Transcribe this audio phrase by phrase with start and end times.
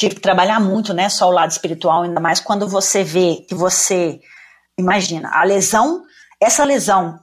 [0.00, 1.10] tive que trabalhar muito, né?
[1.10, 4.18] Só o lado espiritual, ainda mais quando você vê que você,
[4.78, 6.02] imagina, a lesão,
[6.40, 7.20] essa lesão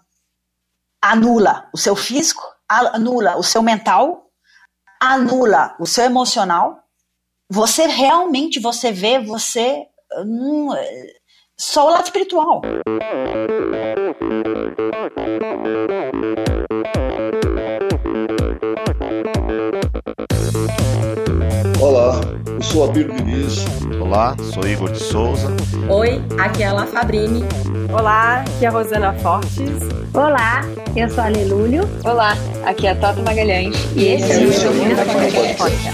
[1.02, 4.30] anula o seu físico, anula o seu mental,
[5.02, 6.84] anula o seu emocional.
[7.50, 9.88] Você realmente, você vê, você.
[10.20, 10.70] Hum,
[11.58, 12.62] só o lado espiritual.
[21.98, 23.66] Olá, eu sou Abílio Diniz.
[24.00, 25.48] Olá, sou Igor de Souza.
[25.90, 27.44] Oi, aqui é a La Fabrini.
[27.92, 29.82] Olá, aqui é a Rosana Fortes.
[30.14, 30.62] Olá,
[30.96, 31.90] eu sou a Lelúlio.
[32.06, 33.76] Olá, aqui é a Tata Magalhães.
[33.96, 35.92] E esse é o Endorfina Podcast.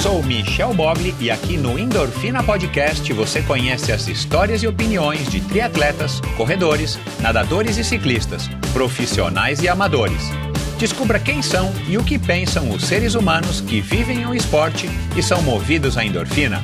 [0.00, 5.40] Sou Michel Bogli e aqui no Endorfina Podcast você conhece as histórias e opiniões de
[5.40, 10.30] triatletas, corredores, nadadores e ciclistas, profissionais e amadores.
[10.78, 15.22] Descubra quem são e o que pensam os seres humanos que vivem o esporte e
[15.22, 16.62] são movidos à endorfina.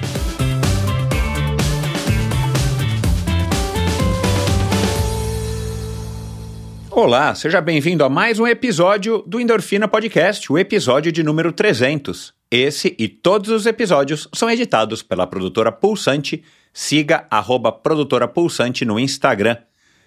[6.90, 12.34] Olá, seja bem-vindo a mais um episódio do Endorfina Podcast, o episódio de número 300.
[12.50, 16.44] Esse e todos os episódios são editados pela produtora Pulsante.
[16.70, 19.56] Siga arroba produtora Pulsante no Instagram.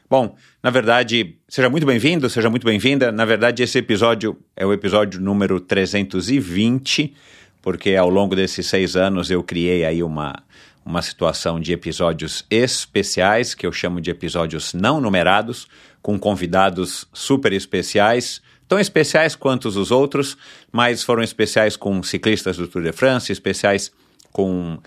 [0.08, 3.12] Bom, na verdade, seja muito bem-vindo, seja muito bem-vinda.
[3.12, 7.12] Na verdade, esse episódio é o episódio número 320,
[7.60, 10.44] porque ao longo desses seis anos eu criei aí uma,
[10.86, 15.68] uma situação de episódios especiais, que eu chamo de episódios não numerados,
[16.04, 20.38] com convidados super especiais, tão especiais quanto os outros,
[20.72, 23.92] mas foram especiais com ciclistas do Tour de France, especiais
[24.32, 24.78] com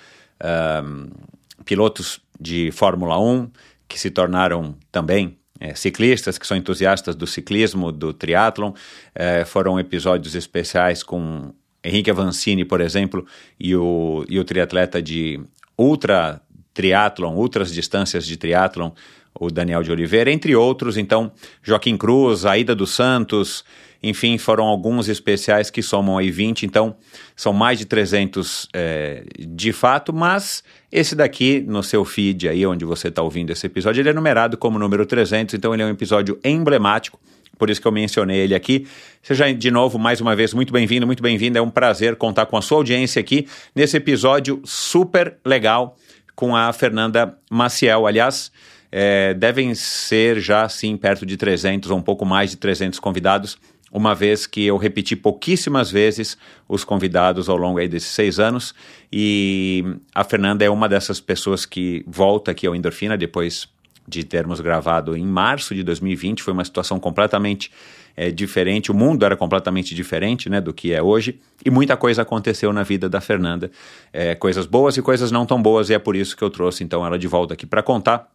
[1.64, 3.50] pilotos de Fórmula 1,
[3.88, 8.72] que se tornaram também é, ciclistas, que são entusiastas do ciclismo, do triatlon.
[9.14, 13.26] É, foram episódios especiais com Henrique Avancini, por exemplo,
[13.58, 15.40] e o, e o triatleta de
[15.76, 16.40] ultra
[16.74, 18.90] triatlon, ultras distâncias de triatlon,
[19.38, 20.96] o Daniel de Oliveira, entre outros.
[20.96, 23.64] Então, Joaquim Cruz, Aida dos Santos,
[24.02, 26.96] enfim, foram alguns especiais que somam aí 20, então
[27.34, 32.84] são mais de 300 é, de fato, mas esse daqui, no seu feed aí, onde
[32.84, 35.90] você está ouvindo esse episódio, ele é numerado como número 300, então ele é um
[35.90, 37.20] episódio emblemático,
[37.58, 38.86] por isso que eu mencionei ele aqui.
[39.22, 42.56] Seja de novo, mais uma vez, muito bem-vindo, muito bem-vinda, é um prazer contar com
[42.56, 45.96] a sua audiência aqui nesse episódio super legal
[46.34, 48.50] com a Fernanda Maciel, aliás...
[48.90, 53.58] É, devem ser já, sim, perto de 300 ou um pouco mais de 300 convidados
[53.92, 56.36] uma vez que eu repeti pouquíssimas vezes
[56.68, 58.74] os convidados ao longo aí desses seis anos
[59.12, 59.84] e
[60.14, 63.68] a Fernanda é uma dessas pessoas que volta aqui ao Endorfina depois
[64.08, 67.70] de termos gravado em março de 2020, foi uma situação completamente
[68.16, 72.22] é, diferente, o mundo era completamente diferente né, do que é hoje, e muita coisa
[72.22, 73.70] aconteceu na vida da Fernanda,
[74.12, 76.82] é, coisas boas e coisas não tão boas, e é por isso que eu trouxe
[76.82, 78.28] então ela de volta aqui para contar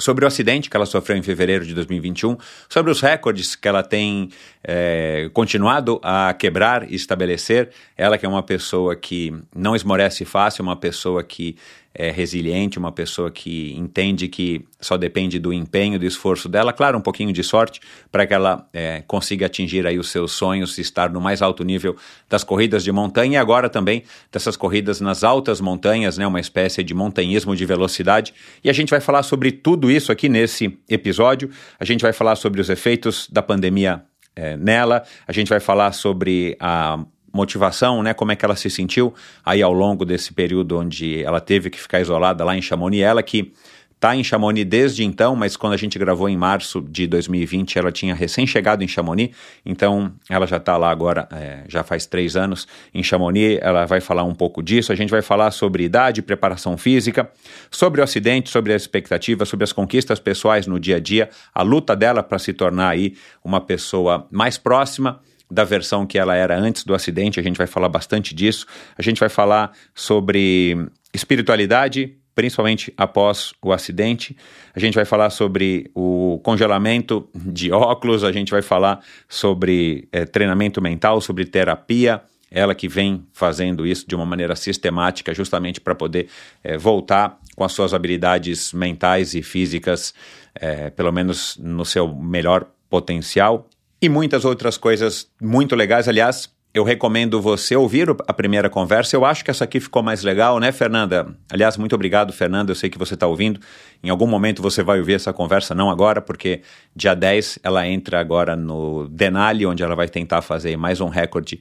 [0.00, 2.36] sobre o acidente que ela sofreu em fevereiro de 2021,
[2.68, 4.30] sobre os recordes que ela tem
[4.64, 7.70] é, continuado a quebrar e estabelecer.
[7.96, 11.56] Ela que é uma pessoa que não esmorece fácil, uma pessoa que
[11.94, 16.96] é, resiliente, uma pessoa que entende que só depende do empenho, do esforço dela, claro,
[16.96, 17.80] um pouquinho de sorte
[18.10, 21.96] para que ela é, consiga atingir aí os seus sonhos estar no mais alto nível
[22.28, 26.82] das corridas de montanha e agora também dessas corridas nas altas montanhas, né, uma espécie
[26.82, 28.32] de montanhismo de velocidade.
[28.62, 31.50] E a gente vai falar sobre tudo isso aqui nesse episódio.
[31.78, 34.04] A gente vai falar sobre os efeitos da pandemia
[34.36, 38.12] é, nela, a gente vai falar sobre a motivação, né?
[38.14, 39.14] Como é que ela se sentiu
[39.44, 43.02] aí ao longo desse período onde ela teve que ficar isolada lá em Chamonix.
[43.02, 43.52] Ela que
[44.00, 47.92] está em Chamonix desde então, mas quando a gente gravou em março de 2020, ela
[47.92, 52.66] tinha recém-chegado em Chamonix, então ela já está lá agora, é, já faz três anos
[52.94, 56.78] em Chamonix, ela vai falar um pouco disso, a gente vai falar sobre idade, preparação
[56.78, 57.30] física,
[57.70, 61.60] sobre o acidente, sobre as expectativas, sobre as conquistas pessoais no dia a dia, a
[61.62, 63.14] luta dela para se tornar aí
[63.44, 67.66] uma pessoa mais próxima, da versão que ela era antes do acidente, a gente vai
[67.66, 68.66] falar bastante disso.
[68.96, 70.76] A gente vai falar sobre
[71.12, 74.36] espiritualidade, principalmente após o acidente.
[74.74, 80.24] A gente vai falar sobre o congelamento de óculos, a gente vai falar sobre é,
[80.24, 82.22] treinamento mental, sobre terapia.
[82.52, 86.28] Ela que vem fazendo isso de uma maneira sistemática, justamente para poder
[86.64, 90.14] é, voltar com as suas habilidades mentais e físicas,
[90.54, 93.68] é, pelo menos no seu melhor potencial
[94.00, 96.08] e muitas outras coisas muito legais.
[96.08, 99.16] Aliás, eu recomendo você ouvir a primeira conversa.
[99.16, 101.34] Eu acho que essa aqui ficou mais legal, né, Fernanda?
[101.50, 102.70] Aliás, muito obrigado, Fernanda.
[102.70, 103.60] Eu sei que você está ouvindo.
[104.02, 106.62] Em algum momento você vai ouvir essa conversa, não agora, porque
[106.94, 111.60] dia 10 ela entra agora no Denali, onde ela vai tentar fazer mais um recorde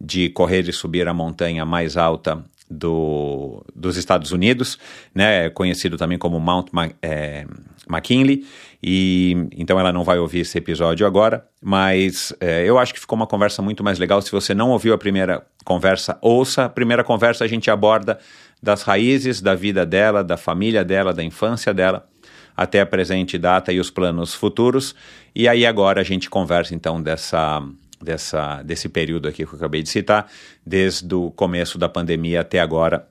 [0.00, 4.78] de correr e subir a montanha mais alta do, dos Estados Unidos,
[5.14, 6.68] né, conhecido também como Mount
[7.02, 7.46] é,
[7.88, 8.46] McKinley,
[8.86, 13.16] e então ela não vai ouvir esse episódio agora, mas é, eu acho que ficou
[13.16, 14.20] uma conversa muito mais legal.
[14.20, 16.66] Se você não ouviu a primeira conversa, ouça.
[16.66, 18.18] A primeira conversa a gente aborda
[18.62, 22.06] das raízes da vida dela, da família dela, da infância dela,
[22.54, 24.94] até a presente data e os planos futuros.
[25.34, 27.62] E aí agora a gente conversa então dessa
[28.02, 30.30] dessa, desse período aqui que eu acabei de citar,
[30.64, 33.08] desde o começo da pandemia até agora,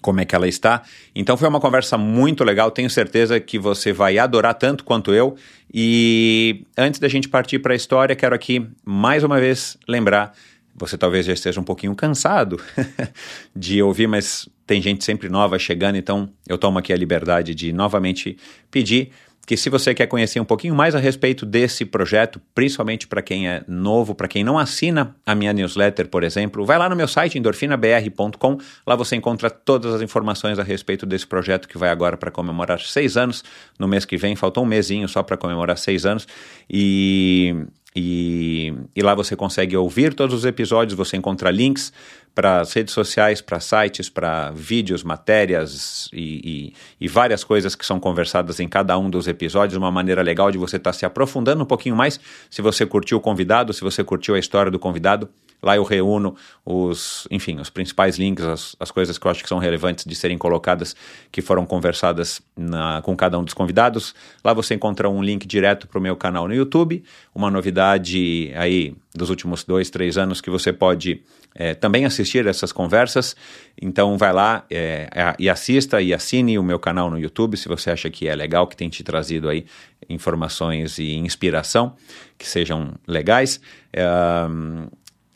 [0.00, 0.82] como é que ela está.
[1.14, 5.36] Então foi uma conversa muito legal, tenho certeza que você vai adorar tanto quanto eu.
[5.72, 10.32] E antes da gente partir para a história, quero aqui mais uma vez lembrar.
[10.78, 12.60] Você talvez já esteja um pouquinho cansado
[13.56, 17.72] de ouvir, mas tem gente sempre nova chegando, então eu tomo aqui a liberdade de
[17.72, 18.36] novamente
[18.70, 19.10] pedir
[19.46, 23.48] que se você quer conhecer um pouquinho mais a respeito desse projeto, principalmente para quem
[23.48, 27.06] é novo, para quem não assina a minha newsletter, por exemplo, vai lá no meu
[27.06, 32.16] site endorfinabr.com, lá você encontra todas as informações a respeito desse projeto que vai agora
[32.16, 33.44] para comemorar seis anos,
[33.78, 36.26] no mês que vem, faltou um mesinho só para comemorar seis anos,
[36.68, 37.54] e
[37.98, 41.90] e, e, lá você consegue ouvir todos os episódios, você encontra links
[42.36, 47.84] para as redes sociais, para sites, para vídeos, matérias e, e, e, várias coisas que
[47.84, 51.06] são conversadas em cada um dos episódios, uma maneira legal de você estar tá se
[51.06, 52.20] aprofundando um pouquinho mais.
[52.50, 55.30] Se você curtiu o convidado, se você curtiu a história do convidado,
[55.62, 59.48] Lá eu reúno os, enfim, os principais links, as, as coisas que eu acho que
[59.48, 60.94] são relevantes de serem colocadas,
[61.32, 64.14] que foram conversadas na, com cada um dos convidados.
[64.44, 67.02] Lá você encontra um link direto para o meu canal no YouTube,
[67.34, 71.22] uma novidade aí dos últimos dois, três anos que você pode
[71.56, 73.34] é, também assistir essas conversas.
[73.80, 77.68] Então vai lá é, é, e assista e assine o meu canal no YouTube se
[77.68, 79.64] você acha que é legal, que tem te trazido aí
[80.08, 81.96] informações e inspiração
[82.38, 83.60] que sejam legais.
[83.92, 84.04] É,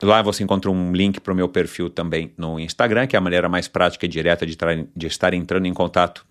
[0.02, 3.20] Lá você encontra um link para o meu perfil também no Instagram, que é a
[3.20, 4.56] maneira mais prática e direta de,
[4.96, 6.24] de estar entrando em contato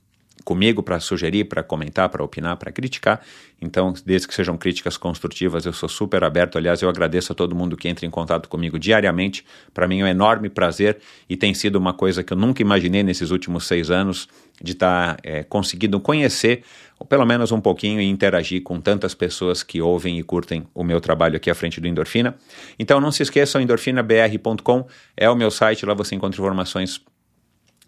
[0.44, 3.22] comigo para sugerir, para comentar, para opinar, para criticar.
[3.62, 6.58] Então, desde que sejam críticas construtivas, eu sou super aberto.
[6.58, 9.46] Aliás, eu agradeço a todo mundo que entra em contato comigo diariamente.
[9.74, 11.00] Para mim é um enorme prazer
[11.30, 14.28] e tem sido uma coisa que eu nunca imaginei nesses últimos seis anos
[14.62, 16.64] de estar tá, é, conseguindo conhecer,
[16.98, 20.84] ou pelo menos um pouquinho, e interagir com tantas pessoas que ouvem e curtem o
[20.84, 22.36] meu trabalho aqui à frente do Endorfina.
[22.78, 27.02] Então, não se esqueçam, endorfinabr.com é o meu site, lá você encontra informações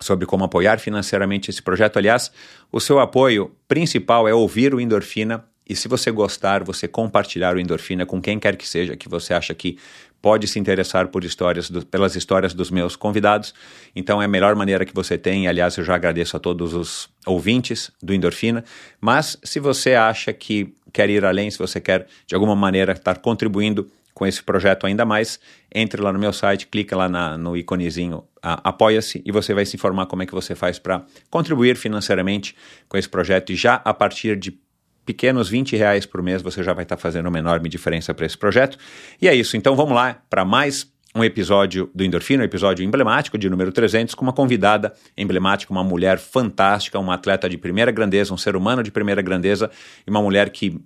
[0.01, 1.97] sobre como apoiar financeiramente esse projeto.
[1.97, 2.31] Aliás,
[2.71, 7.59] o seu apoio principal é ouvir o Endorfina e se você gostar, você compartilhar o
[7.59, 9.77] Endorfina com quem quer que seja que você acha que
[10.21, 13.53] pode se interessar por histórias do, pelas histórias dos meus convidados.
[13.95, 15.47] Então é a melhor maneira que você tem.
[15.47, 18.63] Aliás, eu já agradeço a todos os ouvintes do Endorfina.
[18.99, 23.19] Mas se você acha que quer ir além, se você quer de alguma maneira estar
[23.19, 25.39] contribuindo com esse projeto ainda mais,
[25.73, 29.75] entre lá no meu site, clica lá na, no iconezinho Apoia-se e você vai se
[29.75, 32.55] informar como é que você faz para contribuir financeiramente
[32.89, 34.59] com esse projeto e já a partir de
[35.05, 38.25] pequenos 20 reais por mês você já vai estar tá fazendo uma enorme diferença para
[38.25, 38.77] esse projeto.
[39.21, 43.37] E é isso, então vamos lá para mais um episódio do Endorfina, um episódio emblemático
[43.37, 48.33] de número 300, com uma convidada emblemática, uma mulher fantástica, uma atleta de primeira grandeza,
[48.33, 49.69] um ser humano de primeira grandeza
[50.07, 50.79] e uma mulher que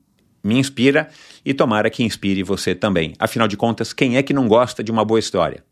[0.44, 1.10] me inspira
[1.44, 3.14] e tomara que inspire você também.
[3.20, 5.64] Afinal de contas, quem é que não gosta de uma boa história?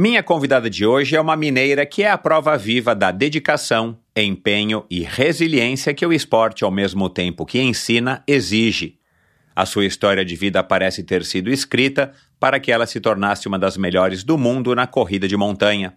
[0.00, 4.84] Minha convidada de hoje é uma mineira que é a prova viva da dedicação, empenho
[4.88, 8.96] e resiliência que o esporte, ao mesmo tempo que ensina, exige.
[9.56, 13.58] A sua história de vida parece ter sido escrita para que ela se tornasse uma
[13.58, 15.96] das melhores do mundo na corrida de montanha.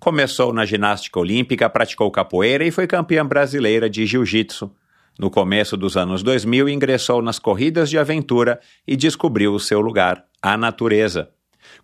[0.00, 4.74] Começou na ginástica olímpica, praticou capoeira e foi campeã brasileira de jiu-jitsu.
[5.18, 8.58] No começo dos anos 2000, ingressou nas corridas de aventura
[8.88, 11.33] e descobriu o seu lugar, a natureza.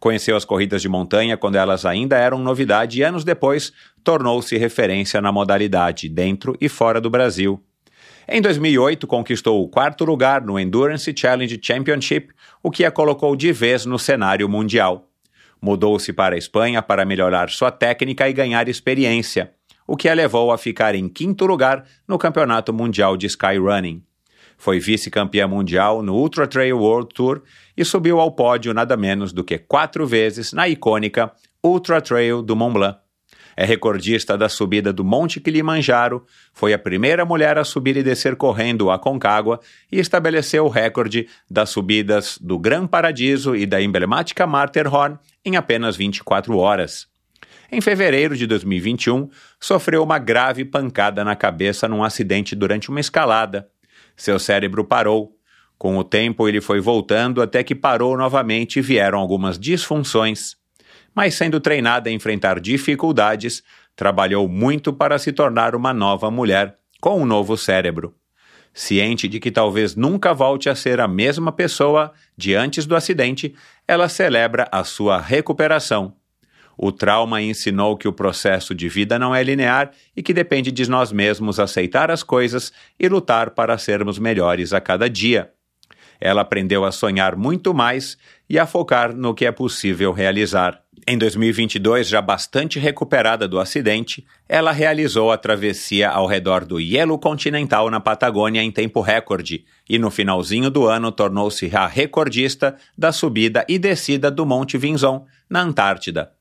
[0.01, 5.21] Conheceu as corridas de montanha quando elas ainda eram novidade e anos depois tornou-se referência
[5.21, 7.63] na modalidade, dentro e fora do Brasil.
[8.27, 13.53] Em 2008, conquistou o quarto lugar no Endurance Challenge Championship, o que a colocou de
[13.53, 15.07] vez no cenário mundial.
[15.61, 19.53] Mudou-se para a Espanha para melhorar sua técnica e ganhar experiência
[19.91, 24.01] o que a levou a ficar em quinto lugar no Campeonato Mundial de Skyrunning.
[24.61, 27.41] Foi vice-campeã mundial no Ultra Trail World Tour
[27.75, 31.33] e subiu ao pódio nada menos do que quatro vezes na icônica
[31.65, 32.99] Ultra Trail do Mont Blanc.
[33.57, 38.37] É recordista da subida do Monte Kilimanjaro, foi a primeira mulher a subir e descer
[38.37, 44.47] correndo a Concagua e estabeleceu o recorde das subidas do Gran Paradiso e da emblemática
[44.47, 47.09] Matterhorn em apenas 24 horas.
[47.73, 53.67] Em fevereiro de 2021, sofreu uma grave pancada na cabeça num acidente durante uma escalada.
[54.21, 55.35] Seu cérebro parou.
[55.79, 60.57] Com o tempo, ele foi voltando até que parou novamente e vieram algumas disfunções.
[61.15, 63.63] mas sendo treinada a enfrentar dificuldades,
[63.97, 68.15] trabalhou muito para se tornar uma nova mulher, com um novo cérebro.
[68.75, 73.55] Ciente de que talvez nunca volte a ser a mesma pessoa de antes do acidente,
[73.89, 76.15] ela celebra a sua recuperação.
[76.83, 80.89] O trauma ensinou que o processo de vida não é linear e que depende de
[80.89, 85.51] nós mesmos aceitar as coisas e lutar para sermos melhores a cada dia.
[86.19, 88.17] Ela aprendeu a sonhar muito mais
[88.49, 90.81] e a focar no que é possível realizar.
[91.07, 97.19] Em 2022, já bastante recuperada do acidente, ela realizou a travessia ao redor do hielo
[97.19, 103.13] continental na Patagônia em tempo recorde e no finalzinho do ano tornou-se a recordista da
[103.13, 106.40] subida e descida do Monte Vinzon, na Antártida.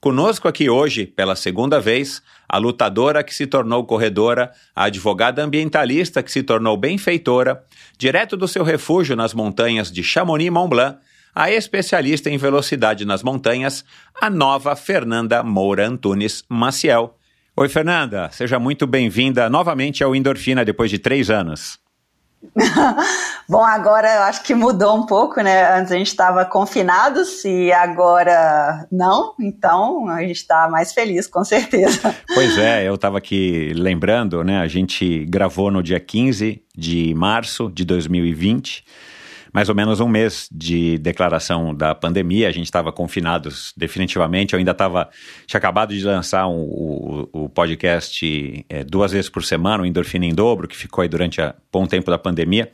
[0.00, 6.22] Conosco aqui hoje, pela segunda vez, a lutadora que se tornou corredora, a advogada ambientalista
[6.22, 7.62] que se tornou benfeitora,
[7.98, 10.98] direto do seu refúgio nas montanhas de Chamonix-Mont Blanc,
[11.34, 13.84] a especialista em velocidade nas montanhas,
[14.18, 17.14] a nova Fernanda Moura Antunes Maciel.
[17.54, 21.78] Oi, Fernanda, seja muito bem-vinda novamente ao Endorfina depois de três anos.
[23.48, 25.78] Bom, agora eu acho que mudou um pouco, né?
[25.78, 31.44] Antes a gente estava confinados e agora não, então a gente está mais feliz, com
[31.44, 32.14] certeza.
[32.32, 34.60] Pois é, eu estava aqui lembrando, né?
[34.60, 38.84] A gente gravou no dia 15 de março de 2020
[39.52, 44.58] mais ou menos um mês de declaração da pandemia, a gente estava confinados definitivamente, eu
[44.58, 45.08] ainda estava,
[45.46, 50.26] tinha acabado de lançar um, o, o podcast é, duas vezes por semana, o Endorfina
[50.26, 52.70] em Dobro, que ficou aí durante a bom tempo da pandemia,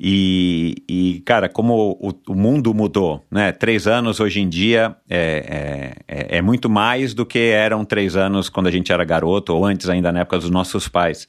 [0.00, 3.50] e, e, cara, como o, o, mundo mudou, né?
[3.50, 8.14] Três anos hoje em dia é, é, é, é, muito mais do que eram três
[8.14, 11.26] anos quando a gente era garoto, ou antes ainda na época dos nossos pais.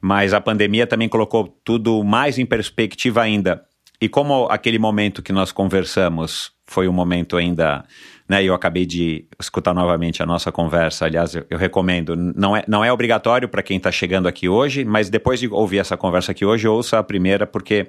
[0.00, 3.64] Mas a pandemia também colocou tudo mais em perspectiva ainda.
[4.00, 7.84] E como aquele momento que nós conversamos foi um momento ainda,
[8.28, 12.64] né, eu acabei de escutar novamente a nossa conversa, aliás, eu, eu recomendo, não é,
[12.66, 16.30] não é obrigatório para quem está chegando aqui hoje, mas depois de ouvir essa conversa
[16.30, 17.88] aqui hoje, ouça a primeira, porque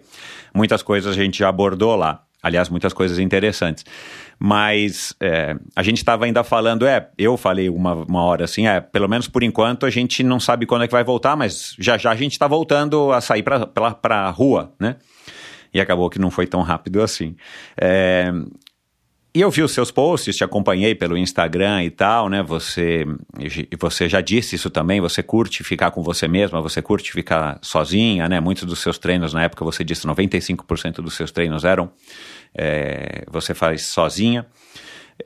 [0.54, 2.24] muitas coisas a gente já abordou lá.
[2.44, 3.86] Aliás, muitas coisas interessantes.
[4.40, 8.82] Mas é, a gente estava ainda falando, é, eu falei uma, uma hora assim, é,
[8.82, 12.00] pelo menos por enquanto a gente não sabe quando é que vai voltar, mas já
[12.00, 14.96] já a gente está voltando a sair para a rua, né?
[15.74, 17.36] E acabou que não foi tão rápido assim.
[17.80, 18.32] É,
[19.34, 22.44] e eu vi os seus posts, te acompanhei pelo Instagram e tal, né?
[22.44, 23.06] Você,
[23.80, 28.28] você já disse isso também, você curte ficar com você mesma, você curte ficar sozinha,
[28.28, 28.42] né?
[28.42, 31.90] Muitos dos seus treinos, na época você disse 95% dos seus treinos eram
[32.54, 34.46] é, você faz sozinha.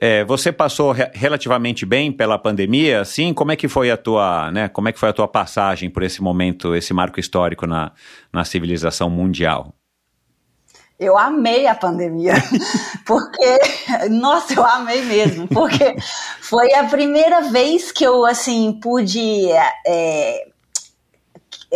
[0.00, 3.34] É, você passou re relativamente bem pela pandemia, assim?
[3.34, 4.68] Como é que foi a tua, né?
[4.68, 7.90] Como é que foi a tua passagem por esse momento, esse marco histórico na,
[8.32, 9.74] na civilização mundial?
[10.98, 12.32] Eu amei a pandemia,
[13.04, 13.58] porque,
[14.10, 15.94] nossa, eu amei mesmo, porque
[16.40, 19.46] foi a primeira vez que eu, assim, pude
[19.86, 20.46] é,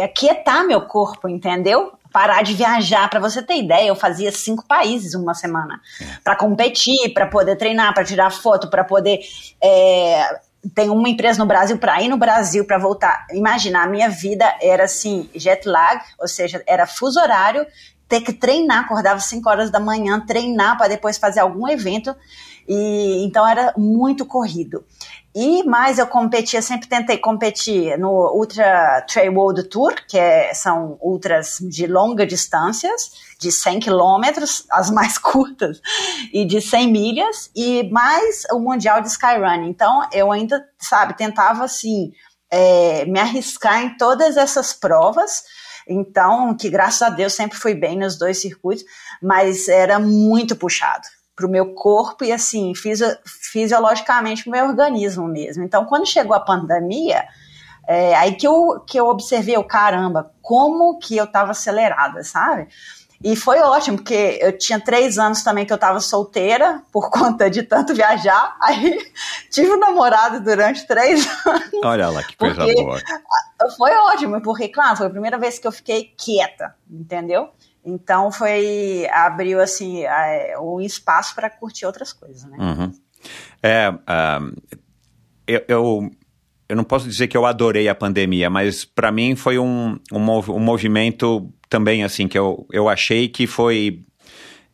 [0.03, 1.93] aquietar meu corpo, entendeu?
[2.11, 3.11] Parar de viajar.
[3.11, 6.05] Para você ter ideia, eu fazia cinco países uma semana é.
[6.25, 9.21] para competir, para poder treinar, para tirar foto, para poder.
[9.63, 10.41] É,
[10.75, 13.27] tem uma empresa no Brasil para ir no Brasil para voltar.
[13.33, 17.67] Imagina, a minha vida era assim, jet lag, ou seja, era fuso horário
[18.11, 22.15] ter que treinar, acordava 5 horas da manhã, treinar para depois fazer algum evento.
[22.69, 24.85] E então era muito corrido.
[25.33, 30.99] E mais eu competia, sempre tentei competir no Ultra Trail World Tour, que é, são
[31.01, 35.81] ultras de longa distâncias, de 100 quilômetros, as mais curtas,
[36.33, 39.71] e de 100 milhas, e mais o Mundial de Skyrunning.
[39.71, 42.13] Então eu ainda, sabe, tentava assim,
[42.51, 45.45] é, me arriscar em todas essas provas,
[45.91, 48.85] então, que graças a Deus sempre fui bem nos dois circuitos,
[49.21, 54.67] mas era muito puxado para o meu corpo e assim, fisio, fisiologicamente para o meu
[54.67, 55.65] organismo mesmo.
[55.65, 57.25] Então, quando chegou a pandemia,
[57.89, 62.69] é, aí que eu, que eu observei, o caramba, como que eu estava acelerada, sabe?
[63.23, 67.51] E foi ótimo, porque eu tinha três anos também que eu estava solteira, por conta
[67.51, 68.57] de tanto viajar.
[68.63, 68.99] Aí
[69.51, 71.71] tive um namorado durante três anos.
[71.85, 72.99] Olha lá que coisa boa.
[73.77, 77.51] Foi ótimo, porque, claro, foi a primeira vez que eu fiquei quieta, entendeu?
[77.85, 79.07] Então foi.
[79.11, 80.03] abriu assim
[80.61, 82.57] um espaço para curtir outras coisas, né?
[82.59, 82.93] Uhum.
[83.63, 84.63] É, uh,
[85.47, 86.11] eu, eu
[86.71, 90.19] eu não posso dizer que eu adorei a pandemia, mas para mim foi um, um,
[90.19, 94.05] um, movimento também assim que eu, eu achei que foi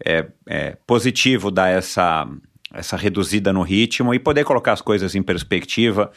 [0.05, 2.28] é, é, positivo dar essa,
[2.75, 6.12] essa reduzida no ritmo e poder colocar as coisas em perspectiva.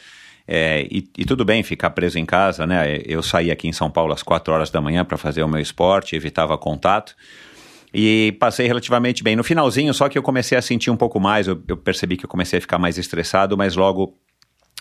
[0.46, 2.98] É, e, e, tudo bem ficar preso em casa, né?
[3.06, 5.60] Eu saí aqui em São Paulo às quatro horas da manhã para fazer o meu
[5.60, 7.14] esporte, evitava contato.
[7.92, 9.36] e passei relativamente bem.
[9.36, 12.24] No finalzinho, só que eu comecei a sentir um pouco mais, eu, eu percebi que
[12.24, 14.16] eu comecei a ficar mais estressado, mas logo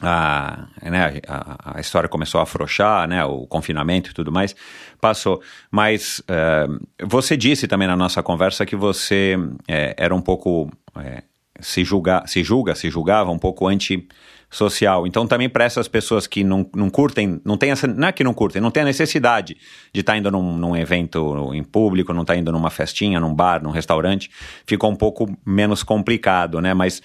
[0.01, 4.55] a, né, a, a, história começou a afrouxar, né, o confinamento e tudo mais,
[4.99, 5.41] passou.
[5.69, 9.35] Mas uh, você disse também na nossa conversa que você
[9.67, 11.23] é, era um pouco, é,
[11.59, 13.67] se, julga, se julga, se julgava um pouco
[14.50, 15.06] antissocial.
[15.06, 18.24] Então também para essas pessoas que não, não curtem, não tem essa, não é que
[18.24, 19.56] não curtem, não tem a necessidade
[19.94, 23.20] de estar tá indo num, num evento em público, não estar tá indo numa festinha,
[23.20, 24.29] num bar, num restaurante,
[24.65, 27.01] ficou um pouco menos complicado, né, mas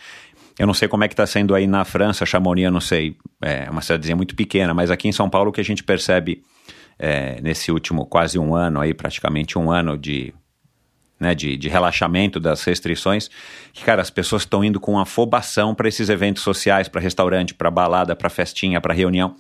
[0.58, 3.16] eu não sei como é que está sendo aí na França, Chamonix, eu não sei,
[3.42, 6.42] é uma cidadezinha muito pequena, mas aqui em São Paulo o que a gente percebe
[6.98, 10.32] é, nesse último quase um ano aí, praticamente um ano de,
[11.24, 13.30] né, de, de relaxamento das restrições,
[13.72, 17.70] que, cara, as pessoas estão indo com afobação para esses eventos sociais, para restaurante, para
[17.70, 19.34] balada, para festinha, para reunião,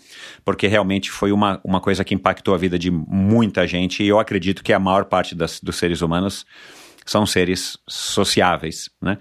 [0.44, 4.18] porque realmente foi uma, uma coisa que impactou a vida de muita gente e eu
[4.18, 6.46] acredito que a maior parte das, dos seres humanos
[7.04, 9.18] são seres sociáveis, né?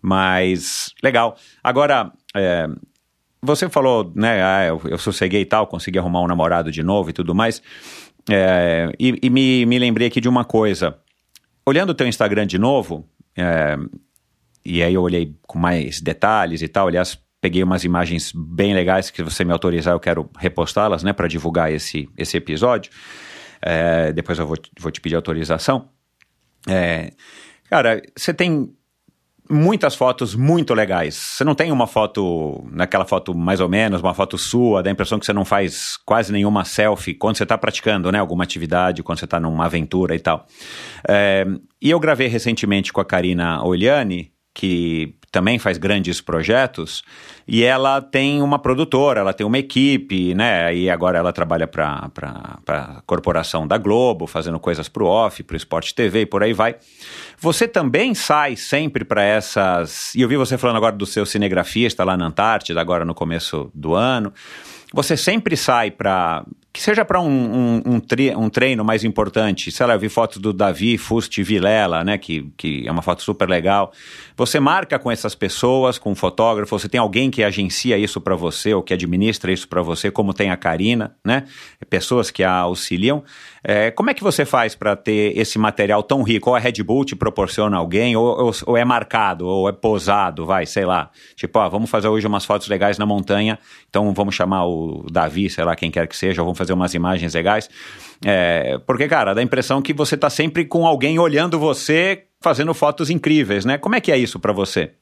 [0.00, 1.36] Mas, legal.
[1.62, 2.66] Agora, é,
[3.42, 7.10] você falou, né, ah, eu, eu sosseguei e tal, consegui arrumar um namorado de novo
[7.10, 7.60] e tudo mais,
[8.30, 10.96] é, e, e me, me lembrei aqui de uma coisa.
[11.68, 13.76] Olhando o teu Instagram de novo, é,
[14.64, 19.10] e aí eu olhei com mais detalhes e tal, aliás, peguei umas imagens bem legais
[19.10, 22.92] que você me autorizar, eu quero repostá-las, né, para divulgar esse, esse episódio.
[23.60, 25.88] É, depois eu vou, vou te pedir autorização.
[26.68, 27.12] É,
[27.68, 28.75] cara, você tem
[29.48, 31.14] muitas fotos muito legais.
[31.14, 34.92] Você não tem uma foto, naquela foto mais ou menos, uma foto sua, dá a
[34.92, 39.02] impressão que você não faz quase nenhuma selfie quando você está praticando né, alguma atividade,
[39.02, 40.46] quando você está numa aventura e tal.
[41.08, 41.46] É,
[41.80, 47.04] e eu gravei recentemente com a Karina Oliani, que também faz grandes projetos,
[47.46, 50.74] e ela tem uma produtora, ela tem uma equipe, né?
[50.74, 52.10] E agora ela trabalha para
[52.66, 56.42] a corporação da Globo, fazendo coisas para o Off, para o Esporte TV e por
[56.42, 56.76] aí vai.
[57.38, 60.14] Você também sai sempre para essas.
[60.14, 63.70] E eu vi você falando agora do seu cinegrafista lá na Antártida, agora no começo
[63.74, 64.32] do ano.
[64.94, 68.00] Você sempre sai para que seja para um, um, um,
[68.36, 72.52] um, treino mais importante, sei lá, eu vi fotos do Davi Fusti Vilela, né, que,
[72.54, 73.94] que é uma foto super legal.
[74.36, 78.36] Você marca com essas pessoas, com um fotógrafo, você tem alguém que agencia isso para
[78.36, 81.44] você ou que administra isso para você, como tem a Karina, né,
[81.88, 83.22] pessoas que a auxiliam.
[83.64, 86.50] É, como é que você faz para ter esse material tão rico?
[86.50, 90.46] Ou a Red Bull te proporciona alguém, ou, ou, ou, é marcado, ou é posado,
[90.46, 91.10] vai, sei lá.
[91.34, 93.58] Tipo, ó, vamos fazer hoje umas fotos legais na montanha,
[93.90, 96.92] então vamos chamar o Davi, sei lá, quem quer que seja, vamos fazer fazer umas
[96.94, 97.70] imagens legais.
[98.24, 102.74] É, porque, cara, dá a impressão que você tá sempre com alguém olhando você, fazendo
[102.74, 103.78] fotos incríveis, né?
[103.78, 104.92] Como é que é isso para você?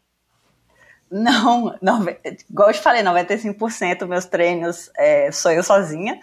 [1.11, 2.05] Não, não,
[2.51, 6.19] igual eu te falei, 95% meus treinos é, sou eu sozinha.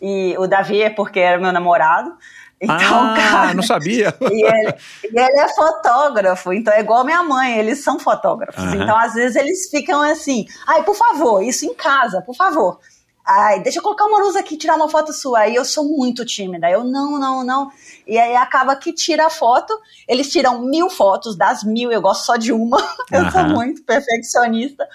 [0.00, 2.12] E o Davi é porque era meu namorado.
[2.60, 4.14] Então, ah, cara, não sabia.
[4.20, 8.62] E ele, e ele, é fotógrafo, então é igual minha mãe, eles são fotógrafos.
[8.62, 8.82] Uhum.
[8.82, 12.78] Então, às vezes, eles ficam assim, ai, por favor, isso em casa, por favor.
[13.26, 15.40] Ai, deixa eu colocar uma luz aqui, tirar uma foto sua.
[15.40, 16.70] Aí eu sou muito tímida.
[16.70, 17.70] Eu, não, não, não.
[18.06, 19.72] E aí acaba que tira a foto.
[20.06, 22.76] Eles tiram mil fotos, das mil, eu gosto só de uma.
[23.10, 23.30] eu uhum.
[23.30, 24.86] sou muito perfeccionista.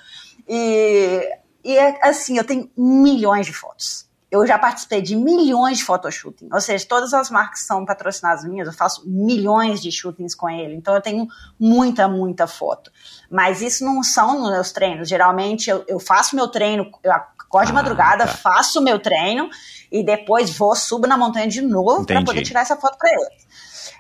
[0.47, 1.27] E,
[1.63, 4.07] e é assim, eu tenho milhões de fotos.
[4.29, 6.49] Eu já participei de milhões de photoshooting.
[6.53, 10.75] Ou seja, todas as marcas são patrocinadas minhas, eu faço milhões de shootings com ele.
[10.75, 11.27] Então eu tenho
[11.59, 12.91] muita, muita foto.
[13.27, 15.09] Mas isso não são nos meus treinos.
[15.09, 17.11] Geralmente eu, eu faço meu treino, eu
[17.49, 18.31] acordo de ah, madrugada, tá.
[18.31, 19.49] faço o meu treino
[19.91, 23.49] e depois vou, subo na montanha de novo para poder tirar essa foto para ele.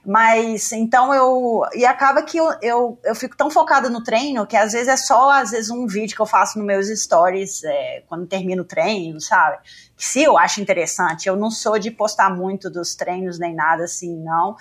[0.05, 1.61] Mas então eu.
[1.73, 4.95] E acaba que eu, eu, eu fico tão focada no treino que às vezes é
[4.95, 8.65] só às vezes um vídeo que eu faço nos meus stories é, quando termino o
[8.65, 9.57] treino, sabe?
[9.97, 11.27] Que se eu acho interessante.
[11.27, 14.55] Eu não sou de postar muito dos treinos nem nada assim, não.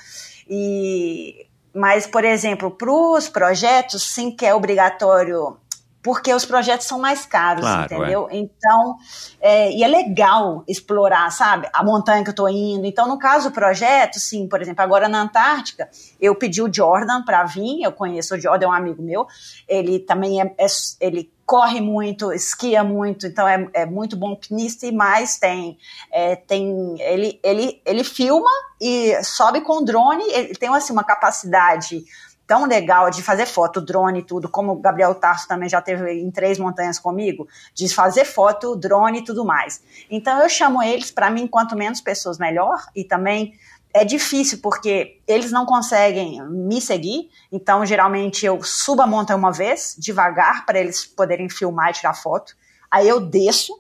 [0.49, 1.47] E.
[1.73, 5.57] Mas, por exemplo, para os projetos, sim que é obrigatório
[6.09, 8.29] porque os projetos são mais caros, claro, entendeu?
[8.31, 8.39] É.
[8.39, 8.97] Então,
[9.43, 12.87] é, e é legal explorar, sabe, a montanha que eu tô indo.
[12.87, 15.87] Então, no caso do projeto, sim, por exemplo, agora na Antártica,
[16.19, 19.27] eu pedi o Jordan para vir, eu conheço o Jordan, é um amigo meu,
[19.69, 20.67] ele também é, é
[20.99, 25.77] ele corre muito, esquia muito, então é, é muito bom pinista e mais tem,
[26.11, 32.03] é, tem ele, ele, ele filma e sobe com drone, ele tem assim, uma capacidade
[32.49, 36.11] tão legal de fazer foto, drone e tudo, como o Gabriel Tarso também já teve
[36.15, 39.83] em Três Montanhas comigo, de fazer foto, drone e tudo mais.
[40.11, 43.53] Então eu chamo eles, para mim, quanto menos pessoas, melhor, e também
[43.93, 49.53] é difícil porque eles não conseguem me seguir, então geralmente eu subo a montanha uma
[49.53, 52.57] vez, devagar, para eles poderem filmar e tirar foto.
[52.91, 53.79] Aí eu desço,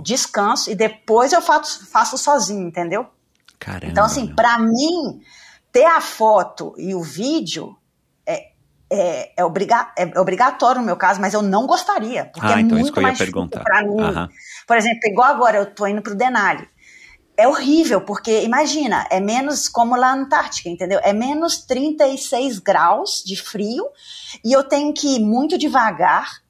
[0.00, 3.06] descanso e depois eu faço, faço sozinho, entendeu?
[3.60, 3.92] Caramba.
[3.92, 5.20] Então, assim, para mim,
[5.70, 7.77] ter a foto e o vídeo
[8.90, 12.58] é, é, é, obriga é obrigatório no meu caso, mas eu não gostaria, porque ah,
[12.58, 13.62] é então muito eu ia mais perguntar.
[13.62, 13.96] para mim.
[14.66, 16.68] Por exemplo, igual agora eu tô indo pro Denali.
[17.36, 20.98] É horrível, porque imagina, é menos como lá na Antártica, entendeu?
[21.04, 23.86] É menos 36 graus de frio
[24.44, 26.42] e eu tenho que ir muito devagar,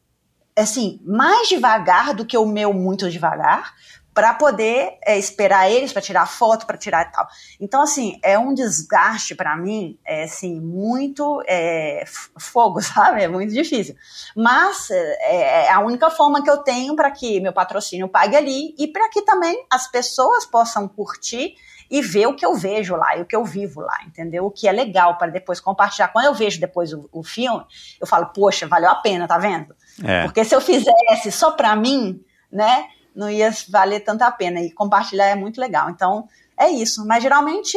[0.56, 3.74] assim, mais devagar do que o meu muito devagar,
[4.18, 7.28] para poder é, esperar eles para tirar foto, para tirar e tal.
[7.60, 12.02] Então, assim, é um desgaste para mim, é, assim, muito é,
[12.36, 13.22] fogo, sabe?
[13.22, 13.94] É muito difícil.
[14.34, 18.74] Mas é, é a única forma que eu tenho para que meu patrocínio pague ali
[18.76, 21.54] e para que também as pessoas possam curtir
[21.88, 24.46] e ver o que eu vejo lá e o que eu vivo lá, entendeu?
[24.46, 26.08] O que é legal para depois compartilhar.
[26.08, 27.64] Quando eu vejo depois o, o, filme,
[28.00, 29.76] eu falo, poxa, valeu a pena, tá vendo?
[30.02, 30.24] É.
[30.24, 32.88] Porque se eu fizesse só para mim, né?
[33.18, 34.60] Não ia valer tanta a pena.
[34.60, 35.90] E compartilhar é muito legal.
[35.90, 37.04] Então, é isso.
[37.04, 37.76] Mas geralmente,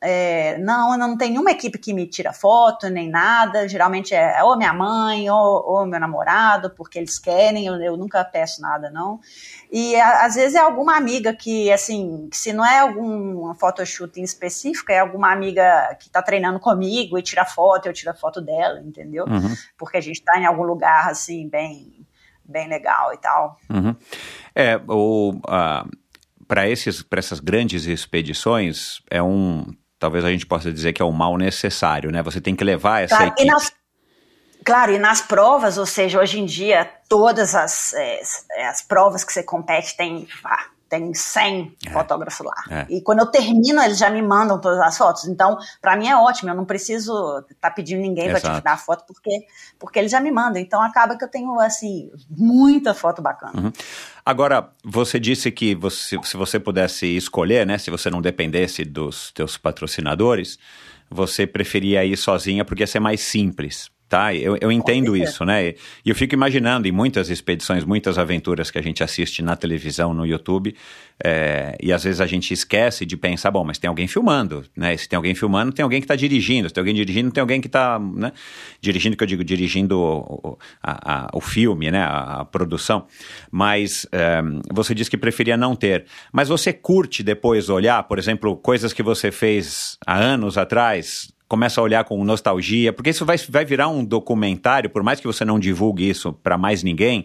[0.00, 3.68] é, não, não tem nenhuma equipe que me tira foto, nem nada.
[3.68, 7.66] Geralmente é ou minha mãe, ou, ou meu namorado, porque eles querem.
[7.66, 9.20] Eu, eu nunca peço nada, não.
[9.70, 14.24] E a, às vezes é alguma amiga que, assim, se não é algum photoshoot em
[14.24, 18.40] específico, é alguma amiga que está treinando comigo e tira foto, eu tiro a foto
[18.40, 19.26] dela, entendeu?
[19.26, 19.54] Uhum.
[19.76, 21.97] Porque a gente está em algum lugar, assim, bem
[22.48, 23.58] bem legal e tal.
[23.68, 23.94] Uhum.
[24.54, 25.88] É, o, uh,
[26.48, 29.66] para essas grandes expedições, é um.
[29.98, 32.22] Talvez a gente possa dizer que é um mal necessário, né?
[32.22, 33.48] Você tem que levar essa claro, equipe.
[33.48, 33.72] E nas,
[34.64, 38.20] claro, e nas provas, ou seja, hoje em dia, todas as, é,
[38.68, 40.26] as provas que você compete tem.
[40.44, 41.90] Ah, tem 100 é.
[41.90, 42.64] fotógrafos lá.
[42.70, 42.86] É.
[42.88, 45.26] E quando eu termino, eles já me mandam todas as fotos.
[45.26, 47.12] Então, para mim é ótimo, eu não preciso
[47.50, 49.46] estar tá pedindo ninguém para tirar foto, porque,
[49.78, 50.60] porque eles já me mandam.
[50.60, 53.60] Então, acaba que eu tenho, assim, muita foto bacana.
[53.60, 53.72] Uhum.
[54.24, 59.30] Agora, você disse que você, se você pudesse escolher, né, se você não dependesse dos
[59.32, 60.58] teus patrocinadores,
[61.10, 64.34] você preferia ir sozinha porque ia ser mais simples tá?
[64.34, 65.68] Eu, eu entendo isso, né?
[66.04, 70.14] E eu fico imaginando em muitas expedições, muitas aventuras que a gente assiste na televisão,
[70.14, 70.74] no YouTube,
[71.22, 74.96] é, e às vezes a gente esquece de pensar, bom, mas tem alguém filmando, né?
[74.96, 76.68] Se tem alguém filmando, tem alguém que está dirigindo.
[76.68, 78.32] Se tem alguém dirigindo, tem alguém que está, né?
[78.80, 82.02] Dirigindo, que eu digo, dirigindo o, a, a, o filme, né?
[82.02, 83.06] A, a produção.
[83.50, 84.40] Mas é,
[84.72, 86.06] você disse que preferia não ter.
[86.32, 91.80] Mas você curte depois olhar, por exemplo, coisas que você fez há anos atrás, começa
[91.80, 95.44] a olhar com nostalgia, porque isso vai, vai virar um documentário, por mais que você
[95.44, 97.24] não divulgue isso para mais ninguém,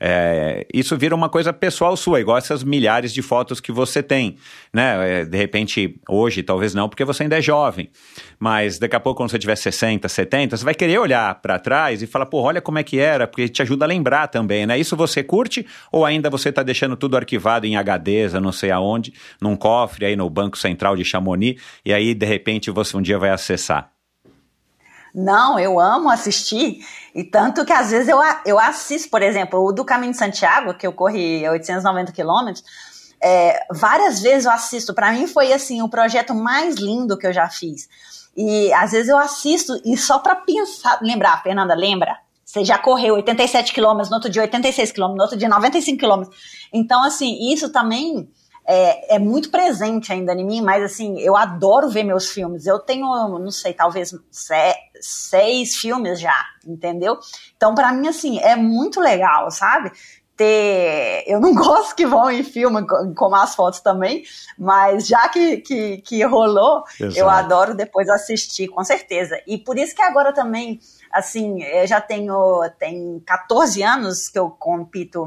[0.00, 4.36] é, isso vira uma coisa pessoal sua, igual essas milhares de fotos que você tem,
[4.72, 5.20] né?
[5.20, 7.90] É, de repente, hoje, talvez não, porque você ainda é jovem,
[8.38, 12.02] mas daqui a pouco, quando você tiver 60, 70, você vai querer olhar para trás
[12.02, 14.78] e falar, pô, olha como é que era, porque te ajuda a lembrar também, né?
[14.78, 19.12] Isso você curte ou ainda você está deixando tudo arquivado em HDs, não sei aonde,
[19.40, 23.18] num cofre aí no Banco Central de Chamonix, e aí, de repente, você um dia
[23.18, 23.97] vai acessar?
[25.14, 26.84] Não, eu amo assistir.
[27.14, 30.74] E tanto que às vezes eu, eu assisto, por exemplo, o do Caminho de Santiago,
[30.74, 32.64] que eu corri 890 quilômetros,
[33.20, 34.94] é, várias vezes eu assisto.
[34.94, 37.88] Para mim foi assim o projeto mais lindo que eu já fiz.
[38.36, 42.16] E às vezes eu assisto e só para pensar, lembrar, Fernanda, lembra?
[42.44, 46.36] Você já correu 87 quilômetros, no outro dia 86 quilômetros, no outro dia 95 quilômetros.
[46.72, 48.30] Então, assim, isso também
[48.70, 52.66] é, é, muito presente ainda em mim, mas assim, eu adoro ver meus filmes.
[52.66, 53.06] Eu tenho,
[53.38, 54.14] não sei, talvez
[55.00, 57.18] seis filmes já, entendeu?
[57.56, 59.90] Então, para mim, assim, é muito legal, sabe?
[60.36, 61.24] Ter.
[61.26, 64.22] Eu não gosto que vão em filme, como as fotos também,
[64.58, 67.18] mas já que, que, que rolou, Exato.
[67.18, 69.40] eu adoro depois assistir, com certeza.
[69.46, 70.78] E por isso que agora também,
[71.10, 75.26] assim, eu já tenho tem 14 anos que eu compito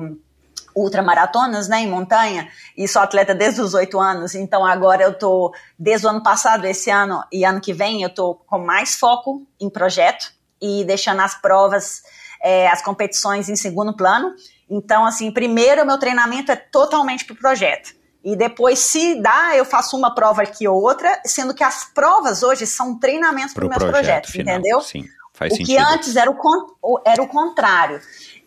[0.82, 5.54] ultramaratonas, né, em montanha, e sou atleta desde os oito anos, então agora eu tô,
[5.78, 9.46] desde o ano passado, esse ano e ano que vem, eu tô com mais foco
[9.60, 12.04] em projeto e deixando as provas,
[12.41, 14.34] é, as competições em segundo plano.
[14.70, 17.94] Então, assim, primeiro o meu treinamento é totalmente para o projeto.
[18.24, 22.44] E depois, se dá, eu faço uma prova aqui ou outra, sendo que as provas
[22.44, 24.80] hoje são treinamentos para os meus projetos, final, entendeu?
[24.82, 25.76] Sim, faz o sentido.
[25.76, 28.00] que antes era o, era o contrário.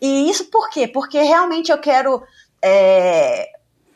[0.05, 0.87] E isso por quê?
[0.87, 2.21] Porque realmente eu quero
[2.61, 3.49] é,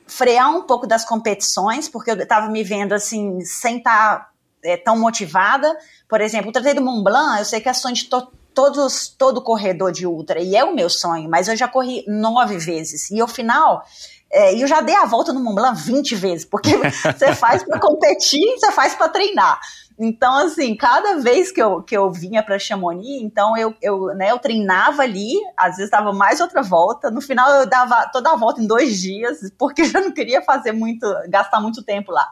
[0.08, 4.30] frear um pouco das competições, porque eu estava me vendo assim, sem estar tá,
[4.63, 5.78] é, tão motivada.
[6.08, 9.08] Por exemplo, o Tratei do Mont Blanc, eu sei que é sonho de to todos,
[9.08, 13.10] todo corredor de ultra, e é o meu sonho, mas eu já corri nove vezes.
[13.10, 13.86] E ao final,
[14.32, 16.76] é, eu já dei a volta no Mont Blanc 20 vezes, porque
[17.18, 19.60] você faz para competir, você faz para treinar.
[20.02, 24.32] Então, assim, cada vez que eu, que eu vinha para Chamonix, então eu, eu, né,
[24.32, 28.36] eu treinava ali, às vezes dava mais outra volta, no final eu dava toda a
[28.38, 32.32] volta em dois dias, porque eu não queria fazer muito, gastar muito tempo lá.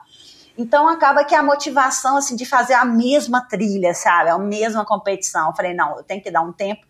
[0.57, 5.49] Então acaba que a motivação assim de fazer a mesma trilha, sabe, a mesma competição.
[5.49, 6.81] Eu falei, não, eu tenho que dar um tempo.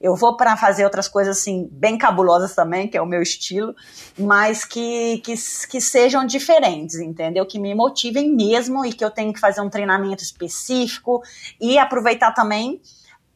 [0.00, 3.74] Eu vou para fazer outras coisas assim bem cabulosas também, que é o meu estilo,
[4.18, 5.34] mas que, que,
[5.68, 7.44] que sejam diferentes, entendeu?
[7.44, 11.22] Que me motivem mesmo e que eu tenho que fazer um treinamento específico
[11.60, 12.80] e aproveitar também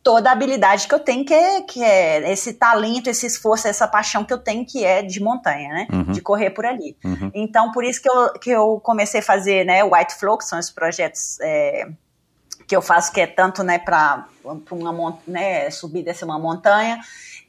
[0.05, 3.88] toda a habilidade que eu tenho, que é, que é esse talento, esse esforço, essa
[3.88, 5.87] paixão que eu tenho, que é de montanha, né?
[5.90, 6.12] Uhum.
[6.12, 6.94] De correr por ali.
[7.03, 7.31] Uhum.
[7.35, 10.59] Então, por isso que eu, que eu comecei a fazer, né, White Flow, que são
[10.59, 11.88] os projetos é,
[12.66, 14.27] que eu faço, que é tanto, né, para
[14.70, 17.00] uma né, subir e descer uma montanha,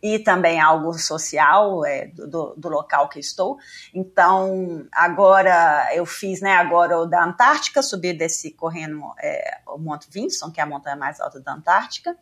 [0.04, 3.58] e também algo social é, do, do, local que estou.
[3.93, 10.08] Então, agora eu fiz, né, agora o da Antártica, subir desse correndo é, o Monte
[10.12, 12.15] Vinson, que é a montanha mais alta da Antártica,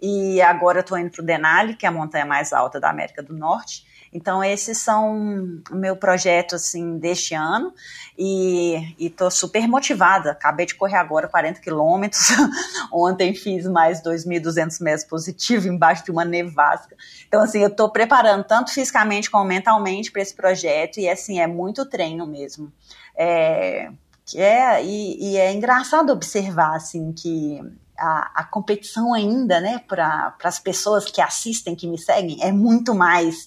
[0.00, 3.22] e agora estou indo para o Denali, que é a montanha mais alta da América
[3.22, 3.84] do Norte.
[4.16, 7.74] Então, esses são o meu projeto, assim, deste ano.
[8.18, 10.30] E, estou super motivada.
[10.30, 12.28] Acabei de correr agora 40 quilômetros.
[12.90, 16.96] Ontem fiz mais 2.200 metros positivo embaixo de uma nevasca.
[17.28, 20.98] Então, assim, eu estou preparando tanto fisicamente como mentalmente para esse projeto.
[20.98, 22.72] E, assim, é muito treino mesmo.
[23.14, 23.90] É,
[24.34, 27.60] é, e, e é engraçado observar, assim, que
[27.98, 32.94] a, a, competição ainda, né, para as pessoas que assistem, que me seguem, é muito
[32.94, 33.46] mais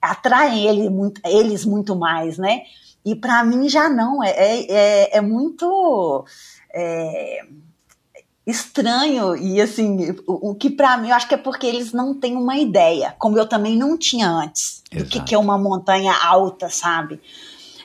[0.00, 2.62] atraem ele muito, eles muito mais, né?
[3.04, 6.24] E para mim já não, é, é, é, é muito
[6.74, 7.46] é,
[8.46, 12.14] estranho e assim, o, o que para mim eu acho que é porque eles não
[12.18, 15.04] têm uma ideia, como eu também não tinha antes, Exato.
[15.04, 17.20] do que, que é uma montanha alta, sabe?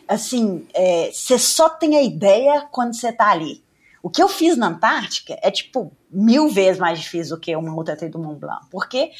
[0.08, 3.63] Assim, é, você só tem a ideia quando você tá ali.
[4.04, 7.74] O que eu fiz na Antártica é tipo mil vezes mais difícil do que uma
[7.74, 9.12] outra do Mont Blanc, porque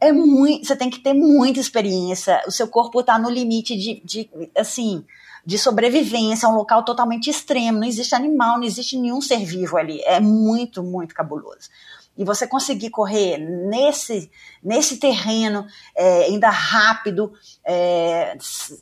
[0.00, 4.02] é muito, você tem que ter muita experiência, o seu corpo está no limite de,
[4.04, 5.04] de, assim,
[5.44, 9.76] de sobrevivência, é um local totalmente extremo, não existe animal, não existe nenhum ser vivo
[9.76, 11.70] ali, é muito, muito cabuloso.
[12.16, 14.30] E você conseguir correr nesse,
[14.62, 17.32] nesse terreno, é, ainda rápido,
[17.64, 18.36] é,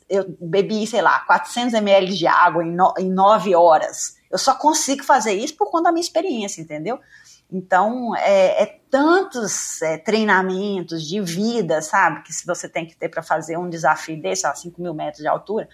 [0.09, 4.15] eu bebi, sei lá, 400 ml de água em, no, em nove horas.
[4.31, 6.97] Eu só consigo fazer isso por conta da minha experiência, entendeu?
[7.51, 13.09] Então, é, é tantos é, treinamentos de vida, sabe, que se você tem que ter
[13.09, 15.69] para fazer um desafio desse, a 5 mil metros de altura.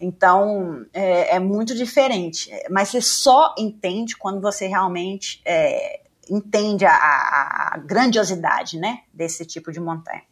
[0.00, 2.50] Então, é, é, muito diferente.
[2.70, 9.72] Mas você só entende quando você realmente é, entende a, a, grandiosidade, né, desse tipo
[9.72, 10.22] de montanha.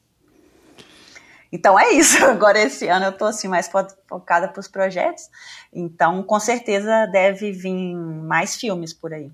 [1.50, 2.22] Então é isso.
[2.26, 3.70] Agora esse ano eu estou assim mais
[4.08, 5.30] focada para os projetos.
[5.72, 9.30] Então com certeza deve vir mais filmes por aí.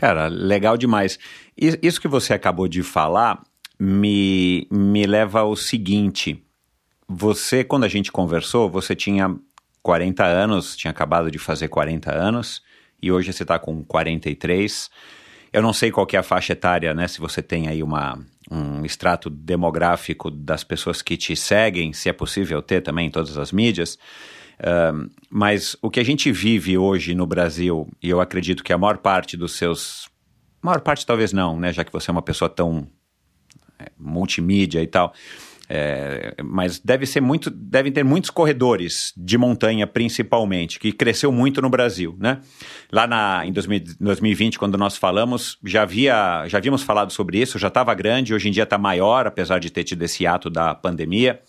[0.00, 1.18] Cara, legal demais.
[1.54, 3.42] Isso que você acabou de falar
[3.78, 6.42] me, me leva ao seguinte.
[7.06, 9.36] Você, quando a gente conversou, você tinha
[9.82, 12.62] 40 anos, tinha acabado de fazer 40 anos,
[13.02, 14.88] e hoje você está com 43.
[15.52, 17.06] Eu não sei qual é a faixa etária, né?
[17.06, 18.18] Se você tem aí uma,
[18.50, 23.36] um extrato demográfico das pessoas que te seguem, se é possível ter também em todas
[23.36, 23.98] as mídias
[25.30, 28.98] mas o que a gente vive hoje no Brasil, e eu acredito que a maior
[28.98, 30.08] parte dos seus.
[30.62, 31.72] Maior parte talvez não, né?
[31.72, 32.86] Já que você é uma pessoa tão
[33.78, 35.14] é, multimídia e tal.
[35.72, 41.62] É, mas deve ser muito, devem ter muitos corredores de montanha, principalmente, que cresceu muito
[41.62, 42.40] no Brasil, né?
[42.90, 47.56] Lá na, em 2000, 2020, quando nós falamos, já havia, já havíamos falado sobre isso,
[47.56, 50.74] já estava grande, hoje em dia está maior, apesar de ter tido esse ato da
[50.74, 51.40] pandemia.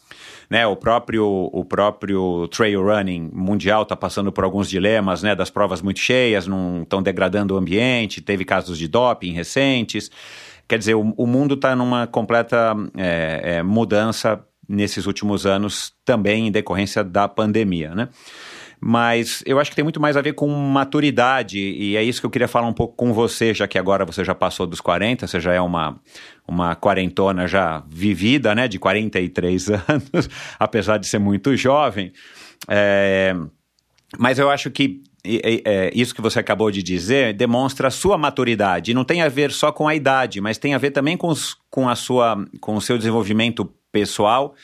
[0.51, 5.49] Né, o próprio o próprio trail running mundial está passando por alguns dilemas, né, das
[5.49, 10.11] provas muito cheias, não estão degradando o ambiente, teve casos de doping recentes.
[10.67, 16.47] Quer dizer, o, o mundo está numa completa é, é, mudança nesses últimos anos, também
[16.47, 18.09] em decorrência da pandemia, né?
[18.83, 22.25] Mas eu acho que tem muito mais a ver com maturidade, e é isso que
[22.25, 25.27] eu queria falar um pouco com você, já que agora você já passou dos 40,
[25.27, 26.01] você já é uma,
[26.47, 30.27] uma quarentona já vivida, né, de 43 anos,
[30.59, 32.11] apesar de ser muito jovem.
[32.67, 33.35] É,
[34.17, 38.95] mas eu acho que é, isso que você acabou de dizer demonstra a sua maturidade.
[38.95, 41.55] Não tem a ver só com a idade, mas tem a ver também com, os,
[41.69, 44.55] com, a sua, com o seu desenvolvimento pessoal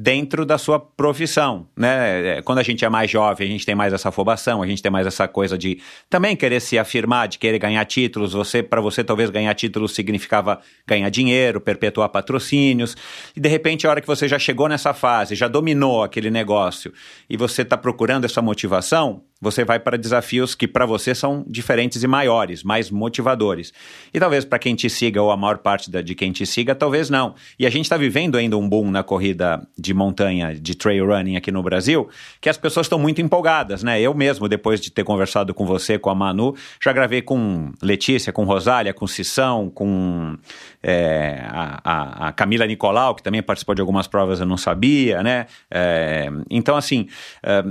[0.00, 2.38] dentro da sua profissão, né?
[2.38, 4.80] É, quando a gente é mais jovem, a gente tem mais essa afobação, a gente
[4.80, 8.32] tem mais essa coisa de também querer se afirmar, de querer ganhar títulos.
[8.32, 12.96] Você, para você, talvez ganhar títulos significava ganhar dinheiro, perpetuar patrocínios.
[13.34, 16.92] E de repente, a hora que você já chegou nessa fase, já dominou aquele negócio
[17.28, 22.02] e você está procurando essa motivação, você vai para desafios que para você são diferentes
[22.02, 23.72] e maiores, mais motivadores.
[24.12, 27.08] E talvez para quem te siga, ou a maior parte de quem te siga, talvez
[27.08, 27.34] não.
[27.58, 31.36] E a gente está vivendo ainda um boom na corrida de montanha, de trail running
[31.36, 32.08] aqui no Brasil,
[32.40, 34.00] que as pessoas estão muito empolgadas, né?
[34.00, 38.32] Eu mesmo, depois de ter conversado com você, com a Manu, já gravei com Letícia,
[38.32, 40.36] com Rosália, com Cissão, com
[40.82, 45.22] é, a, a, a, Camila Nicolau, que também participou de algumas provas, eu não sabia,
[45.22, 45.46] né?
[45.70, 47.06] É, então, assim.
[47.42, 47.62] É,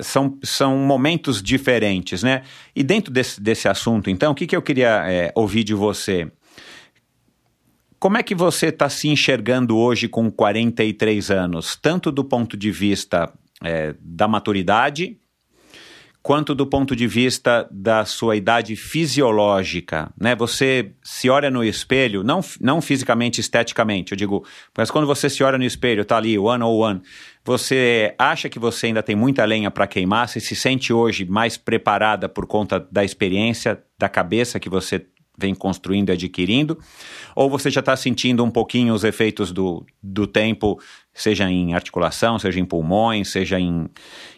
[0.00, 2.42] são, são momentos diferentes, né?
[2.74, 6.30] E dentro desse, desse assunto, então, o que, que eu queria é, ouvir de você?
[7.98, 12.70] Como é que você está se enxergando hoje com 43 anos, tanto do ponto de
[12.70, 13.32] vista
[13.62, 15.18] é, da maturidade,
[16.26, 20.34] quanto do ponto de vista da sua idade fisiológica, né?
[20.34, 24.44] Você se olha no espelho, não, não fisicamente, esteticamente, eu digo,
[24.76, 27.02] mas quando você se olha no espelho, tá ali, one on one,
[27.44, 30.28] você acha que você ainda tem muita lenha para queimar?
[30.28, 35.06] Você se sente hoje mais preparada por conta da experiência, da cabeça que você
[35.38, 36.76] vem construindo e adquirindo?
[37.36, 40.80] Ou você já está sentindo um pouquinho os efeitos do, do tempo,
[41.16, 43.88] seja em articulação, seja em pulmões, seja em,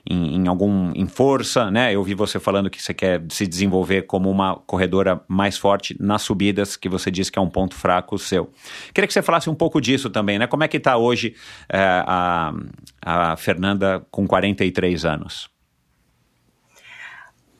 [0.09, 1.93] em, em, algum em força, né?
[1.93, 6.23] Eu vi você falando que você quer se desenvolver como uma corredora mais forte nas
[6.23, 8.51] subidas, que você disse que é um ponto fraco seu.
[8.95, 10.47] Queria que você falasse um pouco disso também, né?
[10.47, 11.35] Como é que está hoje
[11.69, 12.55] é, a,
[13.03, 15.58] a Fernanda com 43 anos?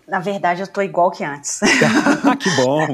[0.09, 1.61] Na verdade, eu tô igual que antes.
[2.41, 2.87] que bom!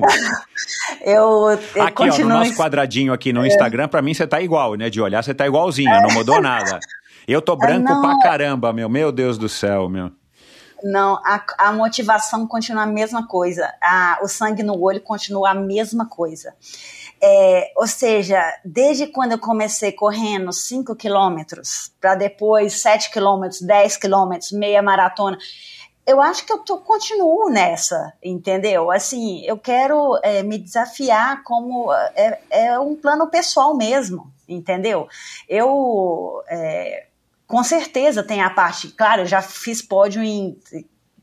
[1.01, 2.33] eu, eu aqui, continuo...
[2.33, 3.47] ó, no nosso quadradinho aqui no é.
[3.47, 4.91] Instagram, para mim você tá igual, né?
[4.91, 6.81] De olhar, você tá igualzinho, não mudou nada.
[7.27, 8.89] Eu tô branco não, pra caramba, meu.
[8.89, 10.11] Meu Deus do céu, meu.
[10.83, 13.73] Não, a, a motivação continua a mesma coisa.
[13.81, 16.53] A, o sangue no olho continua a mesma coisa.
[17.23, 23.97] É, ou seja, desde quando eu comecei correndo 5 quilômetros, para depois 7 quilômetros, 10
[23.97, 25.39] quilômetros, meia maratona,
[26.07, 28.91] eu acho que eu tô, continuo nessa, entendeu?
[28.91, 35.09] Assim, eu quero é, me desafiar como é, é, um plano pessoal mesmo, entendeu?
[35.49, 37.07] Eu é,
[37.47, 40.59] com certeza tem a parte, claro, eu já fiz pódio em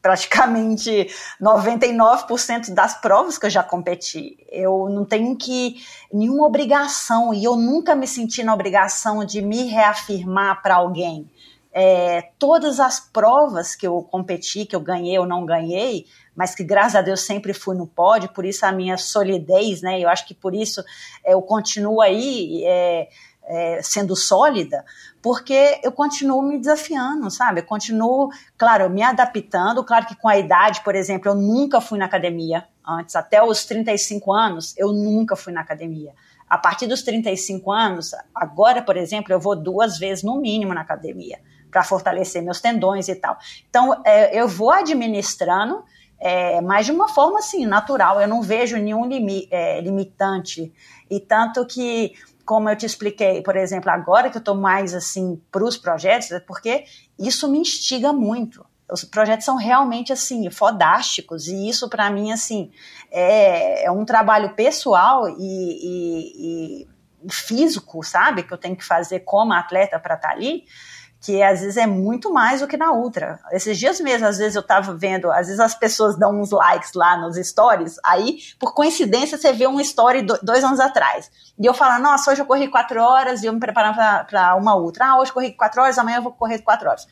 [0.01, 1.07] praticamente
[1.39, 4.35] 99% das provas que eu já competi.
[4.51, 5.75] Eu não tenho que
[6.11, 11.29] nenhuma obrigação e eu nunca me senti na obrigação de me reafirmar para alguém
[11.73, 16.05] é, todas as provas que eu competi, que eu ganhei ou não ganhei,
[16.35, 19.99] mas que graças a Deus sempre fui no pódio, por isso a minha solidez, né?
[19.99, 20.83] Eu acho que por isso
[21.23, 23.09] é, eu continuo aí é,
[23.43, 24.83] é, sendo sólida,
[25.21, 27.61] porque eu continuo me desafiando, sabe?
[27.61, 29.83] Eu continuo, claro, me adaptando.
[29.83, 33.63] Claro que com a idade, por exemplo, eu nunca fui na academia antes, até os
[33.63, 36.13] 35 anos, eu nunca fui na academia.
[36.49, 40.81] A partir dos 35 anos, agora, por exemplo, eu vou duas vezes no mínimo na
[40.81, 41.39] academia
[41.71, 43.37] para fortalecer meus tendões e tal.
[43.69, 45.83] Então, é, eu vou administrando,
[46.19, 48.21] é, mas de uma forma assim, natural.
[48.21, 50.71] Eu não vejo nenhum limi, é, limitante.
[51.09, 52.13] E tanto que,
[52.45, 56.31] como eu te expliquei, por exemplo, agora que eu estou mais assim para os projetos,
[56.31, 56.83] é porque
[57.17, 58.63] isso me instiga muito.
[58.91, 62.69] Os projetos são realmente assim, fodásticos, e isso para mim assim
[63.09, 66.83] é, é, um trabalho pessoal e, e,
[67.23, 68.43] e físico, sabe?
[68.43, 70.65] Que eu tenho que fazer como atleta para estar tá ali
[71.21, 73.39] que às vezes é muito mais do que na outra.
[73.51, 76.93] Esses dias mesmo, às vezes eu tava vendo, às vezes as pessoas dão uns likes
[76.95, 81.29] lá nos stories, aí, por coincidência, você vê uma story do, dois anos atrás.
[81.59, 83.95] E eu falo, nossa, hoje eu corri quatro horas e eu me preparando
[84.27, 85.09] para uma outra.
[85.09, 87.07] Ah, hoje corri quatro horas, amanhã eu vou correr quatro horas.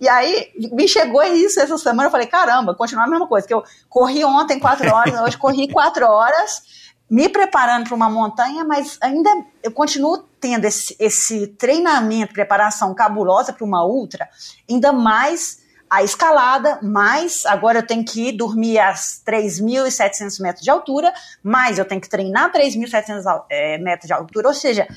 [0.00, 3.54] E aí me chegou isso essa semana, eu falei, caramba, continuar a mesma coisa, que
[3.54, 8.98] eu corri ontem quatro horas, hoje corri quatro horas, me preparando para uma montanha, mas
[9.00, 9.30] ainda
[9.62, 14.28] eu continuo tendo esse, esse treinamento, preparação cabulosa para uma ultra,
[14.68, 20.70] ainda mais a escalada, mais agora eu tenho que ir dormir a 3.700 metros de
[20.70, 21.12] altura,
[21.42, 24.88] mais eu tenho que treinar 3.700 é, metros de altura, ou seja,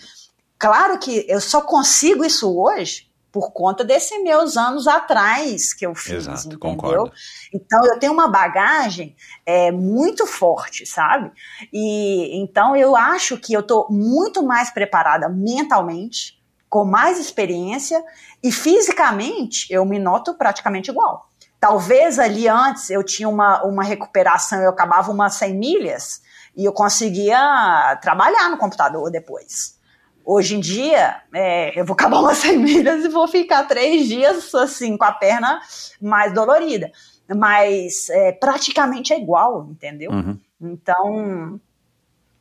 [0.57, 5.93] claro que eu só consigo isso hoje por conta desses meus anos atrás que eu
[5.93, 6.59] fiz, Exato, entendeu?
[6.59, 7.11] Concordo.
[7.53, 11.31] Então eu tenho uma bagagem é, muito forte, sabe?
[11.71, 18.03] E então eu acho que eu estou muito mais preparada mentalmente, com mais experiência
[18.41, 21.29] e fisicamente eu me noto praticamente igual.
[21.59, 26.21] Talvez ali antes eu tinha uma, uma recuperação, eu acabava umas 100 milhas
[26.55, 29.76] e eu conseguia trabalhar no computador depois.
[30.29, 34.53] Hoje em dia, é, eu vou acabar umas 100 milhas e vou ficar três dias
[34.55, 35.61] assim, com a perna
[36.01, 36.91] mais dolorida.
[37.33, 40.11] Mas é, praticamente é igual, entendeu?
[40.11, 40.37] Uhum.
[40.59, 41.61] Então,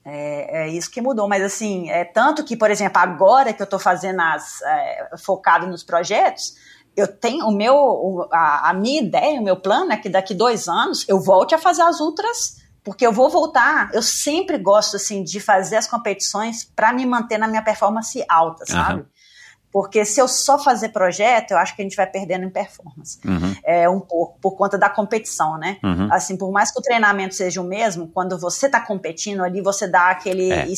[0.05, 1.29] é, é, isso que mudou.
[1.29, 4.61] Mas assim, é tanto que, por exemplo, agora que eu estou fazendo as.
[4.63, 6.57] É, focado nos projetos,
[6.97, 10.67] eu tenho o meu, a, a minha ideia, o meu plano é que daqui dois
[10.67, 13.91] anos eu volte a fazer as ultras porque eu vou voltar.
[13.93, 18.65] Eu sempre gosto assim de fazer as competições para me manter na minha performance alta,
[18.65, 19.01] sabe?
[19.01, 19.07] Uhum.
[19.73, 23.19] Porque se eu só fazer projeto, eu acho que a gente vai perdendo em performance.
[23.25, 23.57] Uhum.
[23.65, 25.79] É, um pouco, por conta da competição, né?
[25.83, 26.09] Uhum.
[26.13, 29.89] Assim, por mais que o treinamento seja o mesmo, quando você está competindo ali, você
[29.89, 30.53] dá aquele.
[30.53, 30.69] É.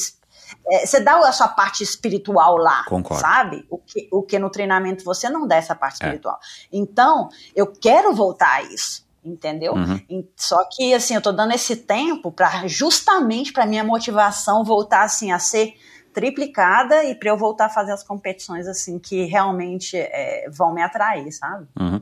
[0.71, 3.21] É, você dá a sua parte espiritual lá, Concordo.
[3.21, 3.67] sabe?
[3.69, 6.07] O que, o que no treinamento você não dá essa parte é.
[6.07, 6.39] espiritual.
[6.73, 9.75] Então, eu quero voltar a isso entendeu?
[9.75, 10.25] Uhum.
[10.37, 15.31] Só que assim, eu tô dando esse tempo para justamente para minha motivação voltar assim
[15.33, 15.75] a ser
[16.13, 20.83] triplicada e para eu voltar a fazer as competições assim que realmente é, vão me
[20.83, 21.67] atrair, sabe?
[21.79, 22.01] Uhum.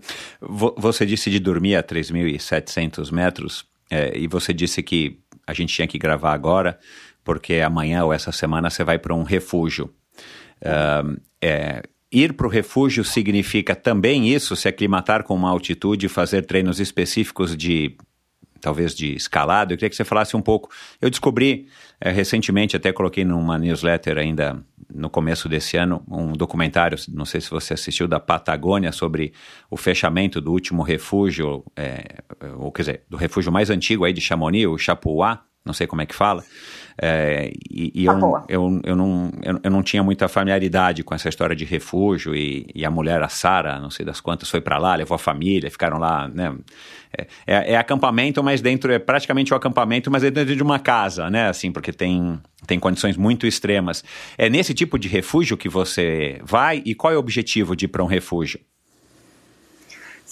[0.79, 5.87] Você disse de dormir a 3.700 metros é, e você disse que a gente tinha
[5.87, 6.79] que gravar agora
[7.27, 9.93] porque amanhã ou essa semana você vai para um refúgio.
[10.62, 11.83] Uh, é,
[12.16, 17.54] Ir para o refúgio significa também isso, se aclimatar com uma altitude, fazer treinos específicos
[17.54, 17.94] de
[18.58, 19.74] talvez de escalado.
[19.74, 20.70] Eu queria que você falasse um pouco.
[20.98, 21.68] Eu descobri
[22.00, 27.38] é, recentemente, até coloquei numa newsletter ainda no começo desse ano, um documentário, não sei
[27.42, 29.34] se você assistiu, da Patagônia sobre
[29.70, 32.22] o fechamento do último refúgio, é,
[32.56, 36.00] ou quer dizer, do refúgio mais antigo aí de Chamonix, o Chapuá, não sei como
[36.00, 36.42] é que fala.
[37.01, 38.14] É, e, e eu,
[38.49, 42.66] eu, eu, não, eu, eu, não tinha muita familiaridade com essa história de refúgio e,
[42.74, 45.70] e a mulher, a Sara, não sei das quantas, foi para lá, levou a família,
[45.70, 46.55] ficaram lá, né?
[47.16, 50.62] É, é, é, acampamento, mas dentro, é praticamente o um acampamento, mas é dentro de
[50.62, 51.49] uma casa, né?
[51.49, 54.03] Assim, porque tem, tem condições muito extremas.
[54.38, 57.88] É nesse tipo de refúgio que você vai e qual é o objetivo de ir
[57.88, 58.59] para um refúgio?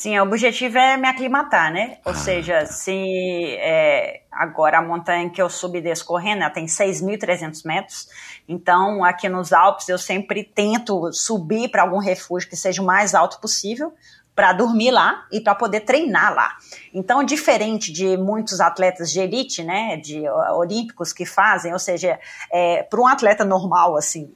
[0.04, 1.96] Sim, o objetivo é me aclimatar, né?
[2.04, 2.66] Ou ah, seja, tá.
[2.66, 8.06] se é, agora a montanha que eu subi descorrendo, ela tem 6.300 metros,
[8.46, 13.14] então aqui nos Alpes eu sempre tento subir para algum refúgio que seja o mais
[13.14, 13.94] alto possível,
[14.34, 16.54] para dormir lá e para poder treinar lá.
[16.92, 22.20] Então, diferente de muitos atletas de elite, né, de olímpicos que fazem, ou seja,
[22.52, 24.30] é, para um atleta normal, assim,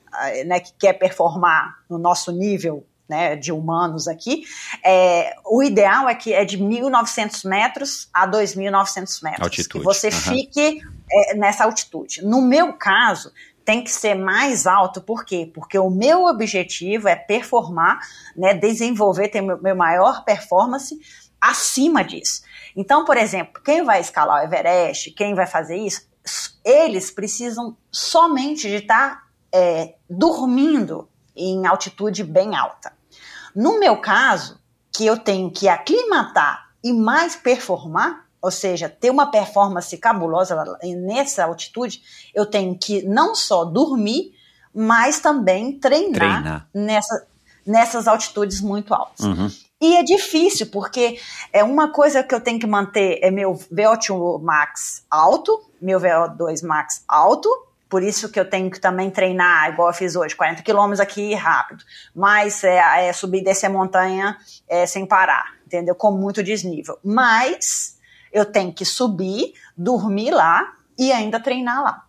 [0.46, 4.44] né, que quer performar no nosso nível né, de humanos aqui,
[4.84, 9.42] é, o ideal é que é de 1.900 metros a 2.900 metros.
[9.42, 9.78] Altitude.
[9.78, 10.12] Que você uhum.
[10.12, 10.80] fique
[11.10, 12.22] é, nessa altitude.
[12.22, 13.32] No meu caso,
[13.64, 15.50] tem que ser mais alto, por quê?
[15.52, 17.98] Porque o meu objetivo é performar,
[18.36, 20.98] né, desenvolver, ter meu, meu maior performance
[21.40, 22.42] acima disso.
[22.74, 26.08] Então, por exemplo, quem vai escalar o Everest, quem vai fazer isso,
[26.64, 32.92] eles precisam somente de estar é, dormindo em altitude bem alta.
[33.58, 34.56] No meu caso,
[34.92, 41.44] que eu tenho que aclimatar e mais performar, ou seja, ter uma performance cabulosa nessa
[41.44, 42.00] altitude,
[42.32, 44.32] eu tenho que não só dormir,
[44.72, 46.68] mas também treinar, treinar.
[46.72, 47.26] Nessa,
[47.66, 49.26] nessas altitudes muito altas.
[49.26, 49.50] Uhum.
[49.80, 51.18] E é difícil, porque
[51.52, 56.64] é uma coisa que eu tenho que manter é meu VO2 max alto, meu VO2
[56.64, 57.50] max alto,
[57.88, 61.34] por isso que eu tenho que também treinar, igual eu fiz hoje, 40 quilômetros aqui
[61.34, 61.82] rápido.
[62.14, 64.36] Mas é, é subir e descer montanha
[64.68, 65.94] é, sem parar, entendeu?
[65.94, 66.98] Com muito desnível.
[67.02, 67.98] Mas
[68.30, 72.04] eu tenho que subir, dormir lá e ainda treinar lá.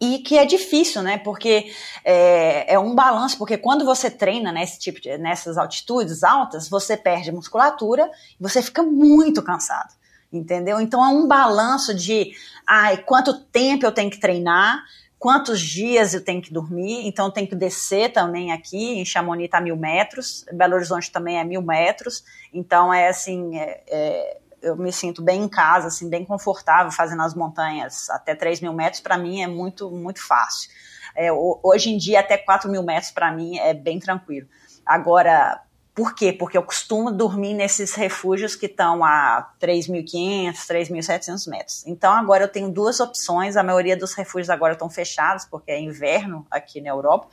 [0.00, 1.18] E que é difícil, né?
[1.18, 1.72] Porque
[2.04, 6.96] é, é um balanço, porque quando você treina nesse tipo de, nessas altitudes altas, você
[6.96, 9.92] perde musculatura e você fica muito cansado
[10.36, 10.80] entendeu?
[10.80, 12.32] Então é um balanço de,
[12.66, 14.82] ai, quanto tempo eu tenho que treinar,
[15.18, 19.46] quantos dias eu tenho que dormir, então eu tenho que descer também aqui, em Chamonix
[19.46, 24.76] está mil metros, Belo Horizonte também é mil metros, então é assim, é, é, eu
[24.76, 29.00] me sinto bem em casa, assim, bem confortável fazendo as montanhas até 3 mil metros,
[29.00, 30.70] para mim é muito, muito fácil.
[31.16, 34.48] É, hoje em dia, até 4 mil metros para mim é bem tranquilo.
[34.84, 35.62] Agora,
[35.94, 36.32] por quê?
[36.32, 41.86] Porque eu costumo dormir nesses refúgios que estão a 3.500, 3.700 metros.
[41.86, 43.56] Então agora eu tenho duas opções.
[43.56, 47.28] A maioria dos refúgios agora estão fechados porque é inverno aqui na Europa.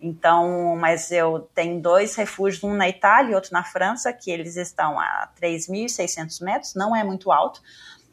[0.00, 4.56] Então, mas eu tenho dois refúgios, um na Itália e outro na França, que eles
[4.56, 6.74] estão a 3.600 metros.
[6.74, 7.60] Não é muito alto,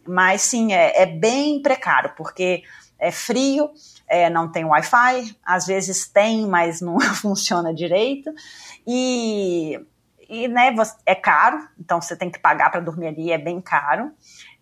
[0.06, 2.64] mas sim é, é bem precário porque
[2.98, 3.72] é frio,
[4.08, 8.34] é, não tem Wi-Fi, às vezes tem, mas não funciona direito.
[8.88, 9.80] E,
[10.30, 10.74] e né,
[11.06, 14.12] é caro, então você tem que pagar para dormir ali, é bem caro.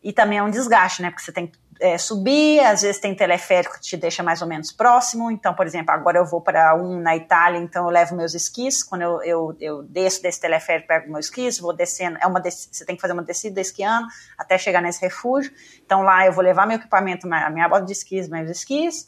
[0.04, 1.10] E também é um desgaste, né?
[1.10, 4.48] Porque você tem que é, subir, às vezes tem teleférico que te deixa mais ou
[4.48, 5.32] menos próximo.
[5.32, 8.84] Então, por exemplo, agora eu vou para um na Itália, então eu levo meus esquis.
[8.84, 12.18] Quando eu, eu, eu desço desse teleférico, pego meus esquis, vou descendo.
[12.22, 14.08] É uma você tem que fazer uma descida esquiando
[14.38, 15.52] até chegar nesse refúgio.
[15.86, 19.08] Então lá eu vou levar meu equipamento, a minha bota de esquis, meus esquis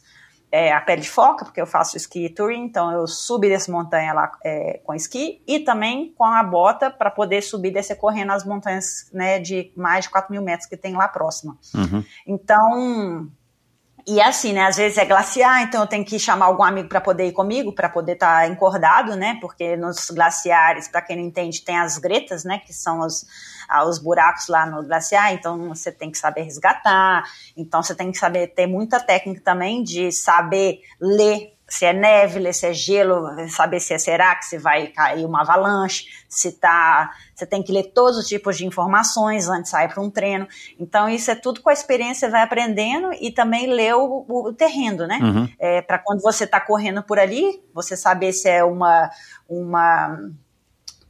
[0.55, 4.13] é, a pele de foca, porque eu faço esqui touring, então eu subi dessa montanha
[4.13, 8.31] lá é, com esqui e também com a bota para poder subir e descer correndo
[8.31, 11.57] as montanhas né, de mais de 4 mil metros que tem lá próxima.
[11.73, 12.01] Uhum.
[12.25, 13.29] Então,
[14.07, 14.65] e assim, né?
[14.67, 17.73] Às vezes é glaciar, então eu tenho que chamar algum amigo para poder ir comigo,
[17.73, 19.37] para poder estar tá encordado, né?
[19.41, 22.59] Porque nos glaciares, para quem não entende, tem as gretas, né?
[22.59, 23.25] Que são os,
[23.67, 27.23] ah, os buracos lá no glaciar, então você tem que saber resgatar,
[27.57, 32.53] então você tem que saber ter muita técnica também de saber ler se é neve,
[32.53, 37.11] se é gelo, saber se é será que se vai cair uma avalanche, se tá,
[37.33, 40.47] você tem que ler todos os tipos de informações antes de sair para um treino.
[40.79, 44.53] Então isso é tudo com a experiência, você vai aprendendo e também ler o, o,
[44.53, 45.19] terreno, né?
[45.21, 45.49] Uhum.
[45.59, 49.09] É, para quando você está correndo por ali, você saber se é uma
[49.47, 50.17] uma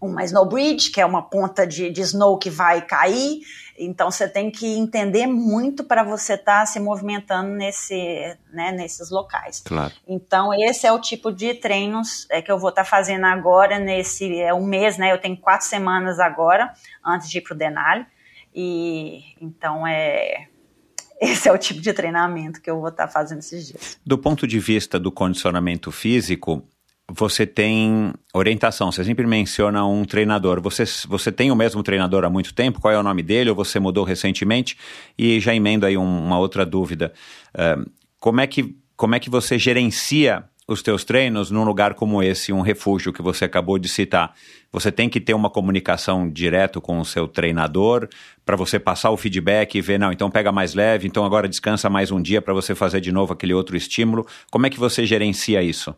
[0.05, 3.41] uma snow bridge, que é uma ponta de, de snow que vai cair.
[3.77, 9.09] Então você tem que entender muito para você estar tá se movimentando nesse, né, nesses
[9.09, 9.61] locais.
[9.65, 9.93] Claro.
[10.07, 13.77] Então esse é o tipo de treinos é, que eu vou estar tá fazendo agora
[13.77, 15.11] nesse é um mês, né?
[15.11, 16.73] Eu tenho quatro semanas agora
[17.05, 18.05] antes de ir para o Denali
[18.53, 20.47] e então é
[21.19, 23.99] esse é o tipo de treinamento que eu vou estar tá fazendo esses dias.
[24.05, 26.63] Do ponto de vista do condicionamento físico,
[27.11, 30.59] você tem orientação, você sempre menciona um treinador.
[30.61, 32.81] Você, você tem o mesmo treinador há muito tempo?
[32.81, 33.49] Qual é o nome dele?
[33.49, 34.75] Ou você mudou recentemente?
[35.17, 37.13] E já emendo aí um, uma outra dúvida.
[37.53, 37.89] Uh,
[38.19, 42.51] como, é que, como é que você gerencia os teus treinos num lugar como esse,
[42.51, 44.33] um refúgio que você acabou de citar?
[44.71, 48.09] Você tem que ter uma comunicação direto com o seu treinador
[48.43, 51.87] para você passar o feedback e ver, não, então pega mais leve, então agora descansa
[51.87, 54.25] mais um dia para você fazer de novo aquele outro estímulo.
[54.49, 55.95] Como é que você gerencia isso?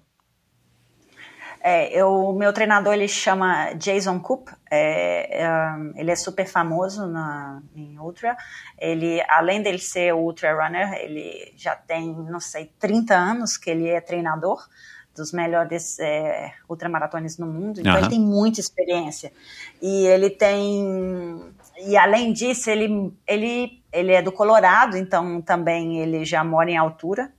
[1.70, 5.50] É, o meu treinador ele chama Jason Coop, é, é,
[5.98, 8.38] ele é super famoso na, em ultra.
[8.80, 13.90] Ele, além dele ser ultra runner, ele já tem, não sei, 30 anos que ele
[13.90, 14.66] é treinador
[15.14, 17.82] dos melhores é, ultramaratones no mundo.
[17.82, 18.00] Então uhum.
[18.00, 19.34] ele tem muita experiência
[19.82, 21.54] e ele tem
[21.86, 26.78] e além disso ele ele ele é do Colorado, então também ele já mora em
[26.78, 27.30] altura.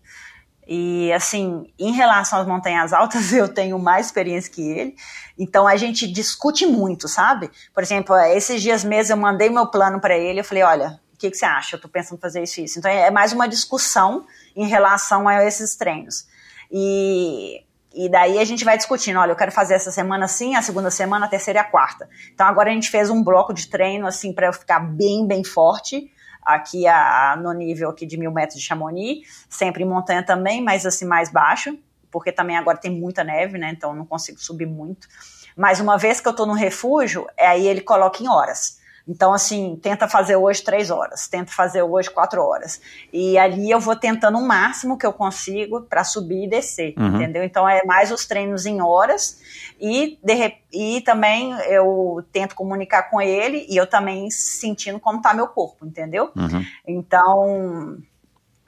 [0.70, 4.94] E assim, em relação às montanhas altas, eu tenho mais experiência que ele.
[5.38, 7.50] Então a gente discute muito, sabe?
[7.72, 11.16] Por exemplo, esses dias mesmo eu mandei meu plano para ele, eu falei, olha, o
[11.18, 11.76] que, que, você acha?
[11.76, 12.78] Eu tô pensando em fazer isso e isso.
[12.78, 16.28] Então é mais uma discussão em relação a esses treinos.
[16.70, 17.64] E,
[17.94, 20.90] e daí a gente vai discutindo, olha, eu quero fazer essa semana assim, a segunda
[20.90, 22.06] semana, a terceira e a quarta.
[22.34, 25.42] Então agora a gente fez um bloco de treino assim para eu ficar bem, bem
[25.42, 26.12] forte
[26.48, 30.86] aqui a, no nível aqui de mil metros de Chamonix, sempre em montanha também, mas
[30.86, 31.78] assim mais baixo,
[32.10, 33.70] porque também agora tem muita neve, né?
[33.76, 35.06] Então não consigo subir muito.
[35.54, 38.78] Mas uma vez que eu estou no refúgio, aí ele coloca em horas.
[39.08, 42.78] Então, assim, tenta fazer hoje três horas, tenta fazer hoje quatro horas.
[43.10, 47.16] E ali eu vou tentando o máximo que eu consigo para subir e descer, uhum.
[47.16, 47.42] entendeu?
[47.42, 49.40] Então, é mais os treinos em horas
[49.80, 55.32] e, de, e também eu tento comunicar com ele e eu também sentindo como está
[55.32, 56.30] meu corpo, entendeu?
[56.36, 56.64] Uhum.
[56.86, 57.96] Então,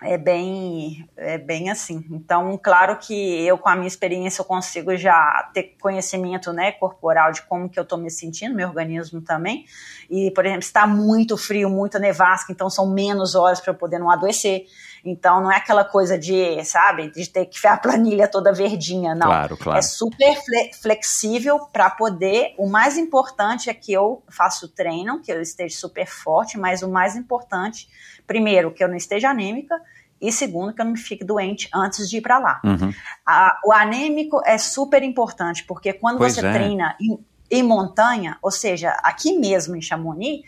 [0.02, 2.04] é bem, é bem assim.
[2.10, 7.32] Então, claro que eu, com a minha experiência, eu consigo já ter conhecimento, né, corporal
[7.32, 9.66] de como que eu estou me sentindo, meu organismo também.
[10.08, 13.98] E, por exemplo, está muito frio, muita nevasca, então são menos horas para eu poder
[13.98, 14.64] não adoecer.
[15.04, 19.14] Então, não é aquela coisa de, sabe, de ter que ver a planilha toda verdinha,
[19.14, 19.26] não.
[19.26, 19.78] Claro, claro.
[19.78, 20.36] É super
[20.80, 22.54] flexível para poder.
[22.58, 26.88] O mais importante é que eu faço treino, que eu esteja super forte, mas o
[26.88, 27.88] mais importante
[28.26, 29.74] primeiro, que eu não esteja anêmica,
[30.20, 32.60] e segundo, que eu não fique doente antes de ir para lá.
[32.62, 32.92] Uhum.
[33.26, 36.52] A, o anêmico é super importante, porque quando pois você é.
[36.52, 37.18] treina em,
[37.50, 40.42] em, montanha, ou seja, aqui mesmo em Chamonix,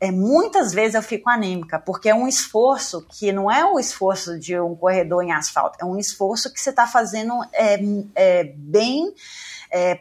[0.00, 4.38] é, muitas vezes eu fico anêmica, porque é um esforço que não é o esforço
[4.38, 7.78] de um corredor em asfalto, é um esforço que você está fazendo é,
[8.14, 9.12] é, bem
[9.70, 10.00] é,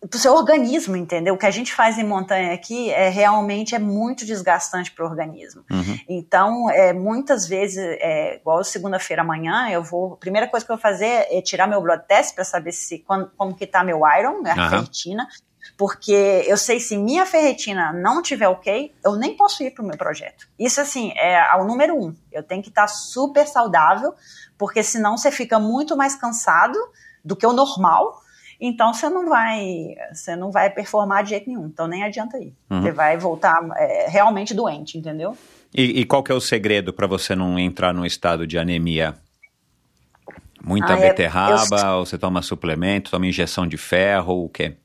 [0.00, 1.34] para o seu organismo, entendeu?
[1.34, 5.08] O que a gente faz em montanha aqui é realmente é muito desgastante para o
[5.08, 5.64] organismo.
[5.70, 5.98] Uhum.
[6.08, 10.14] Então, é, muitas vezes, é, igual segunda-feira amanhã, eu vou.
[10.14, 13.00] A primeira coisa que eu vou fazer é tirar meu blood test para saber se
[13.00, 14.70] quando, como que tá meu iron, minha uhum.
[14.70, 15.26] ferritina.
[15.76, 19.86] Porque eu sei se minha ferritina não tiver ok, eu nem posso ir para o
[19.86, 20.48] meu projeto.
[20.58, 22.14] Isso, assim, é o número um.
[22.32, 24.14] Eu tenho que estar tá super saudável,
[24.56, 26.78] porque senão você fica muito mais cansado
[27.24, 28.22] do que o normal
[28.60, 31.66] então você não vai, você não vai performar de jeito nenhum.
[31.66, 32.52] Então nem adianta ir.
[32.68, 32.82] Uhum.
[32.82, 35.36] Você vai voltar é, realmente doente, entendeu?
[35.72, 39.14] E, e qual que é o segredo para você não entrar num estado de anemia?
[40.62, 41.98] Muita ah, beterraba, eu...
[41.98, 44.76] ou você toma suplemento, toma injeção de ferro, o quê?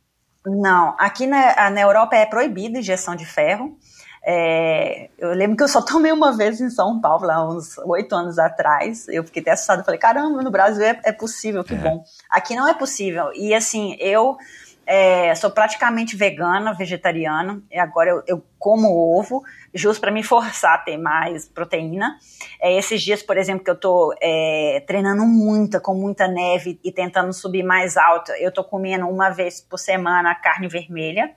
[0.45, 3.77] Não, aqui na, na Europa é proibido injeção de ferro.
[4.25, 8.15] É, eu lembro que eu só tomei uma vez em São Paulo, há uns oito
[8.15, 9.07] anos atrás.
[9.07, 9.83] Eu fiquei até assustada.
[9.83, 11.77] Falei, caramba, no Brasil é, é possível, que é.
[11.77, 12.03] bom.
[12.29, 13.31] Aqui não é possível.
[13.33, 14.37] E assim, eu
[14.85, 20.75] é, sou praticamente vegana, vegetariana, e agora eu, eu como ovo, justo para me forçar
[20.75, 22.17] a ter mais proteína.
[22.61, 26.91] É, esses dias, por exemplo, que eu estou é, treinando muita, com muita neve e
[26.91, 31.31] tentando subir mais alto, eu estou comendo uma vez por semana carne vermelha,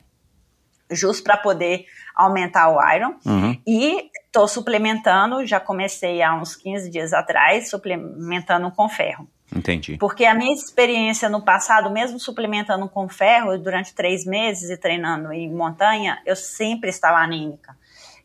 [0.91, 3.15] justo para poder aumentar o iron.
[3.25, 3.61] Uhum.
[3.67, 9.29] E estou suplementando, já comecei há uns 15 dias atrás, suplementando com ferro.
[9.55, 9.97] Entendi.
[9.99, 15.33] Porque a minha experiência no passado, mesmo suplementando com ferro durante três meses e treinando
[15.33, 17.77] em montanha, eu sempre estava anêmica.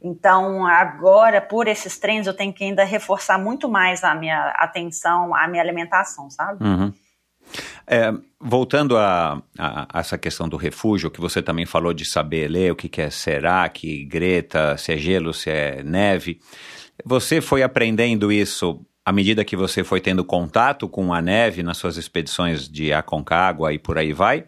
[0.03, 5.35] Então, agora, por esses treinos, eu tenho que ainda reforçar muito mais a minha atenção,
[5.35, 6.63] a minha alimentação, sabe?
[6.63, 6.91] Uhum.
[7.85, 12.47] É, voltando a, a, a, essa questão do refúgio, que você também falou de saber
[12.47, 16.39] ler o que, que é será, que greta, se é gelo, se é neve.
[17.05, 21.75] Você foi aprendendo isso à medida que você foi tendo contato com a neve nas
[21.75, 24.45] suas expedições de Aconcagua e por aí vai?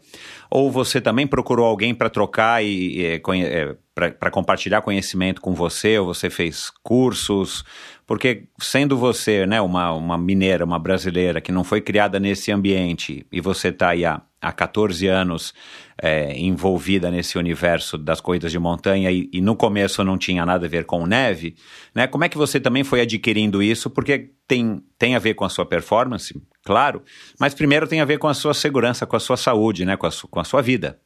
[0.49, 5.99] Ou você também procurou alguém para trocar e, e é, para compartilhar conhecimento com você?
[5.99, 7.65] Ou você fez cursos?
[8.05, 13.25] Porque sendo você né, uma, uma mineira, uma brasileira que não foi criada nesse ambiente
[13.31, 15.53] e você está aí há, há 14 anos
[16.01, 20.65] é, envolvida nesse universo das corridas de montanha e, e, no começo não tinha nada
[20.65, 21.55] a ver com neve,
[21.95, 22.07] né?
[22.07, 23.89] Como é que você também foi adquirindo isso?
[23.89, 26.33] Porque tem, tem a ver com a sua performance,
[26.63, 27.03] claro,
[27.39, 29.95] mas primeiro tem a ver com a sua segurança, com a sua saúde, né?
[29.95, 30.99] Com a, com a sua vida.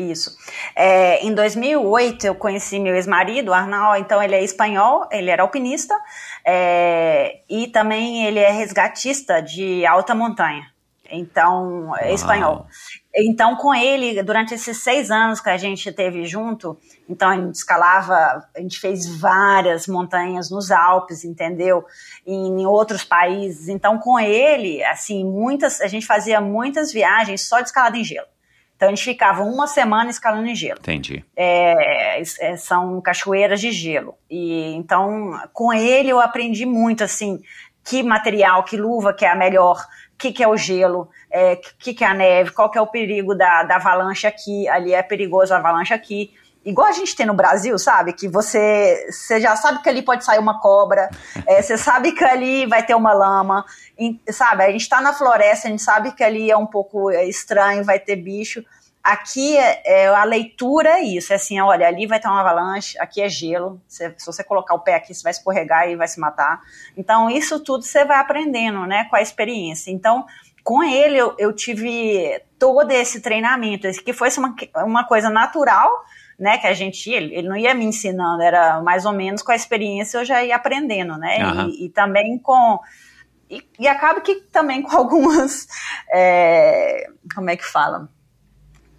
[0.00, 0.36] Isso.
[0.74, 5.94] É, em 2008 eu conheci meu ex-marido, Arnal, então ele é espanhol, ele era alpinista
[6.44, 10.66] é, e também ele é resgatista de alta montanha.
[11.10, 12.66] Então, é espanhol.
[13.14, 16.78] Então, com ele, durante esses seis anos que a gente teve junto,
[17.08, 21.84] então a gente escalava, a gente fez várias montanhas nos Alpes, entendeu?
[22.26, 23.68] E em outros países.
[23.68, 28.28] Então, com ele, assim, muitas, a gente fazia muitas viagens só de escalada em gelo.
[28.78, 30.78] Então a gente ficava uma semana escalando em gelo.
[30.78, 31.24] Entendi.
[31.36, 34.14] É, é, são cachoeiras de gelo.
[34.30, 37.42] E então com ele eu aprendi muito assim
[37.84, 39.80] que material, que luva que é a melhor,
[40.14, 42.78] o que, que é o gelo, o é, que, que é a neve, qual que
[42.78, 46.32] é o perigo da, da avalanche aqui, ali é perigoso a avalanche aqui
[46.64, 48.12] igual a gente tem no Brasil, sabe?
[48.12, 51.08] Que você, você já sabe que ali pode sair uma cobra,
[51.46, 53.64] é, você sabe que ali vai ter uma lama,
[53.98, 54.64] e, sabe?
[54.64, 57.84] A gente está na floresta, a gente sabe que ali é um pouco é, estranho,
[57.84, 58.64] vai ter bicho.
[59.02, 62.98] Aqui é, é, a leitura é isso, é assim, olha, ali vai ter uma avalanche,
[62.98, 66.06] aqui é gelo, se, se você colocar o pé aqui, você vai escorregar e vai
[66.06, 66.60] se matar.
[66.96, 69.90] Então, isso tudo você vai aprendendo, né, com a experiência.
[69.90, 70.26] Então,
[70.62, 74.54] com ele eu, eu tive todo esse treinamento, que foi uma,
[74.84, 76.04] uma coisa natural,
[76.38, 79.50] né, que a gente, ele, ele não ia me ensinando, era mais ou menos com
[79.50, 81.68] a experiência eu já ia aprendendo, né, uhum.
[81.68, 82.78] e, e, também com,
[83.50, 85.66] e, e, acaba que também com algumas,
[86.12, 88.08] é, como é que fala,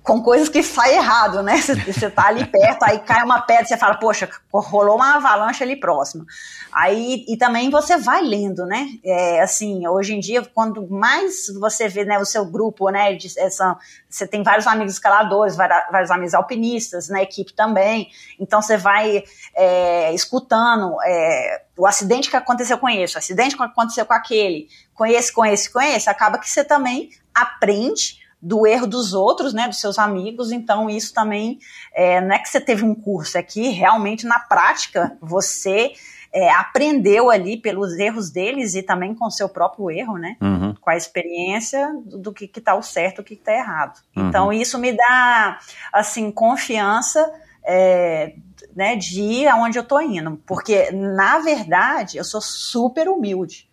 [0.04, 1.58] com coisas que saem errado, né?
[1.86, 5.76] Você tá ali perto, aí cai uma pedra, você fala, poxa, rolou uma avalanche ali
[5.76, 6.26] próximo.
[6.72, 8.88] Aí, e também você vai lendo, né?
[9.04, 13.14] É, assim, hoje em dia, quando mais você vê né, o seu grupo, né?
[13.14, 13.78] De, essa,
[14.10, 18.10] você tem vários amigos escaladores, vários amigos alpinistas, na né, equipe também.
[18.40, 19.24] Então você vai
[19.56, 24.68] é, escutando é, o acidente que aconteceu com esse, o acidente que aconteceu com aquele,
[24.94, 29.54] com esse, com esse, com esse, acaba que você também aprende do erro dos outros,
[29.54, 30.52] né, dos seus amigos.
[30.52, 31.60] Então, isso também
[31.94, 35.92] é, não é que você teve um curso, é que realmente na prática você
[36.32, 40.38] é, aprendeu ali pelos erros deles e também com o seu próprio erro, né?
[40.42, 40.76] Uhum.
[40.80, 44.00] Com a experiência do, do que está o certo, o que está errado.
[44.16, 44.30] Uhum.
[44.30, 45.60] Então, isso me dá,
[45.92, 47.32] assim, confiança.
[47.72, 48.34] É,
[48.76, 53.70] né, de ir aonde eu estou indo, porque na verdade eu sou super humilde.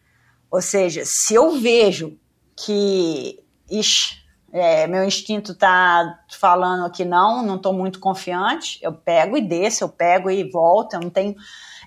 [0.51, 2.19] Ou seja, se eu vejo
[2.57, 3.39] que
[3.71, 4.26] ixi,
[4.57, 9.85] é, meu instinto tá falando que não, não estou muito confiante, eu pego e desço,
[9.85, 11.35] eu pego e volto, eu não tenho.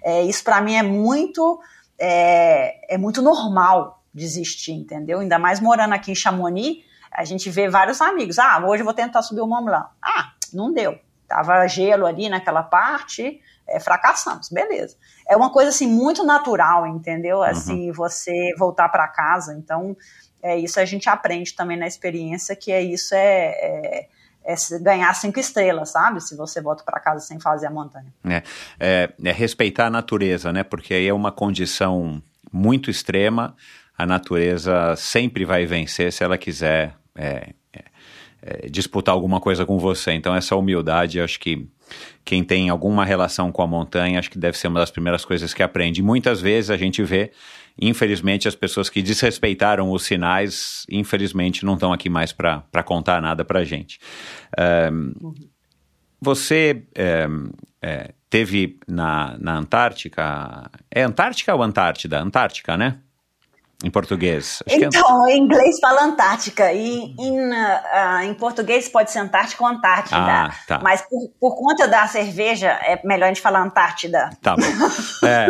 [0.03, 1.59] É, isso para mim é muito
[1.97, 5.19] é, é, muito normal desistir, entendeu?
[5.19, 8.39] Ainda mais morando aqui em Chamonix, a gente vê vários amigos.
[8.39, 9.89] Ah, hoje eu vou tentar subir o Mont Blanc.
[10.01, 10.97] Ah, não deu.
[11.27, 14.95] Tava gelo ali naquela parte, é, fracassamos, beleza.
[15.27, 17.37] É uma coisa assim muito natural, entendeu?
[17.37, 17.43] Uhum.
[17.43, 17.93] Assim, uhum.
[17.93, 19.53] você voltar para casa.
[19.53, 19.95] Então,
[20.41, 24.07] é isso a gente aprende também na experiência, que é isso é, é,
[24.45, 26.21] é ganhar cinco estrelas, sabe?
[26.21, 28.13] Se você volta para casa sem fazer a montanha.
[28.25, 28.43] É,
[28.79, 30.63] é, é, respeitar a natureza, né?
[30.63, 32.21] Porque aí é uma condição
[32.51, 33.55] muito extrema.
[33.97, 37.83] A natureza sempre vai vencer se ela quiser é, é,
[38.41, 40.13] é, disputar alguma coisa com você.
[40.13, 41.67] Então essa humildade, acho que
[42.23, 45.53] quem tem alguma relação com a montanha, acho que deve ser uma das primeiras coisas
[45.53, 46.01] que aprende.
[46.01, 47.31] Muitas vezes a gente vê,
[47.81, 53.45] infelizmente, as pessoas que desrespeitaram os sinais, infelizmente, não estão aqui mais para contar nada
[53.45, 53.99] para a gente.
[54.91, 55.33] Um,
[56.21, 56.83] você
[57.81, 60.69] é, teve na, na Antártica.
[60.91, 62.21] É Antártica ou Antártida?
[62.21, 62.99] Antártica, né?
[63.81, 64.61] Em português.
[64.67, 65.33] É então, é...
[65.33, 66.73] em inglês fala Antártica.
[66.73, 70.17] E em, uh, em português pode ser Antártica ou Antártida.
[70.17, 70.79] Ah, tá.
[70.83, 74.31] Mas por, por, conta da cerveja, é melhor a gente falar Antártida.
[74.41, 74.63] Tá bom.
[75.25, 75.47] é,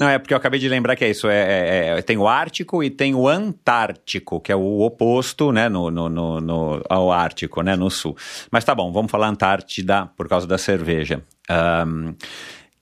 [0.00, 1.28] não, é porque eu acabei de lembrar que é isso.
[1.28, 5.68] É, é, é, tem o Ártico e tem o Antártico, que é o oposto né,
[5.68, 8.16] no, no, no, no, ao Ártico, né, no sul.
[8.50, 11.22] Mas tá bom, vamos falar Antártida por causa da cerveja.
[11.50, 12.14] Um,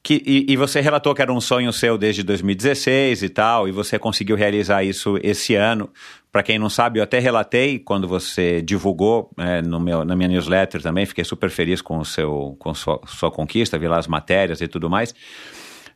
[0.03, 3.73] que, e, e, você relatou que era um sonho seu desde 2016 e tal, e
[3.73, 5.91] você conseguiu realizar isso esse ano.
[6.31, 10.29] Para quem não sabe, eu até relatei quando você divulgou é, no meu, na minha
[10.29, 14.07] newsletter também, fiquei super feliz com, o seu, com sua, sua conquista, vi lá as
[14.07, 15.15] matérias e tudo mais.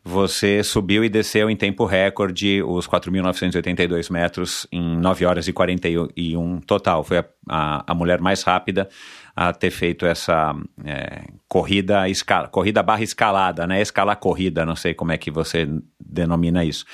[0.05, 6.61] Você subiu e desceu em tempo recorde os 4.982 metros em 9 horas e 41
[6.63, 7.05] total.
[7.05, 8.89] Foi a, a, a mulher mais rápida
[9.35, 13.81] a ter feito essa é, corrida escala, corrida barra escalada, né?
[13.81, 15.69] Escalar corrida, não sei como é que você
[16.05, 16.85] denomina isso.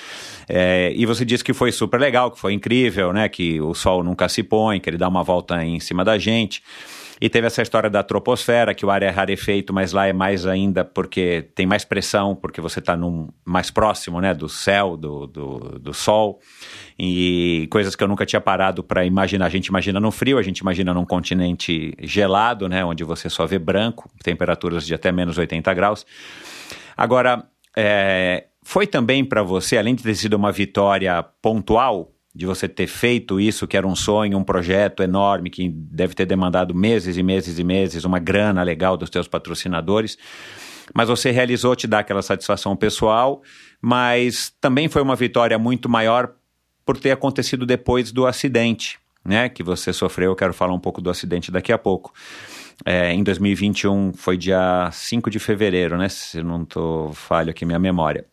[0.46, 3.26] É, e você disse que foi super legal, que foi incrível, né?
[3.28, 6.62] Que o sol nunca se põe, que ele dá uma volta em cima da gente.
[7.20, 10.46] E teve essa história da troposfera, que o ar é rarefeito, mas lá é mais
[10.46, 12.96] ainda porque tem mais pressão, porque você está
[13.44, 16.38] mais próximo né, do céu, do, do, do sol.
[16.98, 19.46] E coisas que eu nunca tinha parado para imaginar.
[19.46, 23.46] A gente imagina no frio, a gente imagina num continente gelado, né, onde você só
[23.46, 26.06] vê branco, temperaturas de até menos 80 graus.
[26.96, 27.44] Agora,
[27.76, 32.86] é, foi também para você, além de ter sido uma vitória pontual, de você ter
[32.86, 37.22] feito isso, que era um sonho, um projeto enorme, que deve ter demandado meses e
[37.22, 40.16] meses e meses, uma grana legal dos teus patrocinadores.
[40.94, 43.42] Mas você realizou, te dá aquela satisfação pessoal,
[43.82, 46.32] mas também foi uma vitória muito maior
[46.86, 49.48] por ter acontecido depois do acidente, né?
[49.48, 50.30] Que você sofreu.
[50.30, 52.12] Eu quero falar um pouco do acidente daqui a pouco.
[52.86, 56.08] É, em 2021, foi dia 5 de fevereiro, né?
[56.08, 58.24] Se não estou falho aqui minha memória.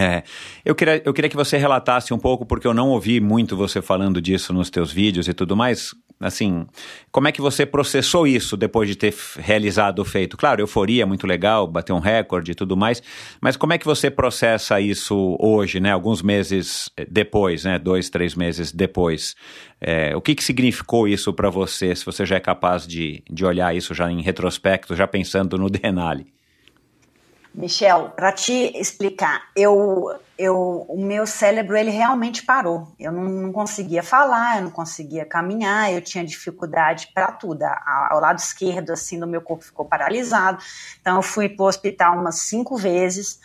[0.00, 0.22] É,
[0.64, 3.82] eu queria, eu queria que você relatasse um pouco, porque eu não ouvi muito você
[3.82, 5.92] falando disso nos teus vídeos e tudo mais.
[6.20, 6.66] Assim,
[7.12, 10.36] como é que você processou isso depois de ter realizado o feito?
[10.36, 13.02] Claro, euforia, muito legal, bater um recorde e tudo mais,
[13.40, 15.92] mas como é que você processa isso hoje, né?
[15.92, 17.78] Alguns meses depois, né?
[17.78, 19.34] Dois, três meses depois.
[19.80, 23.44] É, o que, que significou isso para você, se você já é capaz de, de
[23.44, 26.37] olhar isso já em retrospecto, já pensando no Denali?
[27.58, 32.86] Michel, para te explicar, eu, eu, o meu cérebro ele realmente parou.
[33.00, 37.64] Eu não, não, conseguia falar, eu não conseguia caminhar, eu tinha dificuldade para tudo.
[37.64, 40.62] ao lado esquerdo, assim, do meu corpo ficou paralisado.
[41.00, 43.40] Então, eu fui para o hospital umas cinco vezes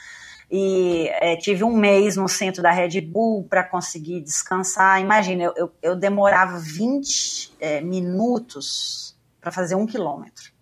[0.52, 5.02] e é, tive um mês no centro da Red Bull para conseguir descansar.
[5.02, 10.53] Imagina, eu, eu, eu demorava 20 é, minutos para fazer um quilômetro.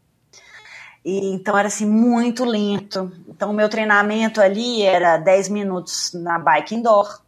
[1.03, 3.11] E, então era assim muito lento.
[3.27, 7.21] Então o meu treinamento ali era 10 minutos na bike indoor.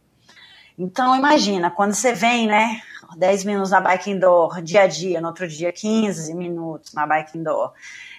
[0.78, 2.80] Então imagina, quando você vem, né,
[3.16, 7.38] 10 minutos na bike indoor, dia a dia, no outro dia 15 minutos na bike
[7.38, 7.72] indoor,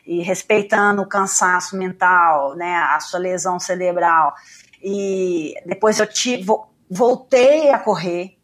[0.05, 4.33] e respeitando o cansaço mental, né, a sua lesão cerebral.
[4.81, 6.45] E depois eu tive,
[6.89, 8.37] voltei a correr,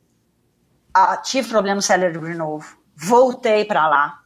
[1.24, 4.21] tive problema cérebro de novo, voltei para lá,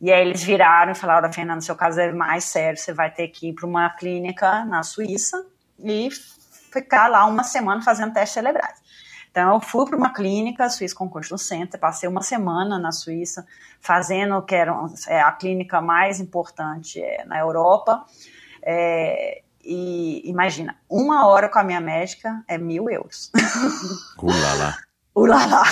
[0.00, 3.28] e aí eles viraram e falaram, Fernando, seu caso é mais sério, você vai ter
[3.28, 5.44] que ir para uma clínica na Suíça
[5.78, 6.08] e
[6.72, 8.80] ficar lá uma semana fazendo testes cerebrais.
[9.30, 13.46] Então eu fui para uma clínica, Swiss Concussion Center, passei uma semana na Suíça
[13.80, 14.74] fazendo que era
[15.06, 18.04] é, a clínica mais importante é, na Europa.
[18.62, 23.30] É, e imagina, uma hora com a minha médica é mil euros.
[24.18, 25.62] Ulala ulala.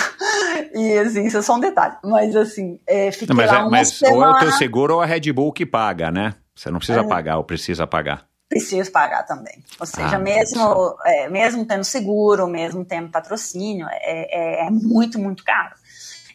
[0.73, 1.95] E assim, isso é só um detalhe.
[2.03, 4.17] Mas assim, é, fiquei mas, lá é, uma mas semana...
[4.17, 6.35] ou é o teu seguro ou a Red Bull que paga, né?
[6.55, 7.07] Você não precisa é.
[7.07, 8.27] pagar ou precisa pagar.
[8.49, 9.63] Preciso pagar também.
[9.79, 15.19] Ou seja, ah, mesmo, é, mesmo tendo seguro, mesmo tendo patrocínio, é, é, é muito,
[15.19, 15.75] muito caro.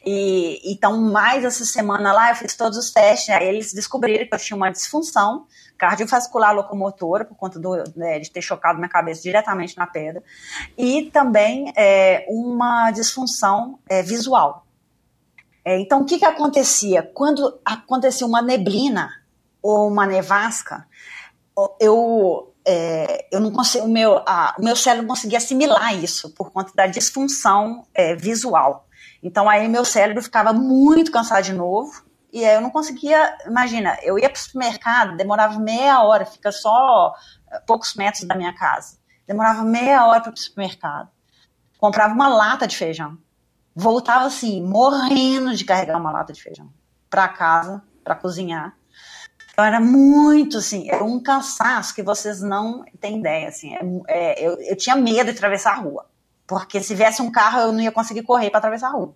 [0.07, 4.34] E então, mais essa semana lá, eu fiz todos os testes, aí eles descobriram que
[4.34, 5.46] eu tinha uma disfunção
[5.77, 10.22] cardiovascular locomotora, por conta do, né, de ter chocado minha cabeça diretamente na pedra,
[10.77, 14.66] e também é, uma disfunção é, visual.
[15.64, 17.03] É, então, o que, que acontecia?
[17.03, 19.11] Quando acontecia uma neblina
[19.62, 20.87] ou uma nevasca,
[21.81, 26.51] eu, é, eu não consigo, o meu, a, o meu cérebro conseguia assimilar isso por
[26.51, 28.87] conta da disfunção é, visual.
[29.22, 32.05] Então aí meu cérebro ficava muito cansado de novo
[32.35, 37.14] e eu não conseguia, imagina, eu ia para o supermercado, demorava meia hora, fica só
[37.49, 38.99] eh, poucos metros da minha casa.
[39.24, 41.09] Demorava meia hora para o supermercado.
[41.78, 43.16] Comprava uma lata de feijão.
[43.72, 46.72] Voltava assim, morrendo de carregar uma lata de feijão
[47.09, 48.76] para casa, para cozinhar.
[49.53, 53.47] Então era muito assim, era um cansaço que vocês não têm ideia.
[53.47, 56.11] Assim, é, é, eu, eu tinha medo de atravessar a rua,
[56.49, 59.14] porque se viesse um carro eu não ia conseguir correr para atravessar a rua.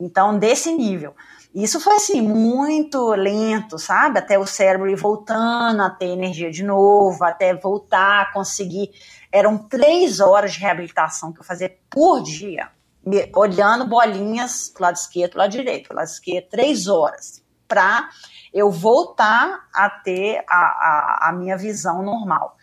[0.00, 1.14] Então, desse nível.
[1.54, 4.18] Isso foi assim, muito lento, sabe?
[4.18, 8.90] Até o cérebro ir voltando a ter energia de novo, até voltar a conseguir.
[9.32, 12.70] Eram três horas de reabilitação que eu fazia por dia,
[13.34, 18.08] olhando bolinhas pro lado esquerdo, pro lado direito, lado esquerdo, três horas, para
[18.54, 22.56] eu voltar a ter a, a, a, minha visão normal.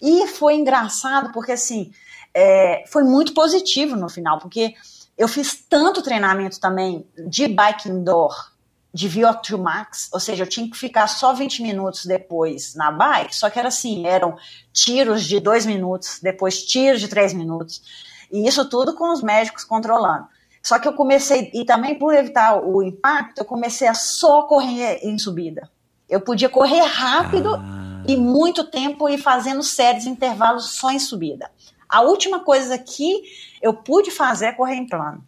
[0.00, 1.92] E foi engraçado porque, assim,
[2.32, 4.74] é, foi muito positivo no final, porque
[5.20, 8.34] eu fiz tanto treinamento também de bike indoor,
[8.92, 13.36] de VO2 Max, ou seja, eu tinha que ficar só 20 minutos depois na bike,
[13.36, 14.34] só que era assim, eram
[14.72, 17.82] tiros de 2 minutos, depois tiros de 3 minutos,
[18.32, 20.26] e isso tudo com os médicos controlando.
[20.62, 25.00] Só que eu comecei, e também por evitar o impacto, eu comecei a só correr
[25.02, 25.70] em subida.
[26.08, 28.02] Eu podia correr rápido ah.
[28.08, 31.50] e muito tempo e fazendo séries intervalos só em subida.
[31.86, 33.22] A última coisa que
[33.60, 35.24] eu pude fazer correr em plano.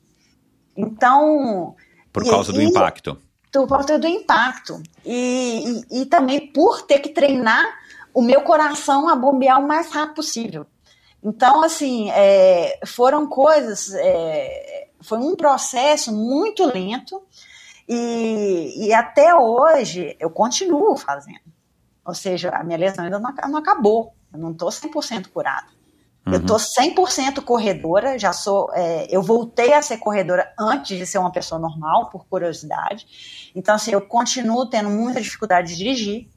[0.77, 1.75] Então.
[2.13, 3.19] Por causa e, do impacto.
[3.53, 4.83] Por causa do impacto.
[5.05, 7.65] E, e, e, também por ter que treinar
[8.15, 10.67] o meu coração a bombear o mais rápido possível.
[11.23, 13.95] Então, assim, é, foram coisas.
[13.95, 17.23] É, foi um processo muito lento.
[17.89, 21.41] E, e até hoje eu continuo fazendo.
[22.05, 24.15] Ou seja, a minha lesão ainda não, não acabou.
[24.33, 25.67] Eu não estou 100% curada.
[26.27, 26.35] Uhum.
[26.35, 28.71] Eu tô 100% corredora, já sou.
[28.73, 33.07] É, eu voltei a ser corredora antes de ser uma pessoa normal, por curiosidade.
[33.55, 36.29] Então, assim, eu continuo tendo muita dificuldade de dirigir.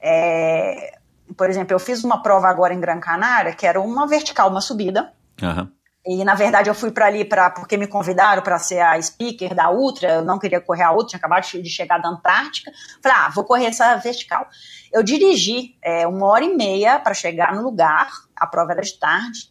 [0.00, 0.98] É,
[1.36, 4.60] por exemplo, eu fiz uma prova agora em Gran Canária, que era uma vertical, uma
[4.60, 5.12] subida.
[5.40, 5.68] Uhum.
[6.04, 9.54] E na verdade eu fui para ali para porque me convidaram para ser a speaker
[9.54, 12.72] da Ultra, eu não queria correr a Ultra, tinha acabado de chegar da Antártica.
[13.00, 14.48] Falei, ah, vou correr essa vertical.
[14.92, 18.10] Eu dirigi é, uma hora e meia para chegar no lugar,
[18.42, 19.50] a prova era de tarde.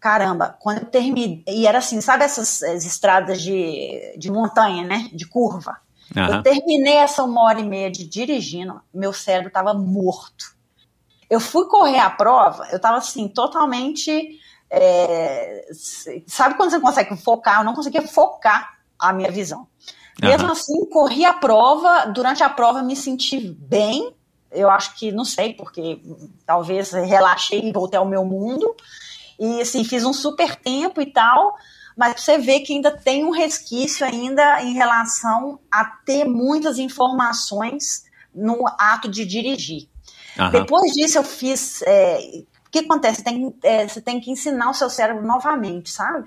[0.00, 5.08] Caramba, quando eu terminei, e era assim, sabe essas estradas de, de montanha, né?
[5.12, 5.78] De curva.
[6.14, 6.26] Uhum.
[6.26, 10.54] Eu terminei essa uma hora e meia de dirigindo, meu cérebro estava morto.
[11.30, 14.38] Eu fui correr a prova, eu estava assim, totalmente
[14.70, 15.66] é,
[16.26, 17.60] sabe quando você consegue focar?
[17.60, 19.68] Eu não conseguia focar a minha visão.
[20.20, 20.52] Mesmo uhum.
[20.52, 24.14] assim, corri a prova, durante a prova me senti bem.
[24.54, 26.00] Eu acho que, não sei, porque
[26.46, 28.74] talvez relaxei e voltei ao meu mundo.
[29.38, 31.54] E assim, fiz um super tempo e tal.
[31.96, 38.04] Mas você vê que ainda tem um resquício ainda em relação a ter muitas informações
[38.34, 39.88] no ato de dirigir.
[40.38, 40.50] Uhum.
[40.50, 41.82] Depois disso, eu fiz.
[41.82, 42.44] É,
[42.74, 43.22] que acontece?
[43.22, 46.26] Tem, é, você tem que ensinar o seu cérebro novamente, sabe?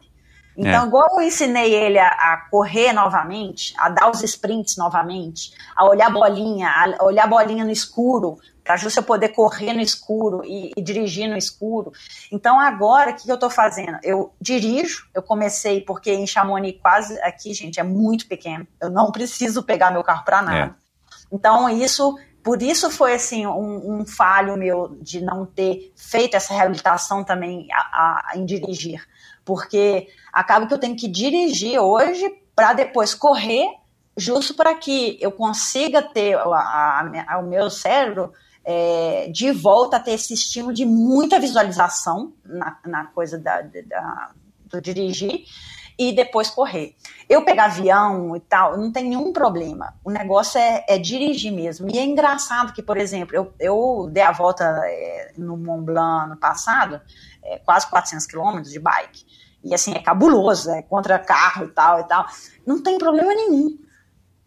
[0.57, 0.87] Então, é.
[0.87, 6.11] igual eu ensinei ele a, a, correr novamente, a dar os sprints novamente, a olhar
[6.11, 11.29] bolinha, a olhar bolinha no escuro, para você poder correr no escuro e, e, dirigir
[11.29, 11.93] no escuro.
[12.31, 13.99] Então, agora, o que, que eu estou fazendo?
[14.03, 18.67] Eu dirijo, eu comecei, porque em Chamonix, quase aqui, gente, é muito pequeno.
[18.81, 20.57] Eu não preciso pegar meu carro para nada.
[20.57, 20.87] É.
[21.31, 26.53] Então, isso por isso foi assim um, um, falho meu de não ter feito essa
[26.53, 29.05] reabilitação também a, a, em dirigir,
[29.43, 33.67] porque acaba que eu tenho que dirigir hoje para depois correr,
[34.15, 38.31] justo para que eu consiga ter a, o meu cérebro
[38.63, 44.31] é, de volta a ter esse estímulo de muita visualização na, na coisa da, da,
[44.65, 45.45] do dirigir
[45.97, 46.95] e depois correr.
[47.27, 49.95] Eu pegar avião e tal, não tem nenhum problema.
[50.03, 51.89] O negócio é, é dirigir mesmo.
[51.89, 56.29] E é engraçado que, por exemplo, eu, eu dei a volta é, no Mont Blanc
[56.29, 57.01] no passado,
[57.43, 59.25] é, quase 400 quilômetros de bike.
[59.63, 62.25] E assim, é cabuloso, é contra carro e tal e tal.
[62.65, 63.77] Não tem problema nenhum.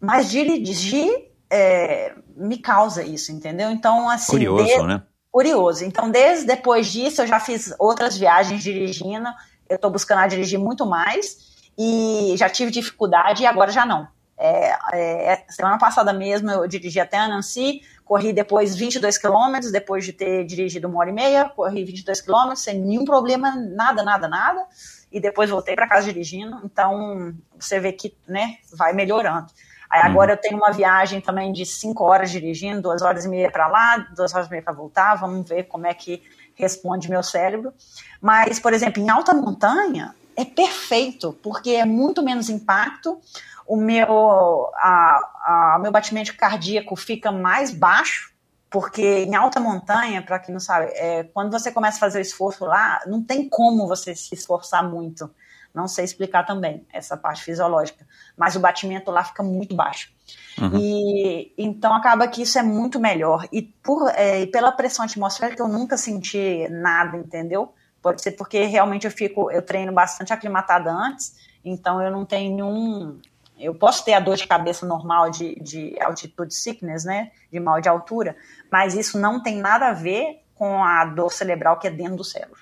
[0.00, 3.70] Mas dirigir é, me causa isso, entendeu?
[3.70, 4.32] Então, assim.
[4.32, 4.82] Curioso, de...
[4.82, 5.02] né?
[5.30, 5.84] Curioso.
[5.84, 9.28] Então, desde depois disso, eu já fiz outras viagens dirigindo
[9.70, 14.06] eu estou buscando dirigir muito mais e já tive dificuldade e agora já não.
[14.36, 20.04] É, é, semana passada mesmo eu dirigi até a Nancy, corri depois 22 quilômetros, depois
[20.04, 24.26] de ter dirigido uma hora e meia, corri 22 quilômetros sem nenhum problema, nada, nada,
[24.26, 24.66] nada,
[25.10, 29.48] e depois voltei para casa dirigindo, então você vê que né, vai melhorando.
[29.90, 30.36] Aí agora uhum.
[30.36, 33.98] eu tenho uma viagem também de 5 horas dirigindo, duas horas e meia para lá,
[34.14, 36.22] duas horas e meia para voltar, vamos ver como é que
[36.54, 37.72] responde meu cérebro.
[38.20, 43.20] Mas, por exemplo, em alta montanha, é perfeito, porque é muito menos impacto,
[43.66, 48.29] o meu, a, a, meu batimento cardíaco fica mais baixo,
[48.70, 52.22] porque em alta montanha, para quem não sabe, é, quando você começa a fazer o
[52.22, 55.28] esforço lá, não tem como você se esforçar muito.
[55.74, 58.06] Não sei explicar também essa parte fisiológica,
[58.36, 60.12] mas o batimento lá fica muito baixo.
[60.60, 60.78] Uhum.
[60.78, 63.46] E então acaba que isso é muito melhor.
[63.52, 67.72] E, por, é, e pela pressão atmosférica eu nunca senti nada, entendeu?
[68.02, 72.54] Pode ser porque realmente eu fico, eu treino bastante aclimatada antes, então eu não tenho
[72.54, 73.20] nenhum,
[73.60, 77.30] eu posso ter a dor de cabeça normal de, de altitude sickness, né?
[77.52, 78.36] De mal de altura,
[78.70, 82.24] mas isso não tem nada a ver com a dor cerebral que é dentro do
[82.24, 82.60] cérebro.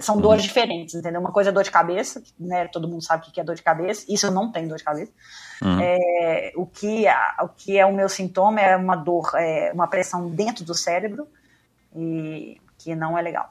[0.00, 0.20] São uhum.
[0.20, 1.20] dores diferentes, entendeu?
[1.20, 2.68] Uma coisa é dor de cabeça, né?
[2.68, 4.04] Todo mundo sabe o que é dor de cabeça.
[4.08, 5.10] Isso eu não tenho dor de cabeça.
[5.62, 5.80] Uhum.
[5.80, 7.06] É, o, que,
[7.40, 11.26] o que é o meu sintoma é uma dor, é uma pressão dentro do cérebro
[11.96, 13.50] e que não é legal.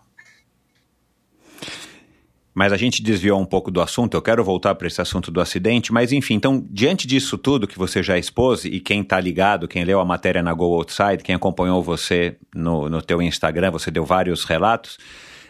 [2.57, 5.39] Mas a gente desviou um pouco do assunto, eu quero voltar para esse assunto do
[5.39, 9.67] acidente, mas enfim, então, diante disso tudo que você já expôs, e quem está ligado,
[9.67, 13.91] quem leu a matéria na Go Outside, quem acompanhou você no, no teu Instagram, você
[13.91, 14.97] deu vários relatos,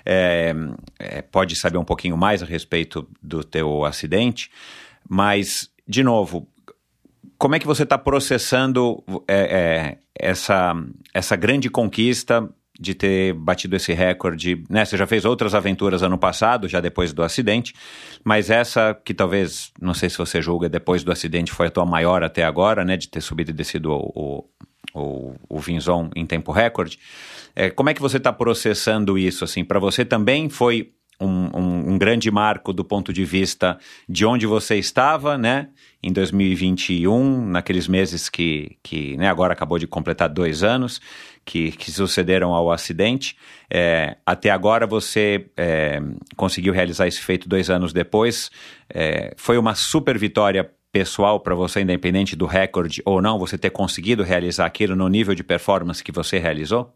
[0.05, 0.53] é,
[0.99, 4.51] é, pode saber um pouquinho mais a respeito do teu acidente,
[5.07, 6.45] mas, de novo,
[7.37, 10.75] como é que você está processando é, é, essa,
[11.13, 12.49] essa grande conquista
[12.79, 14.85] de ter batido esse recorde, né?
[14.85, 17.73] Você já fez outras aventuras ano passado, já depois do acidente,
[18.23, 21.85] mas essa que talvez, não sei se você julga, depois do acidente foi a tua
[21.85, 22.97] maior até agora, né?
[22.97, 24.11] De ter subido e descido o,
[24.93, 26.99] o, o, o Vinzon em tempo recorde.
[27.55, 29.63] É, como é que você está processando isso, assim?
[29.63, 34.45] Para você também foi um, um, um, grande marco do ponto de vista de onde
[34.45, 35.69] você estava, né?
[36.01, 41.01] Em 2021, naqueles meses que, que né, agora acabou de completar dois anos,
[41.47, 43.37] que, que sucederam ao acidente.
[43.69, 46.01] É, até agora você é,
[46.35, 48.51] conseguiu realizar esse feito dois anos depois.
[48.93, 53.69] É, foi uma super vitória pessoal para você, independente do recorde ou não, você ter
[53.69, 56.93] conseguido realizar aquilo no nível de performance que você realizou?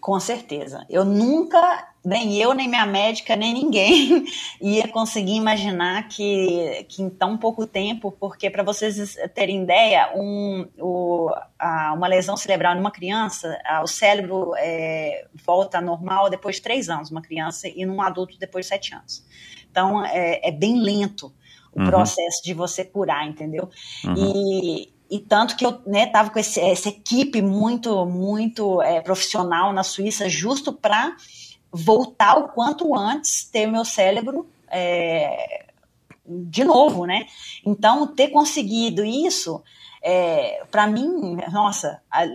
[0.00, 0.84] Com certeza.
[0.90, 4.26] Eu nunca, nem eu, nem minha médica, nem ninguém
[4.60, 10.66] ia conseguir imaginar que, que em tão pouco tempo, porque para vocês terem ideia, um,
[10.78, 16.62] o, a, uma lesão cerebral numa criança, a, o cérebro é, volta normal depois de
[16.62, 19.24] três anos, uma criança, e num adulto depois de sete anos.
[19.70, 21.32] Então é, é bem lento
[21.74, 21.86] o uhum.
[21.86, 23.68] processo de você curar, entendeu?
[24.04, 24.14] Uhum.
[24.16, 29.72] E, e tanto que eu estava né, com esse, essa equipe muito, muito é, profissional
[29.72, 31.16] na Suíça, justo para
[31.74, 35.66] voltar o quanto antes, ter meu cérebro é,
[36.24, 37.26] de novo, né?
[37.66, 39.60] Então, ter conseguido isso,
[40.00, 42.26] é, para mim, nossa, a,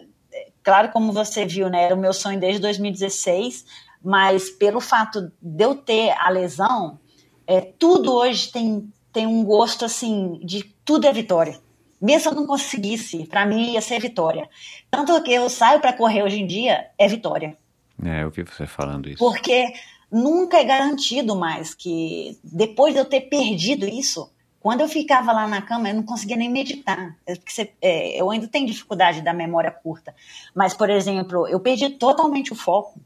[0.61, 1.85] claro, como você viu, né?
[1.85, 3.65] Era o meu sonho desde 2016,
[4.03, 6.99] mas pelo fato de eu ter a lesão,
[7.47, 11.59] é, tudo hoje tem, tem um gosto assim de tudo é vitória
[12.01, 14.49] mesmo eu não conseguisse, para mim ia ser vitória.
[14.89, 17.57] Tanto que eu saio para correr hoje em dia, é vitória.
[18.03, 19.17] É, eu vi você falando isso.
[19.17, 19.73] Porque
[20.11, 25.47] nunca é garantido mais que depois de eu ter perdido isso, quando eu ficava lá
[25.47, 27.15] na cama, eu não conseguia nem meditar.
[27.47, 30.13] Você, é, eu ainda tenho dificuldade da memória curta.
[30.53, 32.99] Mas, por exemplo, eu perdi totalmente o foco.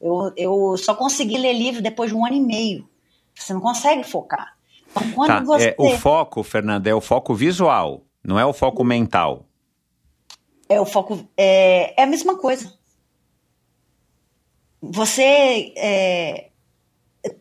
[0.00, 2.88] Eu, eu só consegui ler livro depois de um ano e meio.
[3.34, 4.54] Você não consegue focar.
[4.90, 5.68] Então, quando tá, você...
[5.68, 8.02] É, o foco, Fernanda, é o foco visual.
[8.22, 9.46] Não é o foco mental.
[10.68, 11.26] É o foco.
[11.36, 12.72] É, é a mesma coisa.
[14.80, 15.72] Você.
[15.76, 16.48] É,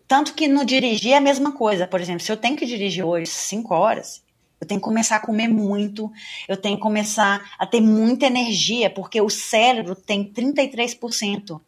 [0.08, 1.88] tanto que no dirigir é a mesma coisa.
[1.88, 4.22] Por exemplo, se eu tenho que dirigir hoje cinco horas,
[4.60, 6.12] eu tenho que começar a comer muito,
[6.48, 11.62] eu tenho que começar a ter muita energia, porque o cérebro tem 33%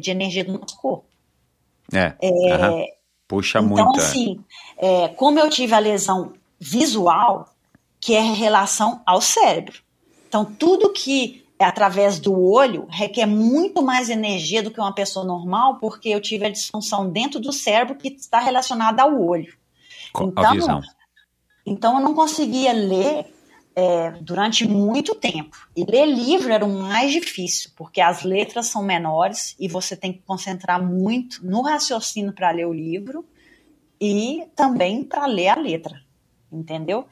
[0.00, 1.04] de energia do nosso corpo.
[1.92, 2.14] É.
[2.22, 3.90] é Puxa então, muito.
[3.90, 4.40] Então, assim,
[4.78, 7.54] é, como eu tive a lesão visual,
[8.00, 9.82] que é em relação ao cérebro.
[10.26, 15.78] Então, tudo que através do olho requer muito mais energia do que uma pessoa normal,
[15.78, 19.56] porque eu tive a disfunção dentro do cérebro que está relacionada ao olho.
[20.20, 20.80] Então,
[21.66, 23.26] então eu não conseguia ler
[23.78, 25.68] é, durante muito tempo.
[25.76, 30.12] E ler livro era o mais difícil, porque as letras são menores e você tem
[30.12, 33.24] que concentrar muito no raciocínio para ler o livro
[34.00, 36.00] e também para ler a letra,
[36.50, 37.06] entendeu?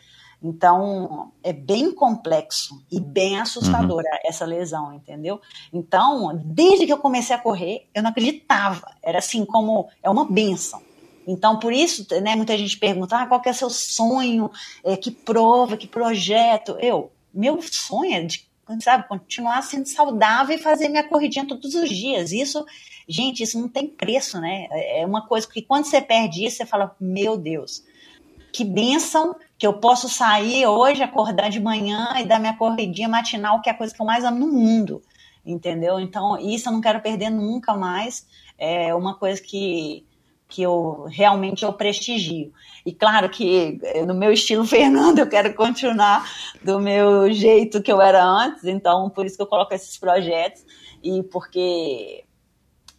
[0.48, 4.18] Então, é bem complexo e bem assustadora uhum.
[4.24, 5.40] essa lesão, entendeu?
[5.72, 8.94] Então, desde que eu comecei a correr, eu não acreditava.
[9.02, 10.80] Era assim como é uma benção.
[11.26, 14.48] Então, por isso, né, muita gente pergunta, ah, qual que é seu sonho?
[14.84, 16.76] É, que prova, que projeto?
[16.78, 18.48] Eu, meu sonho é de,
[18.80, 22.30] sabe, continuar sendo saudável e fazer minha corridinha todos os dias.
[22.30, 22.64] Isso,
[23.08, 24.68] gente, isso não tem preço, né?
[24.70, 27.82] É uma coisa que quando você perde isso, você fala, meu Deus.
[28.56, 33.60] que benção que eu posso sair hoje, acordar de manhã e dar minha corridinha matinal,
[33.62, 35.02] que é a coisa que eu mais amo no mundo,
[35.44, 35.98] entendeu?
[35.98, 38.26] Então, isso eu não quero perder nunca mais.
[38.58, 40.04] É uma coisa que,
[40.46, 42.52] que eu realmente eu prestigio.
[42.84, 46.30] E claro que eh, no meu estilo Fernando eu quero continuar
[46.62, 50.64] do meu jeito que eu era antes, então por isso que eu coloco esses projetos
[51.02, 52.25] e porque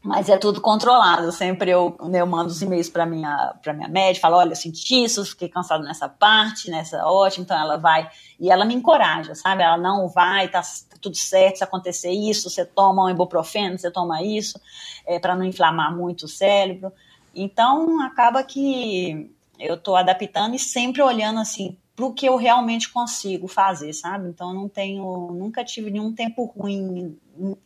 [0.07, 1.29] mas é tudo controlado.
[1.33, 5.03] Sempre eu, eu mando os e-mails para minha para minha médica, falo, olha, eu senti
[5.03, 9.63] isso, fiquei cansado nessa parte, nessa ótima, então ela vai e ela me encoraja, sabe?
[9.63, 13.91] Ela não vai, tá, tá tudo certo, se acontecer isso, você toma um ibuprofeno, você
[13.91, 14.57] toma isso,
[15.05, 16.89] é, para não inflamar muito o cérebro.
[17.35, 19.29] Então acaba que
[19.59, 24.29] eu estou adaptando e sempre olhando assim para o que eu realmente consigo fazer, sabe?
[24.29, 27.17] Então não tenho, nunca tive nenhum tempo ruim.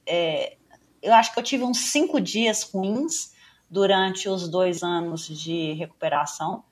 [0.08, 0.58] É,
[1.02, 3.32] eu acho que eu tive uns cinco dias ruins
[3.70, 6.64] durante os dois anos de recuperação.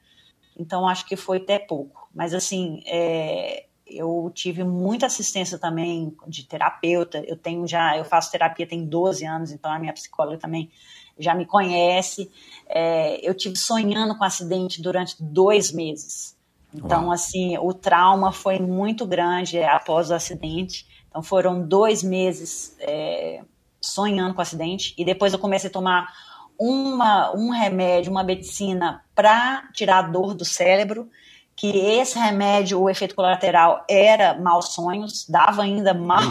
[0.57, 2.09] Então acho que foi até pouco.
[2.13, 7.23] Mas assim, é, eu tive muita assistência também de terapeuta.
[7.25, 10.69] Eu tenho já, eu faço terapia tem 12 anos, então a minha psicóloga também
[11.17, 12.29] já me conhece.
[12.67, 16.37] É, eu tive sonhando com acidente durante dois meses.
[16.73, 17.11] Então, Uau.
[17.11, 20.85] assim, o trauma foi muito grande após o acidente.
[21.09, 23.41] Então, foram dois meses é,
[23.81, 24.93] sonhando com acidente.
[24.97, 26.09] E depois eu comecei a tomar
[26.57, 31.09] uma, um remédio, uma medicina para tirar a dor do cérebro.
[31.55, 36.21] Que esse remédio, o efeito colateral era maus sonhos, dava ainda mal.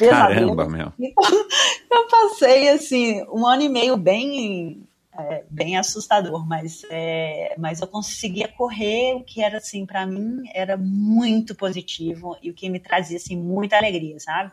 [0.00, 0.56] pesadelo.
[0.56, 0.92] Caramba, meu.
[0.98, 1.24] Então,
[1.92, 4.82] eu passei, assim, um ano e meio bem
[5.12, 10.42] é, bem assustador, mas, é, mas eu conseguia correr, o que era assim para mim
[10.54, 14.52] era muito positivo e o que me trazia assim muita alegria, sabe?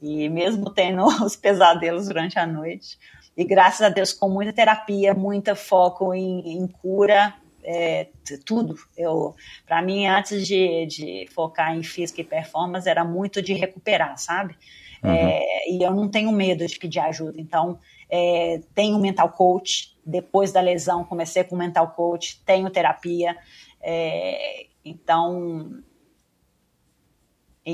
[0.00, 2.98] E mesmo tendo os pesadelos durante a noite,
[3.36, 8.08] e graças a Deus com muita terapia, muito foco em, em cura, é,
[8.44, 8.76] tudo.
[8.96, 9.34] Eu,
[9.66, 14.56] para mim, antes de, de focar em física e performance, era muito de recuperar, sabe?
[15.02, 15.10] Uhum.
[15.10, 17.40] É, e eu não tenho medo de pedir ajuda.
[17.40, 17.78] Então,
[18.10, 19.96] é, tenho mental coach.
[20.04, 23.36] Depois da lesão, comecei com mental coach, tenho terapia.
[23.80, 25.82] É, então,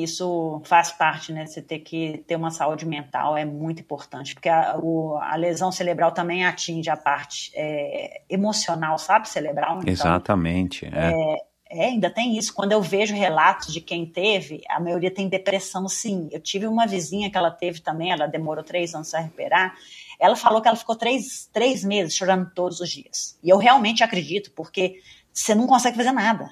[0.02, 1.46] isso faz parte, né?
[1.46, 5.70] Você ter que ter uma saúde mental é muito importante, porque a, o, a lesão
[5.70, 9.28] cerebral também atinge a parte é, emocional, sabe?
[9.28, 9.78] Cerebral.
[9.78, 10.86] Então, Exatamente.
[10.86, 11.12] É.
[11.12, 11.54] é.
[11.76, 12.54] É, ainda tem isso.
[12.54, 16.28] Quando eu vejo relatos de quem teve, a maioria tem depressão, sim.
[16.30, 19.74] Eu tive uma vizinha que ela teve também, ela demorou três anos a recuperar.
[20.20, 23.36] Ela falou que ela ficou três, três meses chorando todos os dias.
[23.42, 25.00] E eu realmente acredito, porque
[25.32, 26.48] você não consegue fazer nada.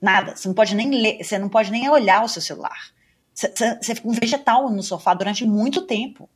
[0.00, 0.36] Nada.
[0.36, 2.92] Você não pode nem ler, você não pode nem olhar o seu celular.
[3.34, 3.48] Você,
[3.80, 6.28] você fica um vegetal no sofá durante muito tempo.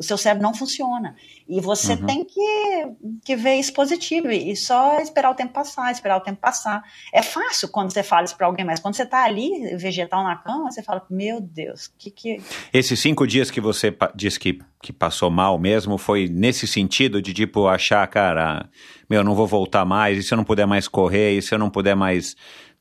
[0.00, 1.14] O seu cérebro não funciona.
[1.46, 2.06] E você uhum.
[2.06, 2.86] tem que,
[3.22, 6.82] que ver isso positivo e só esperar o tempo passar, esperar o tempo passar.
[7.12, 10.36] É fácil quando você fala isso para alguém, mas quando você está ali, vegetal na
[10.36, 12.40] cama, você fala, meu Deus, que que...
[12.72, 17.34] Esses cinco dias que você disse que, que passou mal mesmo, foi nesse sentido de,
[17.34, 18.70] tipo, achar, cara,
[19.08, 21.58] meu, não vou voltar mais, e se eu não puder mais correr, e se eu
[21.58, 22.36] não puder mais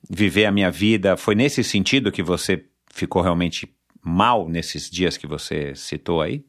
[0.07, 3.73] viver a minha vida, foi nesse sentido que você ficou realmente
[4.03, 6.43] mal nesses dias que você citou aí?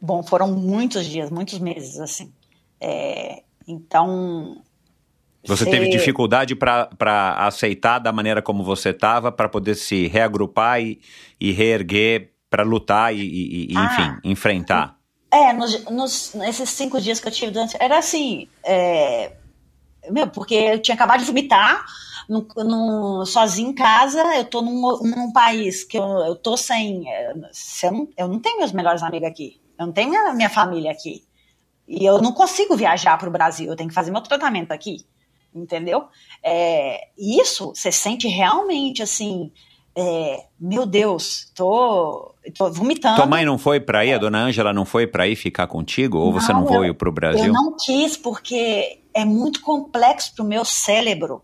[0.00, 2.32] Bom, foram muitos dias, muitos meses, assim.
[2.80, 4.62] É, então.
[5.44, 11.00] Você teve dificuldade para aceitar da maneira como você estava, para poder se reagrupar e,
[11.40, 14.98] e reerguer, para lutar e, e, e ah, enfim, enfrentar?
[15.30, 17.76] É, nos, nos, nesses cinco dias que eu tive durante.
[17.80, 18.48] Era assim.
[18.62, 19.32] É,
[20.10, 21.84] meu, porque eu tinha acabado de vomitar
[22.30, 27.04] no, no, sozinho em casa, eu tô num, num país que eu, eu tô sem.
[27.08, 27.36] Eu
[27.90, 29.60] não, eu não tenho meus melhores amigos aqui.
[29.76, 31.24] Eu não tenho minha, minha família aqui.
[31.88, 33.68] E eu não consigo viajar para o Brasil.
[33.68, 35.04] Eu tenho que fazer meu tratamento aqui.
[35.52, 36.04] Entendeu?
[36.40, 39.50] É, isso você sente realmente assim.
[39.96, 43.16] É, meu Deus, tô, tô vomitando.
[43.16, 44.14] Tua mãe não foi para aí?
[44.14, 46.16] A dona Ângela não foi para aí ficar contigo?
[46.16, 47.46] Ou não, você não foi para o Brasil?
[47.46, 51.42] Eu não quis, porque é muito complexo para o meu cérebro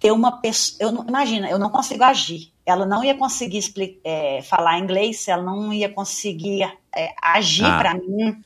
[0.00, 0.78] ter uma pessoa.
[0.80, 2.50] Eu imagina, eu não consigo agir.
[2.64, 6.62] Ela não ia conseguir explicar, é, falar inglês, ela não ia conseguir
[6.96, 7.78] é, agir ah.
[7.78, 8.42] para mim.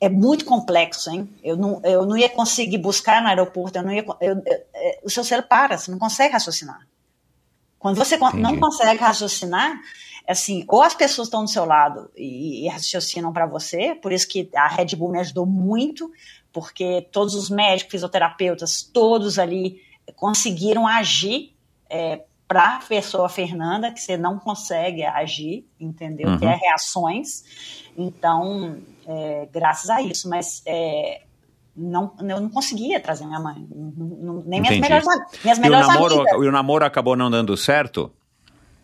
[0.00, 1.28] É muito complexo, hein?
[1.42, 4.04] Eu não, eu não ia conseguir buscar no aeroporto, eu não ia.
[4.20, 6.86] Eu, eu, é, o seu cérebro para, você não consegue raciocinar.
[7.78, 8.38] Quando você Entendi.
[8.38, 9.78] não consegue raciocinar,
[10.26, 14.26] assim, ou as pessoas estão do seu lado e, e raciocinam para você, por isso
[14.26, 16.10] que a Red Bull me ajudou muito,
[16.52, 19.80] porque todos os médicos, fisioterapeutas, todos ali
[20.16, 21.54] conseguiram agir
[21.88, 26.30] é, para a pessoa Fernanda, que você não consegue agir, entendeu?
[26.30, 26.38] Uhum.
[26.38, 27.44] Ter reações.
[27.96, 30.28] Então, é, graças a isso.
[30.28, 31.22] Mas é,
[31.76, 33.66] não, eu não conseguia trazer minha mãe.
[34.46, 35.06] Nem minhas melhores,
[35.44, 36.32] minhas melhores e namoro, amigas.
[36.32, 38.12] E o namoro acabou não dando certo?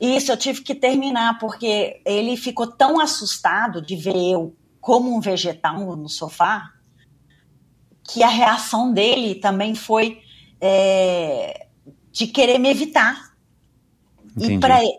[0.01, 5.21] Isso, eu tive que terminar, porque ele ficou tão assustado de ver eu como um
[5.21, 6.71] vegetal no sofá,
[8.05, 10.23] que a reação dele também foi
[10.61, 11.67] é,
[12.13, 13.35] de querer me evitar.
[14.39, 14.93] E, pra, e,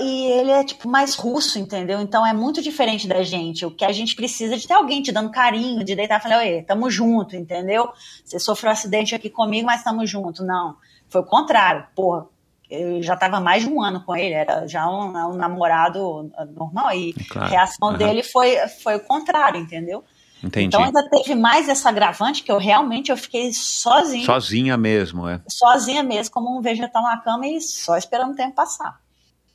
[0.00, 2.00] e, ele é tipo mais russo, entendeu?
[2.00, 3.66] Então é muito diferente da gente.
[3.66, 6.22] O que a gente precisa é de ter alguém te dando carinho, de deitar e
[6.22, 7.88] falar, oi, tamo junto, entendeu?
[8.24, 10.44] Você sofreu um acidente aqui comigo, mas tamo junto.
[10.44, 10.76] Não.
[11.08, 11.84] Foi o contrário.
[11.96, 12.26] Porra,
[12.70, 16.92] eu já tava mais de um ano com ele, era já um, um namorado normal.
[16.92, 17.48] E claro.
[17.48, 17.96] a reação uhum.
[17.96, 20.04] dele foi, foi o contrário, entendeu?
[20.42, 20.68] Entendi.
[20.68, 24.24] Então ainda teve mais essa agravante que eu realmente eu fiquei sozinha.
[24.24, 25.40] Sozinha mesmo, é.
[25.48, 28.98] Sozinha mesmo, como um vegetal na cama e só esperando o tempo passar.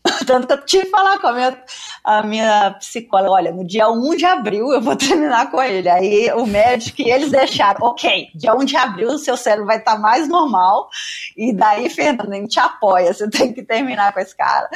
[0.26, 1.64] Tanto que eu tive que falar com a minha,
[2.04, 5.88] a minha psicóloga, olha, no dia 1 de abril eu vou terminar com ele.
[5.88, 9.78] Aí o médico e eles deixaram, ok, dia 1 de abril o seu cérebro vai
[9.78, 10.90] estar mais normal,
[11.38, 14.70] e daí, Fernando, a gente apoia, você tem que terminar com esse cara.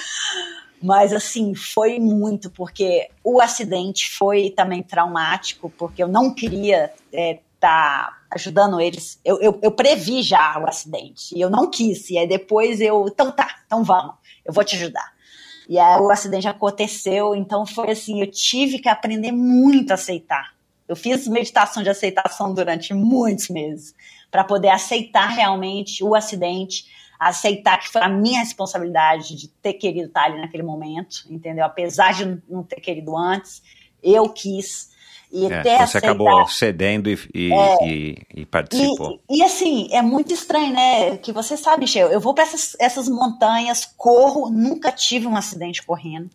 [0.85, 7.11] Mas assim, foi muito, porque o acidente foi também traumático, porque eu não queria estar
[7.11, 9.19] é, tá ajudando eles.
[9.25, 12.11] Eu, eu, eu, previ já o acidente, e eu não quis.
[12.11, 14.13] E aí depois eu, então tá, então vamos,
[14.45, 15.11] eu vou te ajudar.
[15.67, 20.53] E aí o acidente aconteceu, então foi assim, eu tive que aprender muito a aceitar.
[20.87, 23.95] Eu fiz meditação de aceitação durante muitos meses,
[24.29, 26.85] para poder aceitar realmente o acidente,
[27.19, 31.65] aceitar que foi a minha responsabilidade de ter querido estar ali naquele momento, entendeu?
[31.65, 33.61] Apesar de não ter querido antes,
[34.03, 34.93] eu quis.
[35.31, 39.19] E é, você aceitar, acabou cedendo e, e, é, e, e participou.
[39.29, 41.17] E, assim, é muito estranho, né?
[41.17, 45.83] Que você sabe, Michel, eu vou para essas, essas montanhas, corro, nunca tive um acidente
[45.83, 46.29] correndo.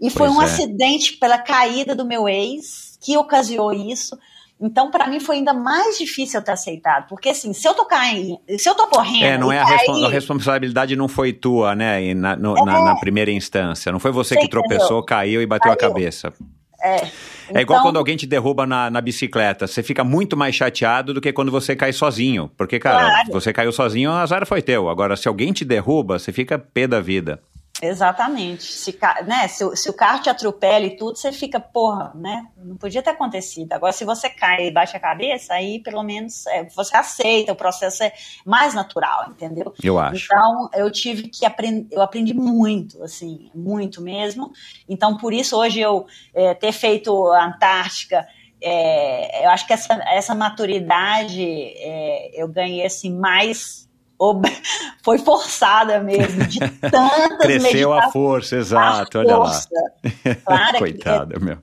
[0.00, 0.44] E foi pois um é.
[0.44, 4.18] acidente pela caída do meu ex que ocasionou isso.
[4.60, 7.08] Então, para mim, foi ainda mais difícil eu ter aceitado.
[7.08, 9.24] Porque, assim, se eu tô caindo, se eu tô correndo.
[9.24, 12.14] É, não é a, a, responsabilidade não foi tua, né?
[12.14, 12.64] Na, no, é.
[12.64, 13.90] na, na, primeira instância.
[13.90, 15.02] Não foi você, você que tropeçou, entendeu?
[15.02, 15.90] caiu e bateu caiu.
[15.90, 16.32] a cabeça.
[16.80, 16.96] É.
[16.96, 17.10] Então...
[17.58, 19.66] É igual então quando alguém te derruba na, na, bicicleta.
[19.66, 22.50] Você fica muito mais chateado do que quando você cai sozinho.
[22.56, 23.32] Porque, cara, claro.
[23.32, 24.88] você caiu sozinho, o azar foi teu.
[24.88, 27.40] Agora, se alguém te derruba, você fica pé da vida.
[27.82, 28.62] Exatamente.
[28.62, 28.96] Se,
[29.26, 32.46] né, se, se, o carro te atropela e tudo, você fica, porra, né?
[32.56, 33.72] Não podia ter acontecido.
[33.72, 37.56] Agora, se você cai e bate a cabeça, aí pelo menos é, você aceita, o
[37.56, 38.12] processo é
[38.44, 39.74] mais natural, entendeu?
[39.82, 40.26] Eu acho.
[40.26, 44.52] Então, eu tive que aprender, eu aprendi muito, assim, muito mesmo.
[44.88, 48.26] Então, por isso, hoje eu é, ter feito a Antártica.
[48.62, 53.83] É, eu acho que essa, essa maturidade é, eu ganhei assim mais
[55.02, 59.68] foi forçada mesmo, de tantas Cresceu a força, exato, a olha força.
[59.72, 60.34] lá.
[60.44, 61.58] Claro Coitada, é, meu.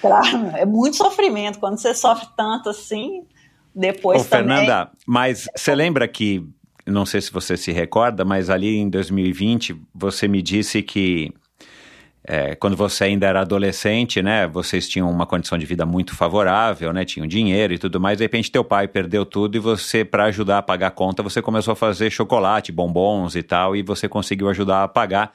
[0.00, 1.58] Claro, é muito sofrimento.
[1.58, 3.24] Quando você sofre tanto assim,
[3.74, 4.56] depois Ô, também...
[4.58, 6.46] Fernanda, mas você lembra que,
[6.86, 11.32] não sei se você se recorda, mas ali em 2020 você me disse que
[12.24, 16.92] é, quando você ainda era adolescente, né, vocês tinham uma condição de vida muito favorável,
[16.92, 20.24] né, tinham dinheiro e tudo mais, de repente teu pai perdeu tudo e você, para
[20.24, 24.08] ajudar a pagar a conta, você começou a fazer chocolate, bombons e tal, e você
[24.08, 25.32] conseguiu ajudar a pagar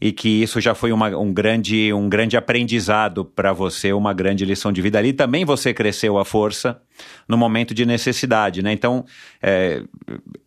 [0.00, 4.44] e que isso já foi uma, um, grande, um grande aprendizado para você, uma grande
[4.44, 4.98] lição de vida.
[4.98, 6.80] Ali também você cresceu a força
[7.28, 8.72] no momento de necessidade, né?
[8.72, 9.04] Então,
[9.42, 9.82] é,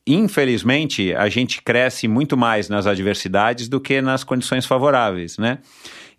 [0.08, 5.60] infelizmente, a gente cresce muito mais nas adversidades do que nas condições favoráveis, né?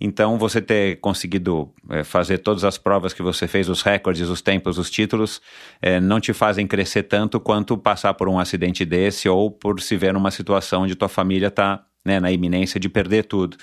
[0.01, 4.43] Então, você ter conseguido é, fazer todas as provas que você fez, os recordes, os
[4.43, 5.40] tempos, os títulos,
[5.81, 9.97] é, não te fazem crescer tanto quanto passar por um acidente desse ou por se
[9.97, 13.57] ver numa situação onde tua família está né, na iminência de perder tudo.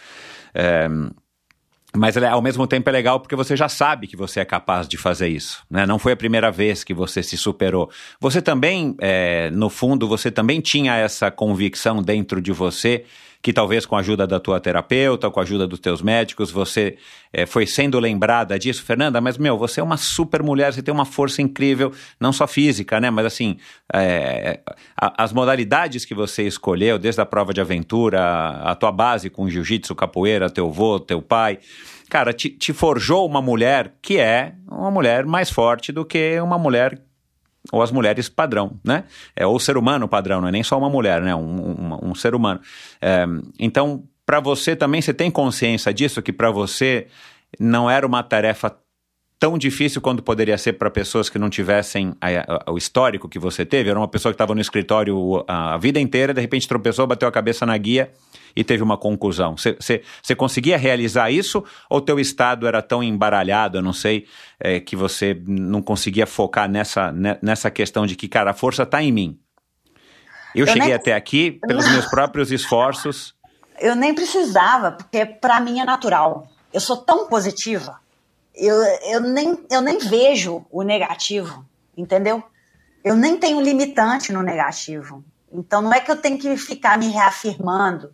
[0.54, 0.88] É,
[1.96, 4.98] mas ao mesmo tempo é legal porque você já sabe que você é capaz de
[4.98, 5.86] fazer isso, né?
[5.86, 7.90] Não foi a primeira vez que você se superou.
[8.20, 13.04] Você também, é, no fundo, você também tinha essa convicção dentro de você
[13.42, 16.98] que talvez com a ajuda da tua terapeuta, com a ajuda dos teus médicos, você
[17.34, 18.84] é, foi sendo lembrada disso.
[18.84, 22.46] Fernanda, mas meu, você é uma super mulher, você tem uma força incrível, não só
[22.46, 23.10] física, né?
[23.10, 23.58] Mas assim,
[23.92, 24.60] é,
[24.96, 29.30] a, as modalidades que você escolheu, desde a prova de aventura, a, a tua base
[29.30, 31.60] com jiu-jitsu, capoeira, teu avô, teu pai
[32.10, 36.58] cara, te, te, forjou uma mulher que é uma mulher mais forte do que uma
[36.58, 37.02] mulher
[37.72, 39.04] ou as mulheres padrão, né?
[39.36, 41.36] É, ou o ser humano padrão, não é nem só uma mulher, né?
[41.36, 42.60] Um, um, um ser humano.
[43.02, 43.26] É,
[43.60, 47.08] então, para você também, você tem consciência disso, que para você
[47.60, 48.76] não era uma tarefa
[49.38, 52.28] tão difícil quanto poderia ser para pessoas que não tivessem a,
[52.68, 53.90] a, o histórico que você teve?
[53.90, 57.28] Era uma pessoa que estava no escritório a, a, vida inteira, de repente tropeçou, bateu
[57.28, 58.12] a cabeça na guia
[58.56, 59.56] e teve uma conclusão.
[59.57, 64.28] Você conseguia realizar isso ou teu estado era tão embaralhado, eu não sei,
[64.60, 69.02] é, que você não conseguia focar nessa, nessa questão de que, cara, a força está
[69.02, 69.40] em mim.
[70.53, 70.94] Eu, eu cheguei nem...
[70.94, 73.34] até aqui pelos meus próprios esforços.
[73.80, 76.48] Eu nem precisava, porque para mim é natural.
[76.73, 78.02] Eu sou tão positiva
[78.56, 81.65] eu, eu, nem, eu nem vejo o negativo,
[81.95, 82.44] entendeu?
[83.03, 85.23] Eu nem tenho limitante no negativo.
[85.52, 88.14] Então não é que eu tenho que ficar me reafirmando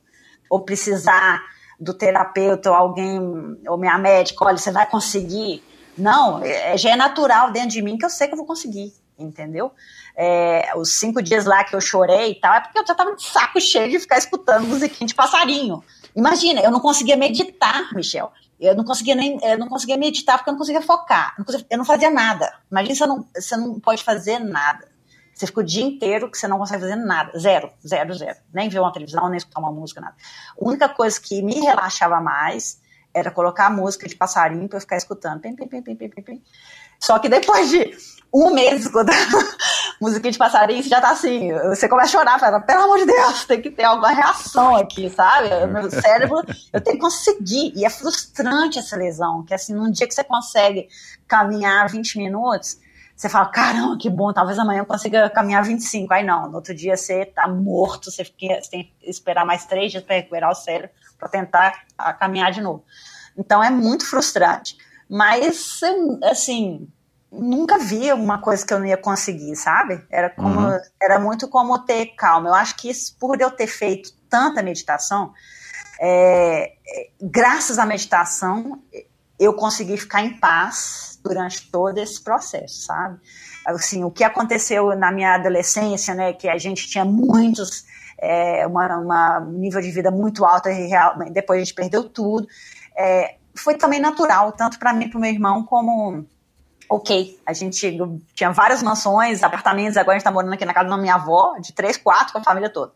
[0.49, 1.41] ou precisar
[1.79, 3.19] do terapeuta ou alguém,
[3.67, 5.63] ou minha médica, olha, você vai conseguir.
[5.97, 8.93] Não, é, já é natural dentro de mim que eu sei que eu vou conseguir,
[9.17, 9.71] entendeu?
[10.15, 13.15] É, os cinco dias lá que eu chorei e tal, é porque eu já tava
[13.15, 15.83] de saco cheio de ficar escutando musiquinha de passarinho.
[16.15, 18.31] Imagina, eu não conseguia meditar, Michel.
[18.59, 21.35] Eu não conseguia nem, eu não conseguia meditar porque eu não conseguia focar.
[21.37, 22.51] Eu não, eu não fazia nada.
[22.71, 24.87] Imagina você não, você não pode fazer nada.
[25.37, 27.37] Você fica o dia inteiro que você não consegue fazer nada.
[27.37, 28.37] Zero, zero, zero.
[28.51, 30.15] Nem ver uma televisão, nem escutar uma música, nada.
[30.59, 32.81] A única coisa que me relaxava mais
[33.13, 35.39] era colocar a música de passarinho para eu ficar escutando.
[35.39, 36.43] Pim, pim, pim, pim, pim, pim.
[36.99, 37.95] Só que depois de
[38.33, 39.37] um mês escutando
[40.01, 43.05] musiquinha de passarinho, você já tá assim, você começa a chorar, fala, pelo amor de
[43.05, 45.49] Deus, tem que ter alguma reação aqui, sabe?
[45.67, 46.41] Meu cérebro,
[46.73, 47.73] eu tenho que conseguir.
[47.75, 50.89] E é frustrante essa lesão, que assim, num dia que você consegue
[51.27, 52.79] caminhar 20 minutos,
[53.17, 56.13] você fala, caramba, que bom, talvez amanhã eu consiga caminhar 25.
[56.13, 59.65] Aí não, no outro dia você tá morto, você, fica, você tem que esperar mais
[59.65, 61.83] três dias para recuperar o cérebro, para tentar
[62.19, 62.85] caminhar de novo.
[63.35, 64.77] Então é muito frustrante.
[65.09, 65.79] Mas,
[66.29, 66.87] assim,
[67.31, 70.05] nunca vi uma coisa que eu não ia conseguir, sabe?
[70.11, 70.79] Era como uhum.
[71.01, 72.49] era muito como ter calma.
[72.49, 75.33] Eu acho que isso, por eu ter feito tanta meditação,
[75.99, 76.73] é,
[77.19, 78.79] graças à meditação,
[79.39, 83.19] eu consegui ficar em paz durante todo esse processo, sabe?
[83.65, 87.85] Assim, o que aconteceu na minha adolescência, né, que a gente tinha muitos,
[88.17, 92.47] é, uma, uma nível de vida muito alto e real, depois a gente perdeu tudo,
[92.97, 96.25] é, foi também natural, tanto para mim, para o meu irmão, como
[96.89, 97.39] ok.
[97.45, 97.97] A gente
[98.33, 101.57] tinha várias mansões, apartamentos, agora a gente está morando aqui na casa da minha avó,
[101.59, 102.93] de três, quatro, com a família toda.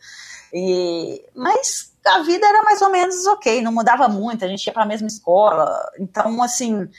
[0.54, 4.74] E, mas a vida era mais ou menos ok, não mudava muito, a gente ia
[4.74, 5.70] para a mesma escola.
[6.00, 6.90] Então, assim,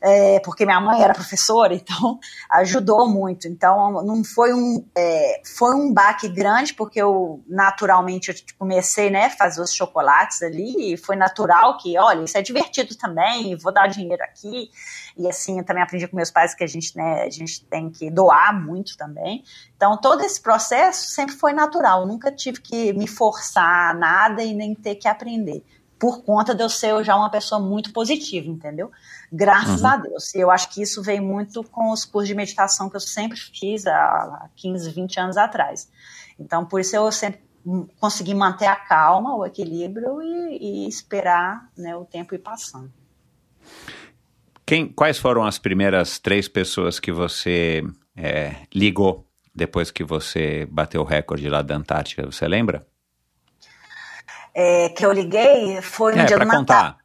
[0.00, 2.18] é, porque minha mãe era professora, então
[2.50, 3.48] ajudou muito.
[3.48, 9.30] Então não foi um é, foi um baque grande porque eu naturalmente eu comecei né
[9.30, 13.86] fazer os chocolates ali e foi natural que olha isso é divertido também vou dar
[13.86, 14.70] dinheiro aqui
[15.16, 17.90] e assim eu também aprendi com meus pais que a gente né a gente tem
[17.90, 19.42] que doar muito também.
[19.76, 24.54] Então todo esse processo sempre foi natural, eu nunca tive que me forçar nada e
[24.54, 25.64] nem ter que aprender
[25.98, 28.90] por conta de eu ser já uma pessoa muito positiva, entendeu?
[29.32, 29.86] Graças uhum.
[29.86, 30.34] a Deus.
[30.34, 33.86] Eu acho que isso veio muito com os cursos de meditação que eu sempre fiz
[33.86, 35.88] há 15, 20 anos atrás.
[36.38, 37.40] Então, por isso eu sempre
[37.98, 42.92] consegui manter a calma, o equilíbrio e, e esperar né, o tempo ir passando.
[44.66, 47.84] Quem, quais foram as primeiras três pessoas que você
[48.16, 49.24] é, ligou
[49.54, 52.26] depois que você bateu o recorde lá da Antártica?
[52.26, 52.84] Você lembra?
[54.56, 56.60] é, que eu liguei foi no é, dia do Natal.
[56.60, 56.98] Contar.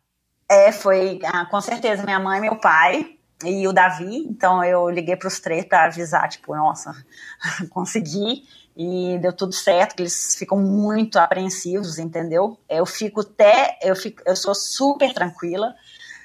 [0.50, 4.26] É, foi ah, com certeza minha mãe, meu pai e o Davi.
[4.30, 6.96] Então eu liguei para os três para avisar, tipo, nossa,
[7.70, 8.44] consegui
[8.76, 9.96] e deu tudo certo.
[9.96, 12.58] Que eles ficam muito apreensivos, entendeu?
[12.70, 15.76] Eu fico até, eu fico, eu sou super tranquila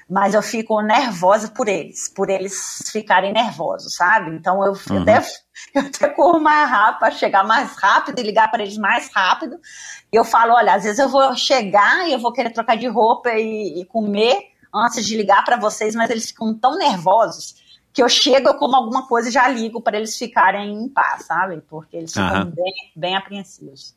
[0.09, 4.31] mas eu fico nervosa por eles, por eles ficarem nervosos, sabe?
[4.35, 5.01] Então eu, uhum.
[5.01, 5.17] até,
[5.75, 9.59] eu até corro mais rápido para chegar mais rápido e ligar para eles mais rápido.
[10.11, 12.87] E eu falo, olha, às vezes eu vou chegar e eu vou querer trocar de
[12.87, 14.37] roupa e, e comer
[14.73, 17.55] antes de ligar para vocês, mas eles ficam tão nervosos
[17.91, 21.25] que eu chego, eu como alguma coisa e já ligo para eles ficarem em paz,
[21.25, 21.61] sabe?
[21.67, 22.51] Porque eles ficam uhum.
[22.51, 23.95] bem, bem apreensivos.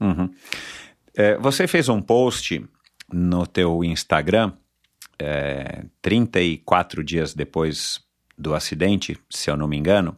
[0.00, 0.32] Uhum.
[1.14, 2.64] É, você fez um post
[3.12, 4.52] no teu Instagram
[5.18, 8.00] é, 34 dias depois
[8.36, 10.16] do acidente, se eu não me engano,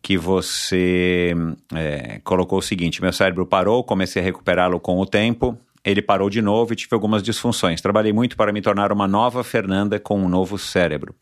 [0.00, 1.34] que você
[1.74, 6.30] é, colocou o seguinte: meu cérebro parou, comecei a recuperá-lo com o tempo, ele parou
[6.30, 7.80] de novo e tive algumas disfunções.
[7.80, 11.14] Trabalhei muito para me tornar uma nova Fernanda com um novo cérebro.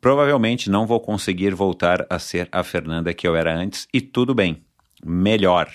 [0.00, 4.34] Provavelmente não vou conseguir voltar a ser a Fernanda que eu era antes, e tudo
[4.34, 4.62] bem,
[5.04, 5.70] melhor.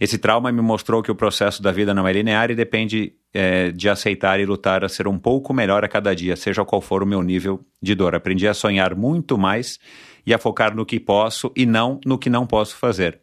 [0.00, 3.70] Esse trauma me mostrou que o processo da vida não é linear e depende é,
[3.72, 7.02] de aceitar e lutar a ser um pouco melhor a cada dia, seja qual for
[7.02, 8.14] o meu nível de dor.
[8.14, 9.78] Aprendi a sonhar muito mais
[10.26, 13.20] e a focar no que posso e não no que não posso fazer.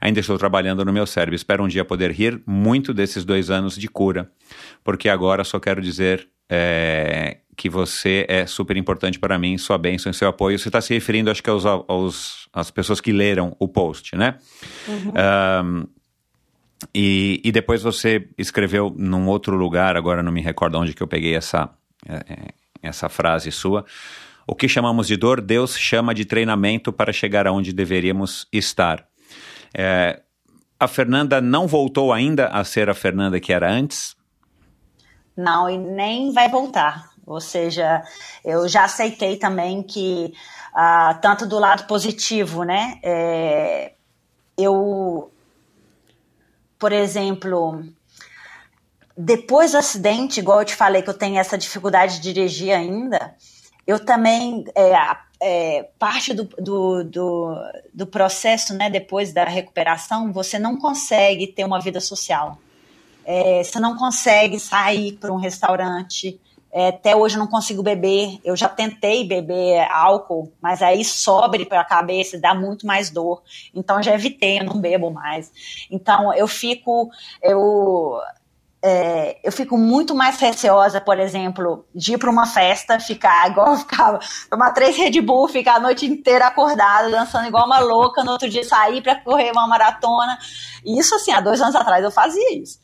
[0.00, 1.34] Ainda estou trabalhando no meu cérebro.
[1.34, 4.30] Espero um dia poder rir muito desses dois anos de cura,
[4.82, 10.10] porque agora só quero dizer é, que você é super importante para mim, sua bênção
[10.10, 10.58] e seu apoio.
[10.58, 14.36] Você está se referindo, acho que aos, aos, às pessoas que leram o post, né?
[14.86, 15.12] Uhum.
[15.64, 15.97] Um,
[16.94, 21.08] e, e depois você escreveu num outro lugar, agora não me recordo onde que eu
[21.08, 21.70] peguei essa,
[22.08, 22.36] é, é,
[22.82, 23.84] essa frase sua.
[24.46, 29.06] O que chamamos de dor, Deus chama de treinamento para chegar aonde deveríamos estar.
[29.74, 30.22] É,
[30.80, 34.16] a Fernanda não voltou ainda a ser a Fernanda que era antes?
[35.36, 37.10] Não, e nem vai voltar.
[37.26, 38.02] Ou seja,
[38.42, 40.32] eu já aceitei também que,
[40.74, 42.98] ah, tanto do lado positivo, né?
[43.02, 43.92] É,
[44.56, 45.30] eu
[46.78, 47.82] por exemplo,
[49.16, 53.34] depois do acidente, igual eu te falei que eu tenho essa dificuldade de dirigir ainda,
[53.86, 54.92] eu também, é,
[55.40, 57.56] é, parte do, do, do,
[57.92, 62.58] do, processo, né, depois da recuperação, você não consegue ter uma vida social.
[63.24, 66.40] É, você não consegue sair para um restaurante,
[66.72, 68.38] é, até hoje eu não consigo beber.
[68.44, 73.42] Eu já tentei beber álcool, mas aí sobe para a cabeça, dá muito mais dor.
[73.74, 75.50] Então já evitei, eu não bebo mais.
[75.90, 77.10] Então eu fico,
[77.42, 78.20] eu
[78.82, 83.72] é, eu fico muito mais receosa, por exemplo, de ir para uma festa, ficar igual
[83.72, 88.22] eu ficava, tomar três Red Bull, ficar a noite inteira acordada, dançando igual uma louca,
[88.22, 90.38] no outro dia sair para correr uma maratona.
[90.84, 92.78] Isso, assim, há dois anos atrás eu fazia isso.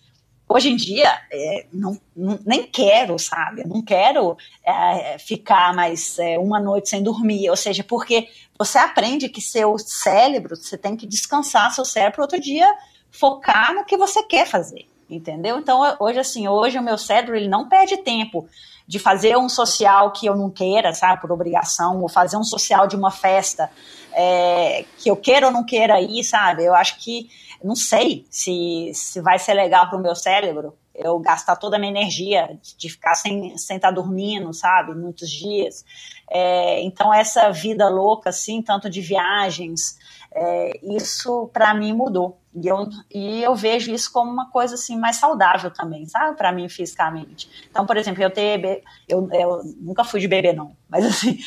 [0.49, 1.99] Hoje em dia, é, não,
[2.45, 3.67] nem quero, sabe?
[3.67, 7.49] Não quero é, ficar mais é, uma noite sem dormir.
[7.49, 12.41] Ou seja, porque você aprende que seu cérebro, você tem que descansar seu cérebro outro
[12.41, 12.71] dia
[13.11, 15.59] focar no que você quer fazer, entendeu?
[15.59, 18.49] Então, hoje, assim, hoje o meu cérebro, ele não perde tempo
[18.87, 22.87] de fazer um social que eu não queira, sabe, por obrigação, ou fazer um social
[22.87, 23.71] de uma festa
[24.13, 26.65] é, que eu queira ou não queira ir, sabe?
[26.65, 27.31] Eu acho que
[27.65, 31.79] não sei se, se vai ser legal para o meu cérebro eu gastar toda a
[31.79, 35.85] minha energia de ficar sem estar sem tá dormindo, sabe, muitos dias.
[36.31, 39.99] É, então, essa vida louca, assim, tanto de viagens,
[40.33, 42.39] é, isso para mim mudou.
[42.55, 46.53] E eu, e eu vejo isso como uma coisa assim mais saudável também, sabe, para
[46.53, 47.49] mim fisicamente.
[47.69, 51.39] Então, por exemplo, eu ter eu, eu nunca fui de beber não, mas assim,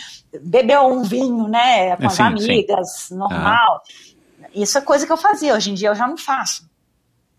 [0.42, 3.16] beber um vinho, né, com as sim, amigas, sim.
[3.16, 3.82] normal.
[3.82, 3.82] Ah
[4.62, 6.70] isso é coisa que eu fazia, hoje em dia eu já não faço.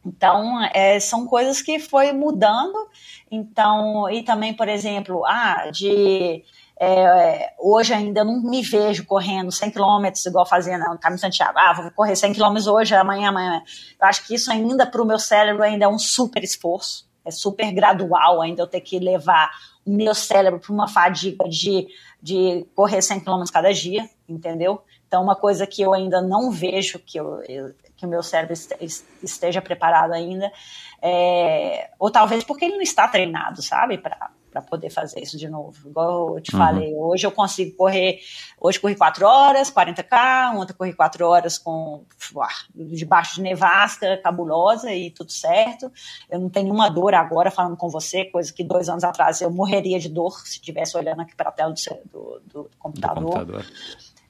[0.04, 2.88] Então, é, são coisas que foi mudando.
[3.30, 6.42] Então, e também, por exemplo, ah, de
[6.80, 11.58] é, hoje ainda não me vejo correndo 100 quilômetros igual fazia no Caminho Santiago.
[11.58, 13.62] Ah, vou correr 100 quilômetros hoje, amanhã, amanhã.
[14.00, 17.08] Eu acho que isso ainda para o meu cérebro ainda é um super esforço.
[17.24, 19.50] É super gradual ainda eu ter que levar
[19.84, 21.86] o meu cérebro para uma fadiga de,
[22.22, 24.82] de correr 100 quilômetros cada dia, entendeu?
[25.08, 28.54] Então, uma coisa que eu ainda não vejo que, eu, eu, que o meu cérebro
[29.22, 30.52] esteja preparado ainda,
[31.00, 34.30] é, ou talvez porque ele não está treinado, sabe, para
[34.68, 35.88] poder fazer isso de novo.
[35.88, 36.58] Igual eu te uhum.
[36.58, 38.18] falei, hoje eu consigo correr,
[38.60, 42.04] hoje corri 4 horas, 40k, ontem corri 4 horas com
[42.74, 45.90] debaixo de nevasca cabulosa e tudo certo.
[46.28, 49.50] Eu não tenho nenhuma dor agora falando com você, coisa que dois anos atrás eu
[49.50, 53.24] morreria de dor se estivesse olhando aqui para a tela do, do, do computador.
[53.24, 53.66] Do computador.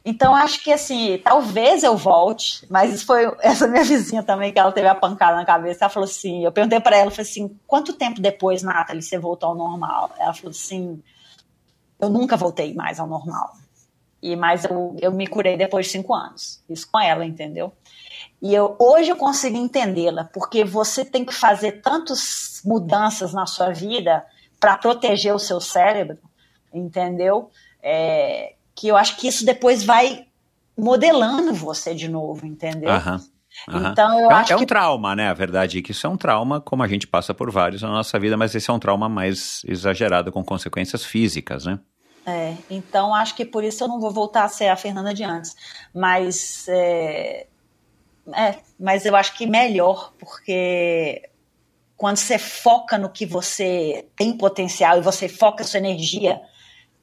[0.05, 4.59] Então, acho que assim, talvez eu volte, mas isso foi essa minha vizinha também, que
[4.59, 5.85] ela teve a pancada na cabeça.
[5.85, 9.51] Ela falou assim: eu perguntei para ela, falei assim, quanto tempo depois, Nathalie, você voltou
[9.51, 10.11] ao normal?
[10.19, 11.03] Ela falou assim:
[12.01, 13.53] eu nunca voltei mais ao normal.
[14.23, 16.63] E mas eu, eu me curei depois de cinco anos.
[16.69, 17.73] Isso com ela, entendeu?
[18.41, 23.71] E eu, hoje eu consigo entendê-la, porque você tem que fazer tantas mudanças na sua
[23.71, 24.25] vida
[24.59, 26.19] para proteger o seu cérebro,
[26.73, 27.51] entendeu?
[27.83, 30.27] É, que eu acho que isso depois vai
[30.77, 32.89] modelando você de novo, entendeu?
[32.89, 33.21] Aham.
[33.69, 33.89] Uhum.
[33.89, 34.67] Então, eu é, acho é um que...
[34.67, 35.29] trauma, né?
[35.29, 37.89] A verdade é que isso é um trauma, como a gente passa por vários na
[37.89, 41.81] nossa vida, mas esse é um trauma mais exagerado, com consequências físicas, né?
[42.25, 45.25] É, então acho que por isso eu não vou voltar a ser a Fernanda de
[45.25, 45.57] antes.
[45.93, 47.49] Mas, é,
[48.33, 51.29] é, mas eu acho que melhor, porque
[51.97, 56.41] quando você foca no que você tem potencial e você foca a sua energia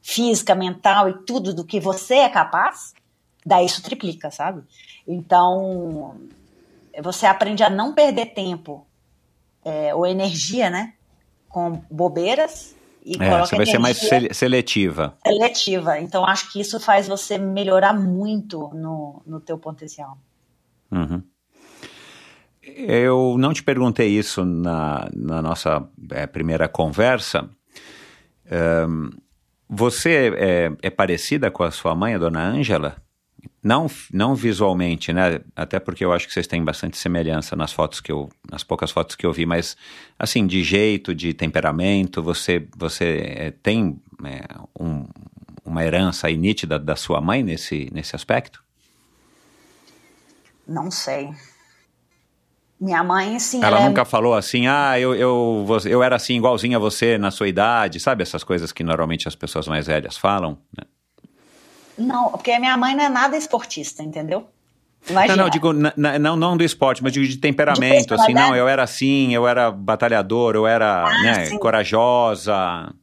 [0.06, 2.94] física, mental e tudo do que você é capaz,
[3.44, 4.62] daí isso triplica, sabe?
[5.08, 6.16] Então,
[7.02, 8.86] você aprende a não perder tempo
[9.64, 10.94] é, ou energia, né?
[11.50, 12.76] Com bobeiras.
[13.04, 14.00] E é, você vai ser mais
[14.32, 15.18] seletiva.
[15.26, 16.00] Seletiva.
[16.00, 20.20] Então, acho que isso faz você melhorar muito no, no teu potencial.
[20.92, 21.24] Uhum.
[22.62, 27.50] Eu não te perguntei isso na, na nossa é, primeira conversa.
[28.88, 29.10] Um,
[29.70, 32.98] você é, é, parecida com a sua mãe, a dona Ângela?
[33.62, 35.42] Não, não visualmente, né?
[35.56, 38.92] Até porque eu acho que vocês têm bastante semelhança nas fotos que eu, nas poucas
[38.92, 39.76] fotos que eu vi, mas
[40.20, 44.44] assim, de jeito, de temperamento, você, você é, tem é,
[44.80, 45.08] um,
[45.64, 48.64] uma herança aí nítida da sua mãe nesse, nesse aspecto?
[50.68, 51.30] Não sei.
[52.80, 53.64] Minha mãe, sim.
[53.64, 54.06] Ela, ela nunca é...
[54.06, 58.22] falou assim, ah, eu, eu, eu era assim igualzinha a você na sua idade, sabe?
[58.22, 60.84] Essas coisas que normalmente as pessoas mais velhas falam, né?
[61.98, 64.46] Não, porque minha mãe não é nada esportista, entendeu?
[65.10, 65.36] Imagina.
[65.38, 68.68] Não, não, digo, não, não do esporte, mas digo de temperamento, de assim, não, eu
[68.68, 72.94] era assim, eu era batalhador, eu era ah, né, corajosa.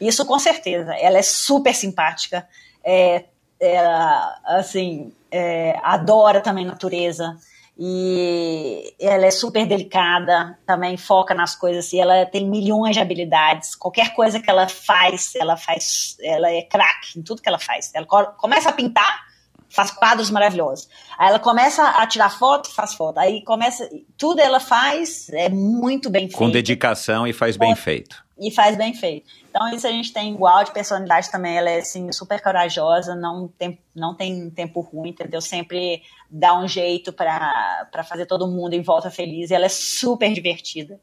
[0.00, 0.94] Isso com certeza.
[0.94, 2.46] Ela é super simpática,
[2.82, 3.24] é,
[3.60, 7.36] ela, assim, é, adora também natureza
[7.82, 13.74] e ela é super delicada, também foca nas coisas, e ela tem milhões de habilidades.
[13.74, 17.90] Qualquer coisa que ela faz, ela faz, ela é craque em tudo que ela faz.
[17.94, 19.22] Ela começa a pintar,
[19.70, 20.90] faz quadros maravilhosos.
[21.18, 23.16] Aí ela começa a tirar foto, faz foto.
[23.16, 23.88] Aí começa,
[24.18, 26.36] tudo ela faz é muito bem feito.
[26.36, 28.22] Com dedicação e faz bem feito.
[28.38, 29.26] E faz bem feito.
[29.50, 31.58] Então isso a gente tem igual de personalidade também.
[31.58, 35.40] Ela é assim super corajosa, não tem não tem tempo ruim, entendeu?
[35.40, 39.50] Sempre dá um jeito para fazer todo mundo em volta feliz.
[39.50, 41.00] E ela é super divertida.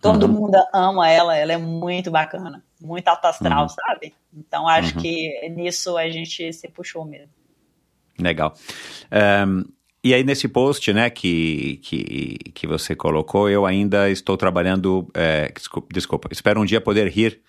[0.00, 0.32] Todo uhum.
[0.32, 3.68] mundo ama ela, ela é muito bacana, muito alto astral, uhum.
[3.68, 4.14] sabe?
[4.32, 5.02] Então acho uhum.
[5.02, 7.32] que nisso a gente se puxou mesmo.
[8.20, 8.54] Legal.
[9.46, 9.64] Um,
[10.02, 15.10] e aí, nesse post, né, que, que, que você colocou, eu ainda estou trabalhando.
[15.12, 17.42] É, desculpa, desculpa, espero um dia poder rir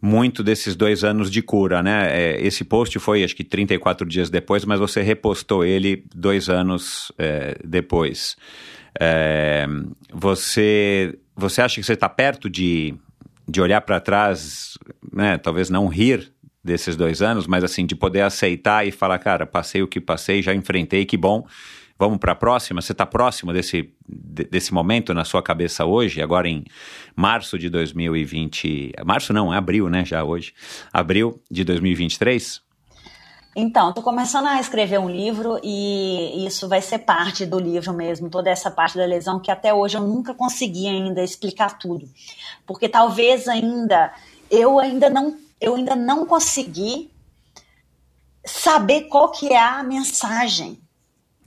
[0.00, 2.08] muito desses dois anos de cura, né?
[2.10, 7.10] É, esse post foi, acho que 34 dias depois, mas você repostou ele dois anos
[7.18, 8.36] é, depois.
[8.98, 9.66] É,
[10.12, 12.94] você, você acha que você está perto de,
[13.48, 14.78] de olhar para trás,
[15.12, 15.36] né?
[15.38, 19.82] Talvez não rir desses dois anos, mas assim, de poder aceitar e falar, cara, passei
[19.82, 21.46] o que passei, já enfrentei, que bom.
[21.98, 22.80] Vamos para a próxima?
[22.80, 26.64] Você está próximo desse, desse momento na sua cabeça hoje, agora em
[27.16, 28.92] março de 2020.
[29.04, 30.04] Março não, é abril, né?
[30.04, 30.54] Já hoje.
[30.92, 32.62] Abril de 2023?
[33.56, 38.30] Então, estou começando a escrever um livro e isso vai ser parte do livro mesmo,
[38.30, 42.08] toda essa parte da lesão que até hoje eu nunca consegui ainda explicar tudo.
[42.64, 44.12] Porque talvez ainda
[44.48, 47.10] eu ainda não eu ainda não consegui
[48.44, 50.78] saber qual que é a mensagem.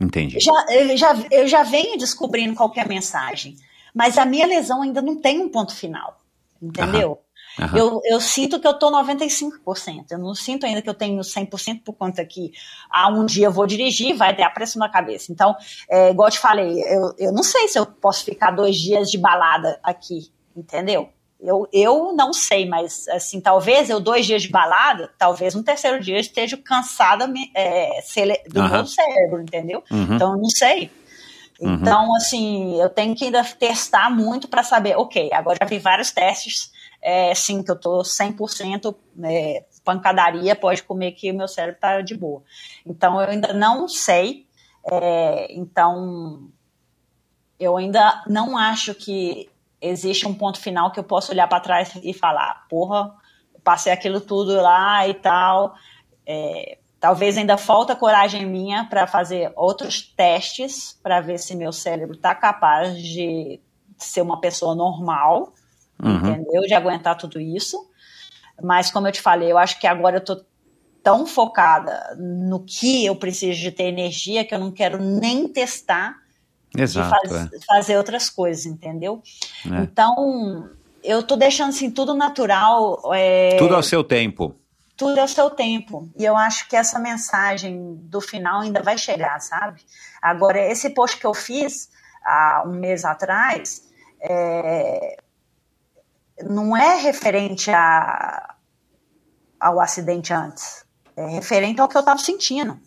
[0.02, 0.40] Entendi.
[0.40, 3.56] Já, eu, já, eu já venho descobrindo qual é a mensagem,
[3.94, 6.20] mas a minha lesão ainda não tem um ponto final,
[6.60, 7.20] entendeu?
[7.60, 7.78] Aham, aham.
[7.78, 11.84] Eu, eu sinto que eu estou 95%, eu não sinto ainda que eu tenho 100%
[11.84, 12.52] por conta que
[12.90, 15.32] ah, um dia eu vou dirigir vai ter a pressão na cabeça.
[15.32, 15.56] Então,
[15.88, 19.12] é, igual eu te falei, eu, eu não sei se eu posso ficar dois dias
[19.12, 21.10] de balada aqui, entendeu?
[21.42, 26.00] Eu, eu não sei, mas assim, talvez eu dois dias de balada, talvez no terceiro
[26.00, 28.00] dia eu esteja cansada é,
[28.48, 28.70] do uhum.
[28.70, 29.84] meu cérebro, entendeu?
[29.90, 30.16] Uhum.
[30.16, 30.92] Então eu não sei.
[31.62, 31.76] Uhum.
[31.76, 36.10] Então, assim, eu tenho que ainda testar muito para saber, ok, agora já vi vários
[36.10, 41.80] testes, é, sim, que eu tô 100% é, pancadaria, pode comer que o meu cérebro
[41.80, 42.42] tá de boa.
[42.84, 44.48] Então, eu ainda não sei,
[44.92, 46.50] é, então,
[47.60, 49.51] eu ainda não acho que
[49.82, 53.14] existe um ponto final que eu posso olhar para trás e falar, porra,
[53.64, 55.74] passei aquilo tudo lá e tal.
[56.26, 62.16] É, talvez ainda falta coragem minha para fazer outros testes para ver se meu cérebro
[62.16, 63.60] está capaz de
[63.98, 65.54] ser uma pessoa normal,
[66.02, 66.16] uhum.
[66.16, 66.62] entendeu?
[66.62, 67.90] De aguentar tudo isso.
[68.62, 70.46] Mas como eu te falei, eu acho que agora eu tô
[71.04, 76.21] tão focada no que eu preciso de ter energia que eu não quero nem testar
[76.78, 77.60] Exato, faz, é.
[77.68, 79.22] fazer outras coisas, entendeu?
[79.66, 79.84] É.
[79.84, 80.70] Então,
[81.04, 83.02] eu tô deixando assim tudo natural.
[83.14, 84.56] É, tudo ao seu tempo.
[84.96, 86.10] Tudo ao seu tempo.
[86.18, 89.82] E eu acho que essa mensagem do final ainda vai chegar, sabe?
[90.22, 91.90] Agora, esse post que eu fiz
[92.24, 93.84] há um mês atrás
[94.22, 95.18] é,
[96.44, 98.56] não é referente a,
[99.60, 100.86] ao acidente antes.
[101.16, 102.80] É referente ao que eu estava sentindo.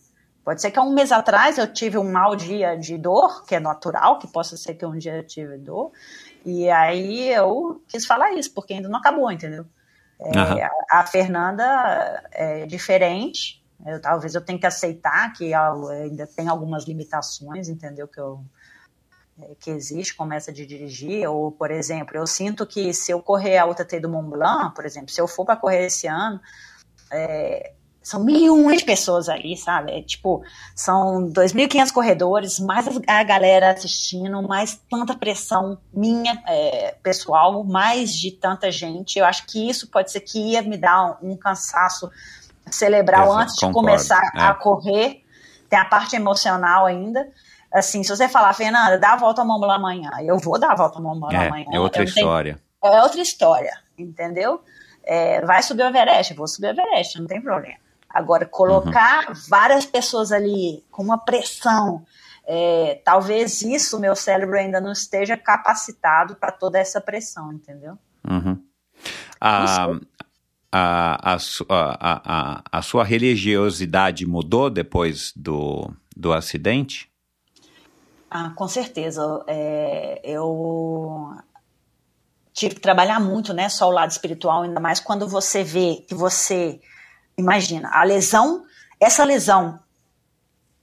[0.44, 3.54] Pode ser que há um mês atrás eu tive um mau dia de dor, que
[3.54, 5.90] é natural, que possa ser que um dia eu tive dor,
[6.44, 9.64] e aí eu quis falar isso, porque ainda não acabou, entendeu?
[10.20, 10.64] É, uhum.
[10.90, 16.84] a, a, Fernanda é diferente, eu, talvez eu tenha que aceitar que ainda tem algumas
[16.84, 18.06] limitações, entendeu?
[18.06, 18.44] Que eu
[19.40, 23.20] é, que existe como essa de dirigir, ou, por exemplo, eu sinto que se eu
[23.20, 26.40] correr a UTT do Mont Blanc, por exemplo, se eu for para correr esse ano,
[27.10, 27.72] é,
[28.04, 29.90] são milhões de pessoas ali, sabe?
[29.90, 30.44] É, tipo,
[30.76, 38.30] são 2.500 corredores, mais a galera assistindo, mais tanta pressão minha, é, pessoal, mais de
[38.30, 39.18] tanta gente.
[39.18, 42.10] Eu acho que isso pode ser que ia me dar um, um cansaço
[42.70, 44.40] cerebral Exato, antes de concordo, começar é.
[44.42, 45.24] a correr.
[45.70, 47.26] Tem a parte emocional ainda.
[47.72, 50.76] Assim, se você falar, Fernanda, dá a volta ao Mont amanhã, eu vou dar a
[50.76, 51.66] volta ao Mont é, amanhã.
[51.72, 52.60] É outra história.
[52.82, 54.62] Tenho, é outra história, entendeu?
[55.02, 57.82] É, vai subir o Everest, vou subir o Everest, não tem problema.
[58.14, 59.34] Agora, colocar uhum.
[59.48, 62.06] várias pessoas ali com uma pressão,
[62.46, 67.98] é, talvez isso meu cérebro ainda não esteja capacitado para toda essa pressão, entendeu?
[68.30, 68.62] Uhum.
[69.40, 69.86] A,
[70.70, 71.38] a, a,
[71.68, 77.10] a, a, sua religiosidade mudou depois do, do acidente?
[78.30, 79.42] Ah, com certeza.
[79.48, 81.36] É, eu
[82.52, 83.68] tive que trabalhar muito, né?
[83.68, 86.80] Só o lado espiritual, ainda mais quando você vê que você
[87.36, 88.64] Imagina, a lesão,
[89.00, 89.80] essa lesão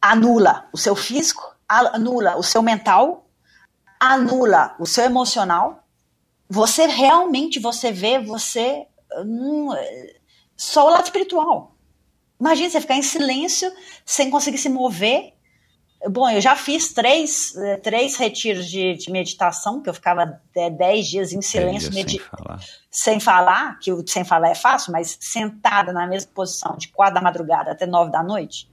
[0.01, 3.29] anula o seu físico, anula o seu mental,
[3.99, 5.87] anula o seu emocional.
[6.49, 8.85] Você realmente você vê você
[9.25, 9.69] hum,
[10.57, 11.75] só o lado espiritual.
[12.39, 13.71] Imagina você ficar em silêncio
[14.05, 15.33] sem conseguir se mover
[16.09, 20.69] Bom, eu já fiz três, eh, três retiros de, de meditação, que eu ficava é,
[20.69, 22.59] dez dias em silêncio, sem falar.
[22.89, 27.15] sem falar, que o sem falar é fácil, mas sentada na mesma posição, de quatro
[27.15, 28.67] da madrugada até nove da noite,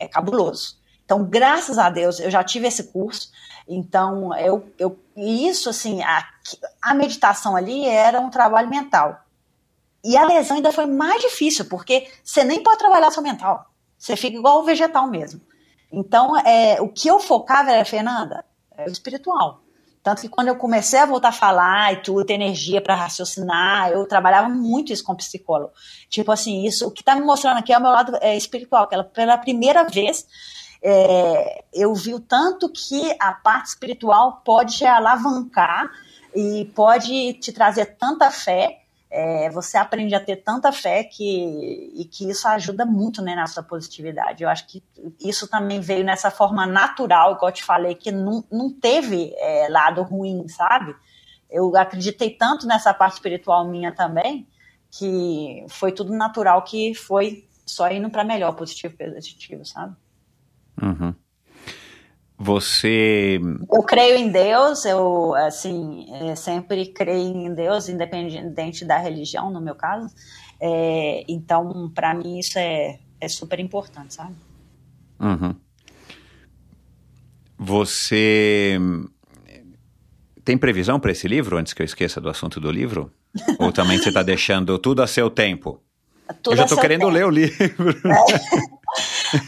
[0.00, 0.76] é cabuloso.
[1.04, 3.30] Então, graças a Deus, eu já tive esse curso.
[3.68, 6.26] Então, eu, eu isso assim, a,
[6.82, 9.20] a meditação ali era um trabalho mental.
[10.02, 13.66] E a lesão ainda foi mais difícil, porque você nem pode trabalhar seu mental.
[13.96, 15.40] Você fica igual o vegetal mesmo.
[15.94, 18.44] Então, é, o que eu focava era, Fernanda,
[18.76, 19.60] é o espiritual.
[20.02, 23.90] Tanto que quando eu comecei a voltar a falar e tudo, ter energia para raciocinar,
[23.90, 25.72] eu trabalhava muito isso com psicólogo.
[26.10, 28.86] Tipo assim, isso, o que está me mostrando aqui é o meu lado é, espiritual,
[28.86, 30.26] que ela, pela primeira vez
[30.82, 35.90] é, eu vi o tanto que a parte espiritual pode te alavancar
[36.34, 38.83] e pode te trazer tanta fé
[39.16, 43.46] é, você aprende a ter tanta fé que, e que isso ajuda muito né, na
[43.46, 44.42] sua positividade.
[44.42, 44.82] Eu acho que
[45.20, 49.68] isso também veio nessa forma natural, igual eu te falei, que não, não teve é,
[49.68, 50.96] lado ruim, sabe?
[51.48, 54.48] Eu acreditei tanto nessa parte espiritual minha também,
[54.90, 59.94] que foi tudo natural, que foi só indo para melhor, positivo, positivo, sabe?
[60.82, 61.14] Uhum.
[62.36, 63.40] Você.
[63.72, 69.60] Eu creio em Deus, eu, assim, é, sempre creio em Deus, independente da religião, no
[69.60, 70.12] meu caso.
[70.60, 74.34] É, então, para mim, isso é, é super importante, sabe?
[75.20, 75.54] Uhum.
[77.56, 78.78] Você.
[80.44, 83.12] Tem previsão para esse livro, antes que eu esqueça do assunto do livro?
[83.58, 85.80] Ou também você está deixando tudo a seu tempo?
[86.42, 87.12] Tudo eu já estou querendo tempo.
[87.12, 87.90] ler o livro.
[88.08, 88.74] É.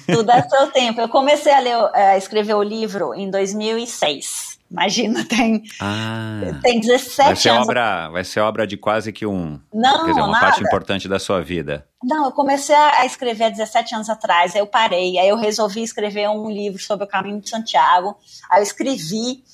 [0.07, 1.01] Tudo é seu tempo.
[1.01, 4.57] Eu comecei a, ler, a escrever o livro em 2006.
[4.69, 7.69] Imagina, tem, ah, tem 17 vai ser anos.
[7.69, 9.61] Obra, vai ser obra de quase que um.
[9.73, 10.47] Não, quer dizer, uma nada.
[10.47, 11.87] parte importante da sua vida.
[12.03, 15.83] Não, eu comecei a escrever há 17 anos atrás, aí eu parei, aí eu resolvi
[15.83, 18.17] escrever um livro sobre o caminho de Santiago.
[18.51, 19.45] Aí eu escrevi,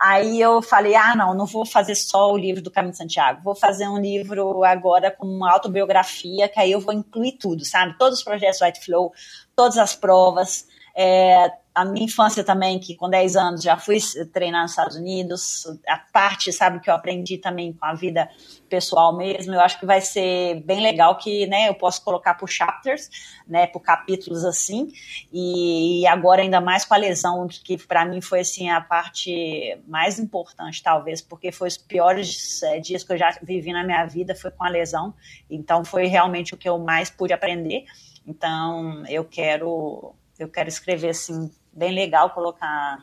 [0.00, 3.42] aí eu falei: ah, não, não vou fazer só o livro do Caminho de Santiago,
[3.44, 7.96] vou fazer um livro agora com uma autobiografia, que aí eu vou incluir tudo, sabe?
[7.98, 9.12] Todos os projetos White Flow,
[9.54, 10.66] todas as provas.
[10.96, 13.96] É, a minha infância também, que com 10 anos já fui
[14.34, 18.28] treinar nos Estados Unidos, a parte, sabe, que eu aprendi também com a vida
[18.68, 22.50] pessoal mesmo, eu acho que vai ser bem legal que, né, eu posso colocar por
[22.50, 23.08] chapters,
[23.48, 24.88] né, por capítulos assim,
[25.32, 30.18] e, agora ainda mais com a lesão, que para mim foi, assim, a parte mais
[30.18, 34.34] importante, talvez, porque foi os piores é, dias que eu já vivi na minha vida,
[34.34, 35.14] foi com a lesão,
[35.48, 37.86] então foi realmente o que eu mais pude aprender,
[38.26, 42.98] então eu quero eu quero escrever assim bem legal colocar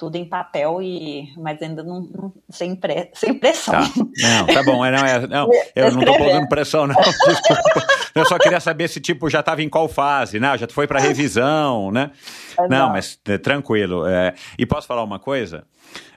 [0.00, 3.74] tudo em papel e mas ainda não, não sem, impre, sem pressão.
[3.74, 3.90] Tá.
[3.96, 7.86] Não, tá bom, é, não, é, não, eu não tô pondo pressão não, desculpa.
[8.14, 10.56] Eu só queria saber se tipo já estava em qual fase, né?
[10.56, 12.12] Já foi para revisão, né?
[12.70, 14.06] Não, mas é, tranquilo.
[14.06, 15.64] É, e posso falar uma coisa?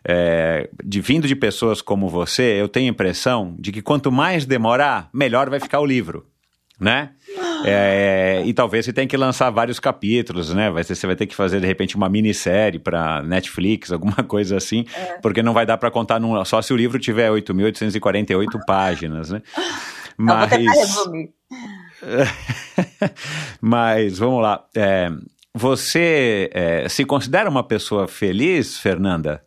[0.05, 4.45] É, de vindo de pessoas como você, eu tenho a impressão de que quanto mais
[4.45, 6.25] demorar, melhor vai ficar o livro
[6.79, 7.11] né?
[7.65, 10.69] É, e talvez você tenha que lançar vários capítulos, né?
[10.69, 14.57] Vai ser, você vai ter que fazer de repente uma minissérie para Netflix, alguma coisa
[14.57, 15.19] assim, é.
[15.21, 19.41] porque não vai dar para contar num, só se o livro tiver 8.848 páginas, né?
[20.17, 20.51] Mas
[23.61, 24.67] Mas vamos lá.
[24.75, 25.09] É,
[25.53, 29.43] você é, se considera uma pessoa feliz, Fernanda?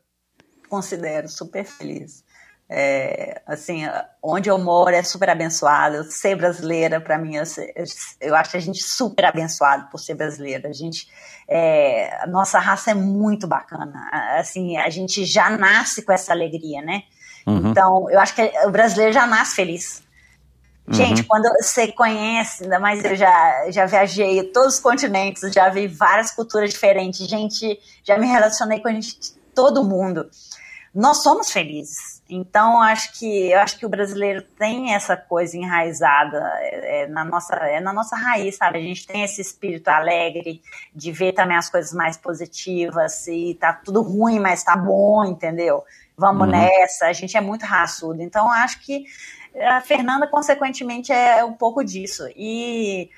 [0.69, 2.25] Considero super feliz.
[2.69, 3.83] É, assim,
[4.21, 6.03] onde eu moro é super abençoado.
[6.11, 7.45] Ser brasileira, para mim, eu,
[8.21, 10.69] eu, acho a gente super abençoado por ser brasileira.
[10.69, 11.09] A gente,
[11.49, 14.09] é, a nossa raça é muito bacana.
[14.39, 17.05] Assim, a gente já nasce com essa alegria, né?
[17.47, 17.71] Uhum.
[17.71, 20.03] Então, eu acho que o brasileiro já nasce feliz.
[20.89, 21.27] Gente, uhum.
[21.29, 26.31] quando você conhece, ainda mais eu já, já viajei todos os continentes, já vi várias
[26.31, 29.19] culturas diferentes, gente, já me relacionei com a gente,
[29.53, 30.31] todo mundo.
[30.95, 32.16] nós somos felizes.
[32.29, 37.25] Então, acho que eu acho que o brasileiro tem essa coisa enraizada é, é, na
[37.25, 38.79] nossa é na nossa raiz, sabe?
[38.79, 40.61] A gente tem esse espírito alegre
[40.95, 45.85] de ver também as coisas mais positivas e tá tudo ruim, mas tá bom, entendeu?
[46.17, 46.51] Vamos uhum.
[46.51, 47.07] nessa.
[47.07, 48.21] A gente é muito raçudo.
[48.21, 49.05] Então, acho que
[49.61, 52.29] a Fernanda, consequentemente, é um pouco disso.
[52.35, 53.09] E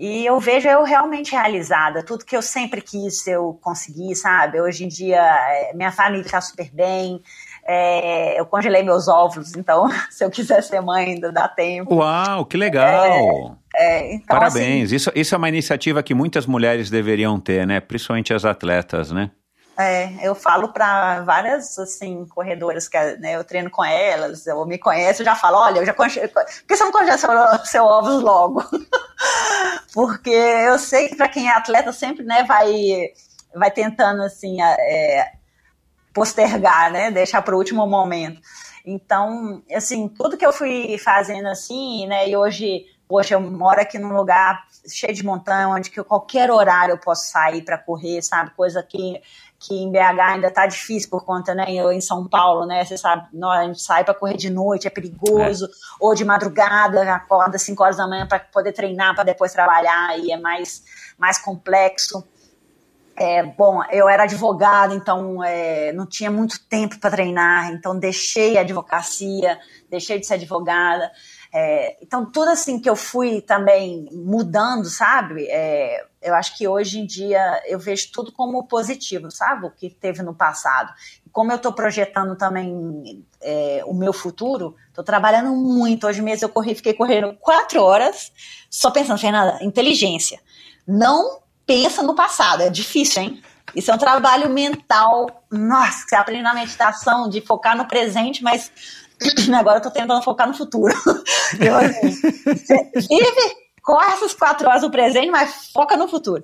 [0.00, 2.02] e eu vejo eu realmente realizada.
[2.02, 4.58] Tudo que eu sempre quis, eu consegui, sabe?
[4.58, 7.22] Hoje em dia, é, minha família está super bem.
[7.72, 11.94] É, eu congelei meus óvulos, então, se eu quiser ser mãe, ainda dá tempo.
[11.94, 13.56] Uau, que legal!
[13.76, 14.86] É, é, então, Parabéns.
[14.86, 17.78] Assim, isso, isso é uma iniciativa que muitas mulheres deveriam ter, né?
[17.78, 19.30] Principalmente as atletas, né?
[19.78, 24.76] É, eu falo para várias assim corredoras que né, eu treino com elas, ou me
[24.76, 27.30] conhecem, eu já falo, olha, eu já congelo, por que você não congela seu,
[27.66, 28.64] seu ovos logo?
[29.94, 33.10] Porque eu sei que para quem é atleta sempre, né, vai
[33.54, 35.32] vai tentando assim é,
[36.12, 38.40] postergar, né, deixar para o último momento.
[38.84, 43.98] Então, assim, tudo que eu fui fazendo assim, né, e hoje poxa, eu moro aqui
[43.98, 48.52] num lugar cheio de montanha, onde que qualquer horário eu posso sair para correr, sabe?
[48.52, 49.20] Coisa que
[49.60, 51.70] que em BH ainda tá difícil por conta, né?
[51.70, 52.82] Eu em São Paulo, né?
[52.82, 55.68] Você sabe, nós, a gente sai para correr de noite, é perigoso, é.
[56.00, 60.32] ou de madrugada, acorda 5 horas da manhã para poder treinar, para depois trabalhar, e
[60.32, 60.82] é mais,
[61.18, 62.26] mais complexo.
[63.22, 68.56] É, bom, eu era advogada, então é, não tinha muito tempo para treinar, então deixei
[68.56, 69.60] a advocacia,
[69.90, 71.12] deixei de ser advogada.
[71.52, 75.46] É, então, tudo assim que eu fui também mudando, sabe?
[75.50, 79.66] É, eu acho que hoje em dia eu vejo tudo como positivo, sabe?
[79.66, 80.90] O que teve no passado.
[81.30, 86.06] Como eu estou projetando também é, o meu futuro, estou trabalhando muito.
[86.06, 88.32] Hoje mesmo eu corri, fiquei correndo quatro horas,
[88.70, 90.40] só pensando, Fernanda, inteligência.
[90.88, 91.40] Não
[91.70, 93.42] pensa no passado, é difícil, hein?
[93.76, 95.44] Isso é um trabalho mental.
[95.48, 98.72] Nossa, você aprende na meditação de focar no presente, mas
[99.54, 100.94] Agora eu tô tentando focar no futuro.
[101.60, 102.10] Eu, assim,
[103.06, 106.42] vive, corre essas quatro horas do presente, mas foca no futuro.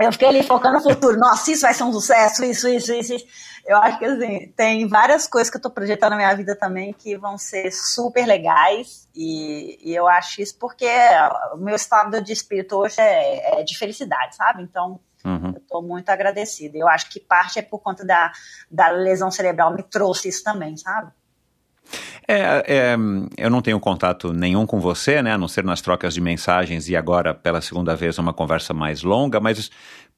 [0.00, 1.18] Eu fiquei ali focando no futuro.
[1.18, 3.14] Nossa, isso vai ser um sucesso, isso, isso, isso.
[3.14, 3.26] isso.
[3.66, 6.92] Eu acho que assim, tem várias coisas que eu tô projetando na minha vida também
[6.92, 9.08] que vão ser super legais.
[9.14, 10.88] E, e eu acho isso porque
[11.54, 14.62] o meu estado de espírito hoje é, é de felicidade, sabe?
[14.62, 15.52] Então, Uhum.
[15.54, 16.76] Eu estou muito agradecida.
[16.76, 18.32] Eu acho que parte é por conta da,
[18.70, 21.12] da lesão cerebral, me trouxe isso também, sabe?
[22.26, 22.96] É, é,
[23.36, 26.88] eu não tenho contato nenhum com você, né, a não ser nas trocas de mensagens
[26.88, 29.70] e agora, pela segunda vez, uma conversa mais longa, mas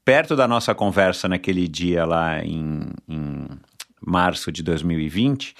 [0.04, 3.46] perto da nossa conversa naquele dia lá em, em
[4.04, 5.54] março de 2020,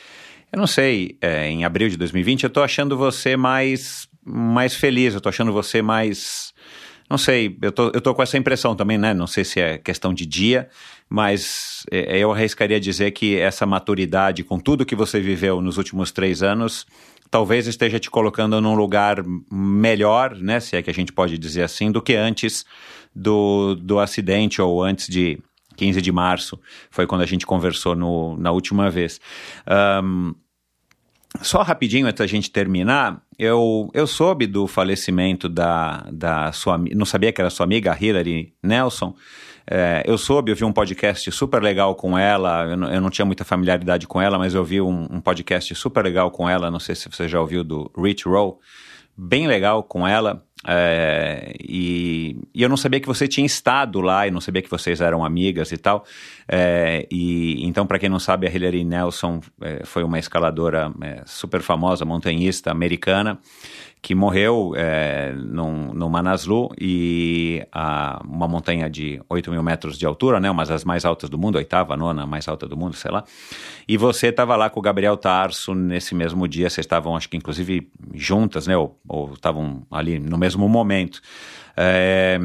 [0.53, 5.15] eu não sei, é, em abril de 2020, eu estou achando você mais, mais feliz,
[5.15, 6.55] eu estou achando você mais
[7.09, 9.13] não sei, eu tô, eu tô com essa impressão também, né?
[9.13, 10.69] Não sei se é questão de dia,
[11.09, 16.11] mas é, eu arriscaria dizer que essa maturidade, com tudo que você viveu nos últimos
[16.11, 16.87] três anos,
[17.31, 20.61] talvez esteja te colocando num lugar melhor, né?
[20.61, 22.65] Se é que a gente pode dizer assim, do que antes
[23.15, 25.39] do, do acidente ou antes de
[25.77, 26.59] 15 de março,
[26.91, 29.21] foi quando a gente conversou no, na última vez.
[30.03, 30.35] Um,
[31.43, 37.07] só rapidinho antes da gente terminar, eu, eu soube do falecimento da, da sua não
[37.07, 39.15] sabia que era sua amiga, Hillary Nelson.
[39.67, 42.65] É, eu soube, eu vi um podcast super legal com ela.
[42.65, 45.75] Eu não, eu não tinha muita familiaridade com ela, mas eu vi um, um, podcast
[45.75, 46.71] super legal com ela.
[46.71, 48.61] Não sei se você já ouviu do Rich Roll,
[49.17, 50.45] bem legal com ela.
[50.67, 54.71] É, e, e, eu não sabia que você tinha estado lá, e não sabia que
[54.71, 56.05] vocês eram amigas e tal.
[56.49, 61.23] É, e então, para quem não sabe, a Hillary Nelson é, foi uma escaladora é,
[61.27, 63.39] super famosa, montanhista americana,
[64.05, 70.05] que morreu é, num, no Manaslu, e a, uma montanha de 8 mil metros de
[70.05, 73.11] altura, né, uma das mais altas do mundo, oitava, nona mais alta do mundo, sei
[73.11, 73.25] lá.
[73.89, 77.39] E você estava lá com o Gabriel Tarso nesse mesmo dia, vocês estavam, acho que
[77.39, 81.23] inclusive juntas, né, ou estavam ali no mesmo momento.
[81.75, 82.39] É,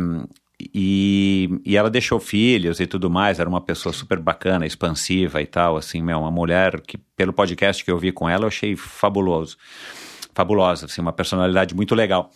[0.74, 5.46] e, e ela deixou filhos e tudo mais, era uma pessoa super bacana, expansiva e
[5.46, 8.78] tal, assim, meu, uma mulher que, pelo podcast que eu vi com ela, eu achei
[8.78, 9.58] fabuloso
[10.40, 12.32] fabulosa, assim, uma personalidade muito legal.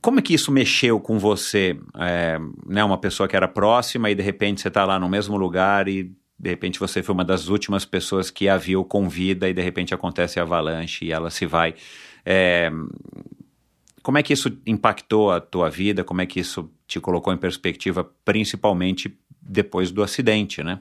[0.00, 4.14] Como é que isso mexeu com você, é, né, uma pessoa que era próxima e
[4.14, 6.04] de repente você está lá no mesmo lugar e
[6.38, 9.60] de repente você foi uma das últimas pessoas que a viu com vida e de
[9.60, 11.74] repente acontece a avalanche e ela se vai.
[12.24, 12.70] É,
[14.02, 16.02] como é que isso impactou a tua vida?
[16.02, 20.80] Como é que isso te colocou em perspectiva, principalmente depois do acidente, né?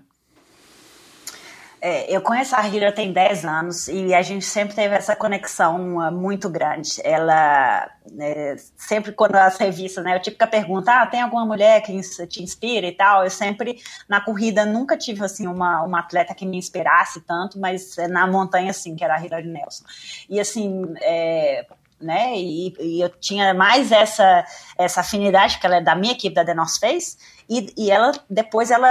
[1.87, 5.97] É, eu conheço a Hillary tem 10 anos e a gente sempre teve essa conexão
[5.97, 6.99] uh, muito grande.
[7.03, 7.87] Ela,
[8.19, 11.95] é, sempre quando as revistas, né, eu tive que perguntar, ah, tem alguma mulher que
[12.25, 13.23] te inspira e tal?
[13.23, 13.77] Eu sempre,
[14.09, 18.25] na corrida, nunca tive, assim, uma, uma atleta que me inspirasse tanto, mas é, na
[18.25, 19.85] montanha, sim, que era a Hillary Nelson.
[20.27, 21.67] E, assim, é,
[22.01, 24.43] né, e, e, eu tinha mais essa,
[24.75, 27.15] essa afinidade, que ela é da minha equipe, da The North Face,
[27.49, 28.89] e, e ela, depois ela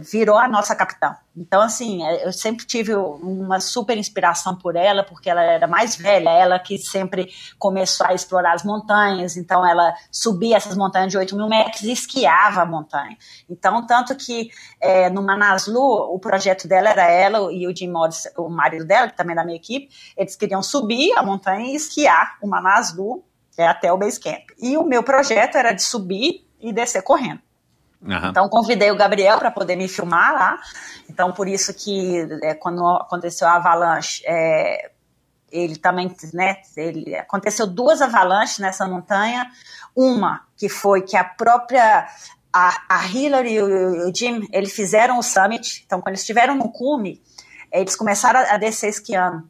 [0.00, 1.16] virou a nossa capitã.
[1.36, 5.96] Então, assim, é, eu sempre tive uma super inspiração por ela, porque ela era mais
[5.96, 11.16] velha, ela que sempre começou a explorar as montanhas, então ela subia essas montanhas de
[11.16, 13.16] 8 mil metros e esquiava a montanha.
[13.48, 14.50] Então, tanto que
[14.80, 19.08] é, no Manaslu, o projeto dela era ela e o Jim Morris, o marido dela,
[19.08, 23.24] que também é da minha equipe, eles queriam subir a montanha e esquiar o Manaslu
[23.56, 24.50] é, até o base camp.
[24.60, 27.40] E o meu projeto era de subir e descer correndo.
[28.02, 28.28] Uhum.
[28.30, 30.58] Então convidei o Gabriel para poder me filmar lá.
[31.08, 34.90] Então por isso que é, quando aconteceu a avalanche, é,
[35.50, 36.56] ele também, né?
[36.76, 39.50] Ele, aconteceu duas avalanches nessa montanha.
[39.94, 42.08] Uma que foi que a própria
[42.52, 45.82] a, a Hillary e o, o Jim, eles fizeram o summit.
[45.86, 47.22] Então quando eles estiveram no cume,
[47.72, 49.48] eles começaram a descer esquiando.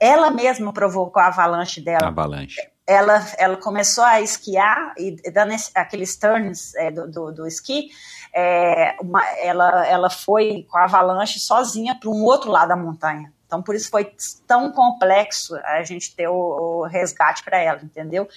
[0.00, 2.08] Ela mesma provocou a avalanche dela.
[2.08, 2.60] Avalanche
[2.90, 7.88] ela, ela começou a esquiar e dando aqueles turns é, do, do, do, esqui,
[8.34, 13.32] é, uma, ela, ela foi com a avalanche sozinha para um outro lado da montanha.
[13.46, 14.12] Então, por isso foi
[14.44, 18.28] tão complexo a gente ter o, o resgate para ela, entendeu?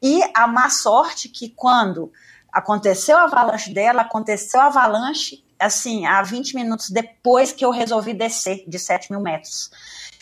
[0.00, 2.12] E a má sorte que quando
[2.52, 8.14] aconteceu a avalanche dela, aconteceu a avalanche, assim, a 20 minutos depois que eu resolvi
[8.14, 9.68] descer de 7 mil metros.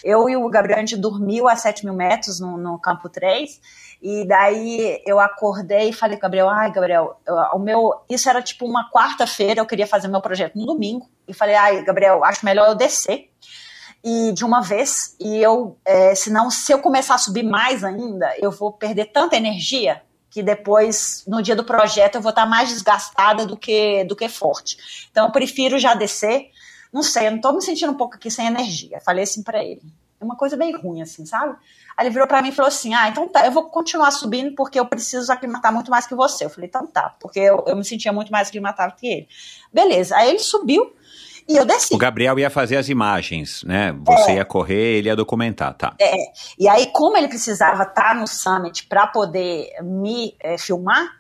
[0.05, 3.61] Eu e o Gabriel, a gente dormiu a 7 mil metros no, no campo 3,
[4.03, 7.19] e daí eu acordei e falei, Gabriel, ai, Gabriel,
[7.55, 8.03] o meu.
[8.09, 11.09] Isso era tipo uma quarta-feira, eu queria fazer meu projeto no domingo.
[11.27, 13.31] E falei, ai, Gabriel, acho melhor eu descer.
[14.05, 18.35] E de uma vez, e eu, é, senão, se eu começar a subir mais ainda,
[18.39, 22.69] eu vou perder tanta energia que depois, no dia do projeto, eu vou estar mais
[22.69, 25.07] desgastada do que, do que forte.
[25.09, 26.51] Então, eu prefiro já descer
[26.95, 29.01] não sei, eu não tô me sentindo um pouco aqui sem energia.
[29.05, 29.83] Falei assim para ele.
[30.21, 31.57] É uma coisa bem ruim, assim, sabe?
[31.97, 34.55] Aí ele virou para mim e falou assim: Ah, então tá, eu vou continuar subindo
[34.55, 36.45] porque eu preciso aclimatar muito mais que você.
[36.45, 39.29] Eu falei: Então tá, porque eu, eu me sentia muito mais aclimatado que ele.
[39.73, 40.95] Beleza, aí ele subiu
[41.49, 41.93] e eu desci.
[41.93, 43.93] O Gabriel ia fazer as imagens, né?
[44.05, 44.35] Você é.
[44.37, 45.95] ia correr, ele ia documentar, tá?
[46.01, 46.15] É.
[46.57, 51.11] E aí, como ele precisava estar no summit para poder me é, filmar,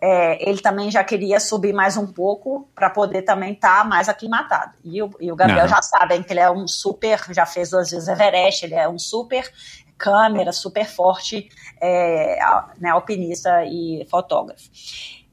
[0.00, 4.08] é, ele também já queria subir mais um pouco para poder também estar tá mais
[4.08, 4.74] aclimatado.
[4.84, 7.90] E o, e o Gabriel já sabe que ele é um super, já fez duas
[7.90, 9.50] vezes Everest, ele é um super
[9.96, 11.48] câmera, super forte,
[11.80, 12.38] é,
[12.78, 14.68] né, alpinista e fotógrafo.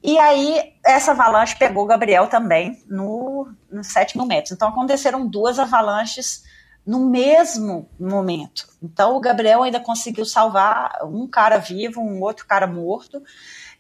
[0.02, 4.52] E aí, essa avalanche pegou o Gabriel também no, no 7 mil metros.
[4.52, 6.44] Então, aconteceram duas avalanches
[6.86, 8.68] no mesmo momento.
[8.82, 13.22] Então, o Gabriel ainda conseguiu salvar um cara vivo, um outro cara morto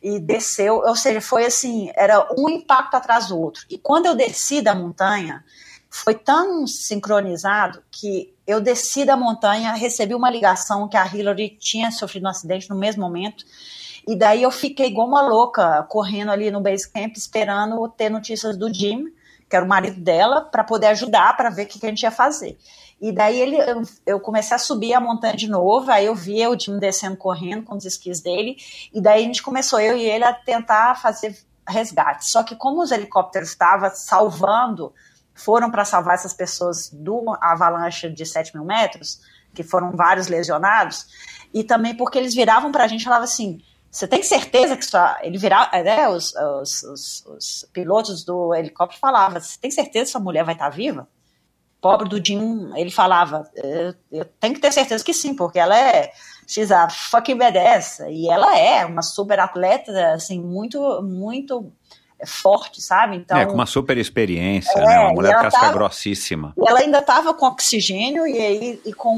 [0.03, 3.65] e desceu, ou seja, foi assim, era um impacto atrás do outro.
[3.69, 5.43] E quando eu desci da montanha,
[5.89, 11.89] foi tão sincronizado que eu desci da montanha, recebi uma ligação que a Hillary tinha
[11.89, 13.45] sofrido um acidente no mesmo momento,
[14.05, 18.57] e daí eu fiquei igual uma louca, correndo ali no base camp, esperando ter notícias
[18.57, 19.05] do Jim,
[19.53, 22.01] que era o marido dela, para poder ajudar, para ver o que, que a gente
[22.01, 22.57] ia fazer.
[22.99, 26.43] E daí ele, eu, eu, comecei a subir a montanha de novo, aí eu vi
[26.47, 28.57] o time descendo correndo com os esquis dele,
[28.91, 32.27] e daí a gente começou, eu e ele, a tentar fazer resgate.
[32.27, 34.91] Só que como os helicópteros estavam salvando,
[35.35, 39.21] foram para salvar essas pessoas do avalanche de 7 mil metros,
[39.53, 41.05] que foram vários lesionados,
[41.53, 43.61] e também porque eles viravam para a gente e falavam assim,
[43.93, 45.19] você tem certeza que sua.
[45.21, 50.11] Ele virava, né, os, os, os, os pilotos do helicóptero falavam, você tem certeza que
[50.11, 51.07] sua mulher vai estar viva?
[51.79, 55.77] pobre do Jim, ele falava, eu, eu tenho que ter certeza que sim, porque ela
[55.77, 56.13] é
[56.47, 61.69] she's a fucking badass, e ela é uma super atleta, assim, muito, muito
[62.25, 63.17] forte, sabe?
[63.17, 64.99] Então, é, com uma super experiência, é, né?
[65.01, 66.53] Uma mulher casca tava, grossíssima.
[66.57, 69.13] Ela ainda estava com oxigênio e, aí, e com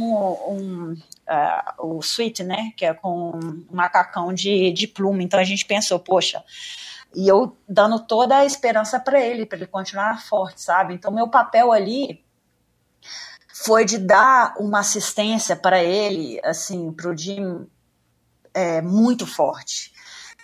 [0.49, 0.95] um,
[1.29, 2.71] uh, o suíte, né?
[2.75, 5.23] Que é com um macacão de, de pluma.
[5.23, 6.43] Então a gente pensou, poxa,
[7.15, 10.93] e eu dando toda a esperança para ele, para ele continuar forte, sabe?
[10.93, 12.23] Então meu papel ali
[13.53, 17.65] foi de dar uma assistência para ele, assim, para o Jim,
[18.53, 19.93] é, muito forte,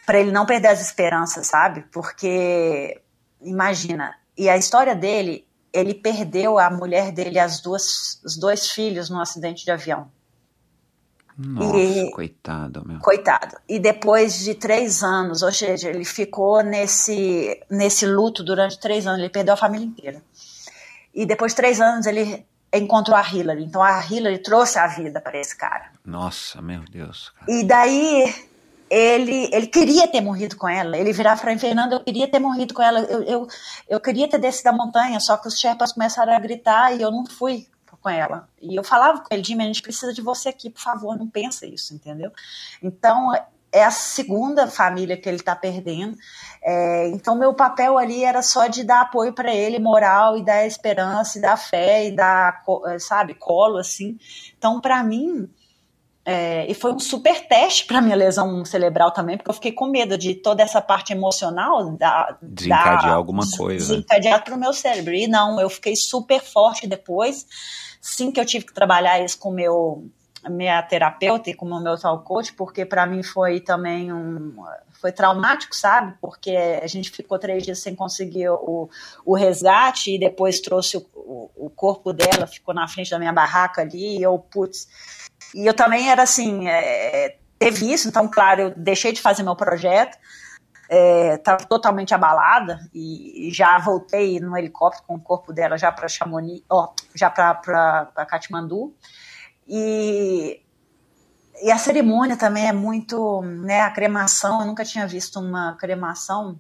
[0.05, 1.81] para ele não perder as esperanças, sabe?
[1.91, 3.01] Porque,
[3.41, 9.09] imagina, e a história dele, ele perdeu a mulher dele, as duas, os dois filhos
[9.09, 10.09] num acidente de avião.
[11.43, 12.99] Nossa, e, coitado, meu.
[12.99, 13.57] Coitado.
[13.67, 19.19] E depois de três anos, ou seja, ele ficou nesse, nesse luto durante três anos,
[19.19, 20.21] ele perdeu a família inteira.
[21.13, 23.63] E depois de três anos, ele encontrou a Hillary.
[23.63, 25.91] Então a Hillary trouxe a vida para esse cara.
[26.05, 27.29] Nossa, meu Deus.
[27.29, 27.51] Cara.
[27.51, 28.33] E daí
[28.89, 30.97] ele, ele queria ter morrido com ela.
[30.97, 32.99] Ele virava para mim, Fernando, eu queria ter morrido com ela.
[32.99, 33.47] Eu, eu,
[33.89, 37.11] eu queria ter descido da montanha, só que os Sherpas começaram a gritar e eu
[37.11, 37.67] não fui
[38.01, 38.47] com ela.
[38.61, 41.27] E eu falava com ele, Jimmy, a gente precisa de você aqui, por favor, não
[41.27, 42.31] pensa isso, entendeu?
[42.81, 43.31] Então,
[43.71, 46.17] é a segunda família que ele está perdendo.
[46.63, 50.65] É, então, meu papel ali era só de dar apoio para ele, moral, e dar
[50.65, 52.63] esperança, e dar fé, e dar,
[52.99, 54.17] sabe, colo, assim.
[54.57, 55.49] Então, para mim,
[56.23, 59.87] é, e foi um super teste para minha lesão cerebral também, porque eu fiquei com
[59.87, 62.37] medo de toda essa parte emocional da.
[62.41, 63.95] Desencadear da, alguma coisa.
[63.95, 65.15] Desencadear para o meu cérebro.
[65.15, 67.45] E não, eu fiquei super forte depois.
[68.01, 70.09] Sim, que eu tive que trabalhar isso com meu
[70.49, 74.55] minha terapeuta e com o meu talk coach, porque para mim foi também um
[74.99, 76.15] foi traumático, sabe?
[76.21, 78.89] Porque a gente ficou três dias sem conseguir o,
[79.25, 83.33] o resgate e depois trouxe o, o, o corpo dela, ficou na frente da minha
[83.33, 84.87] barraca ali e eu, putz,
[85.55, 89.55] e eu também era assim, é, teve isso, então, claro, eu deixei de fazer meu
[89.55, 90.17] projeto,
[90.91, 96.09] estava é, totalmente abalada e, já voltei no helicóptero com o corpo dela já para
[96.09, 98.93] Chamonix, ó, já para Katmandu.
[99.65, 100.61] E,
[101.61, 106.59] e a cerimônia também é muito, né, a cremação, eu nunca tinha visto uma cremação.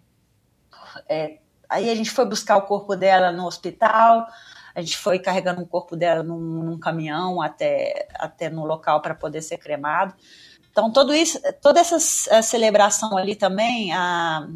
[1.09, 1.39] É,
[1.69, 4.27] aí a gente foi buscar o corpo dela no hospital,
[4.73, 9.13] a gente foi carregando o corpo dela num, num caminhão até, até no local para
[9.13, 10.13] poder ser cremado.
[10.71, 11.99] Então, todo isso, toda essa
[12.41, 14.47] celebração ali também a,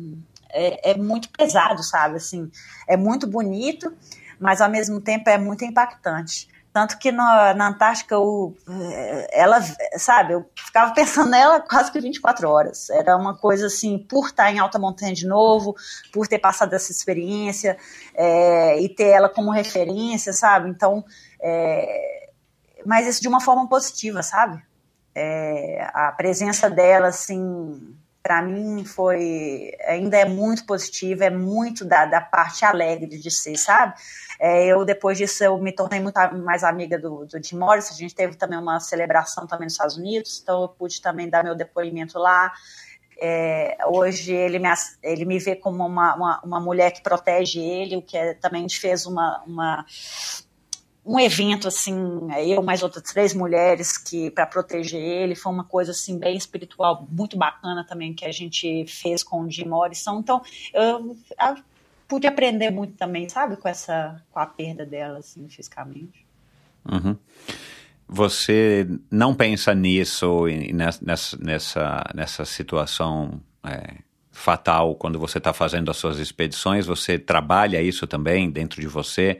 [0.50, 2.16] é, é, muito pesado, sabe?
[2.16, 2.50] Assim,
[2.88, 3.94] é muito bonito,
[4.40, 6.48] mas ao mesmo tempo é muito impactante.
[6.72, 9.62] Tanto que na, na Antártica, eu, eh, ela,
[9.98, 12.90] sabe, eu ficava pensando nela quase que 24 horas.
[12.90, 15.74] Era uma coisa assim, por estar em alta montanha de novo,
[16.12, 17.78] por ter passado essa experiência
[18.14, 20.70] é, e ter ela como referência, sabe?
[20.70, 21.06] Então,
[21.42, 22.30] é,
[22.86, 24.62] mas isso de uma forma positiva, sabe?
[25.16, 32.06] É, a presença dela, assim, para mim foi ainda é muito positiva, é muito da,
[32.06, 33.94] da parte alegre de ser, sabe?
[34.40, 37.92] É, eu, depois disso, eu me tornei muito mais amiga do, do Jim Morris.
[37.92, 41.44] A gente teve também uma celebração também nos Estados Unidos, então eu pude também dar
[41.44, 42.52] meu depoimento lá.
[43.22, 44.68] É, hoje ele me,
[45.02, 48.68] ele me vê como uma, uma, uma, mulher que protege ele, o que é, também
[48.68, 49.86] fez uma, uma
[51.06, 51.94] um evento assim,
[52.48, 57.08] eu mais outras três mulheres que para proteger ele, foi uma coisa assim bem espiritual,
[57.12, 60.20] muito bacana também que a gente fez com o Jim Morrison.
[60.20, 60.42] Então,
[60.74, 61.56] eu, eu
[62.08, 66.26] pude aprender muito também, sabe, com essa com a perda dela, assim, fisicamente.
[66.92, 67.16] Uhum.
[68.08, 73.96] Você não pensa nisso nessa nessa nessa situação é,
[74.32, 76.88] fatal quando você está fazendo as suas expedições?
[76.88, 79.40] Você trabalha isso também dentro de você?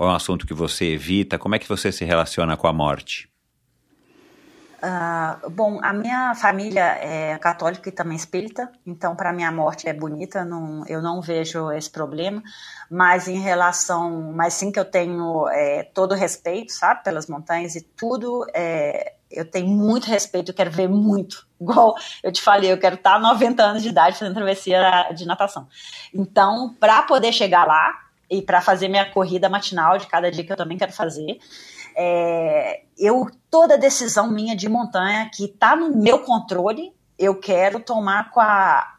[0.00, 1.38] Ou é um assunto que você evita?
[1.38, 3.28] Como é que você se relaciona com a morte?
[4.82, 9.86] Uh, bom, a minha família é católica e também espírita, então para mim a morte
[9.86, 12.42] é bonita, não, eu não vejo esse problema,
[12.90, 17.82] mas em relação, mas sim que eu tenho é, todo respeito, sabe, pelas montanhas e
[17.82, 22.78] tudo, é, eu tenho muito respeito, eu quero ver muito, igual eu te falei, eu
[22.78, 25.68] quero estar 90 anos de idade fazendo travessia de natação.
[26.14, 30.52] Então, para poder chegar lá e para fazer minha corrida matinal de cada dia que
[30.52, 31.38] eu também quero fazer,
[31.96, 38.30] é, eu toda decisão minha de montanha que está no meu controle, eu quero tomar
[38.30, 38.94] com a,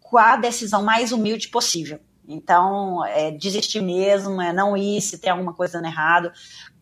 [0.00, 1.98] com a decisão mais humilde possível.
[2.28, 6.32] Então, é desistir mesmo, é não ir se tem alguma coisa dando errado.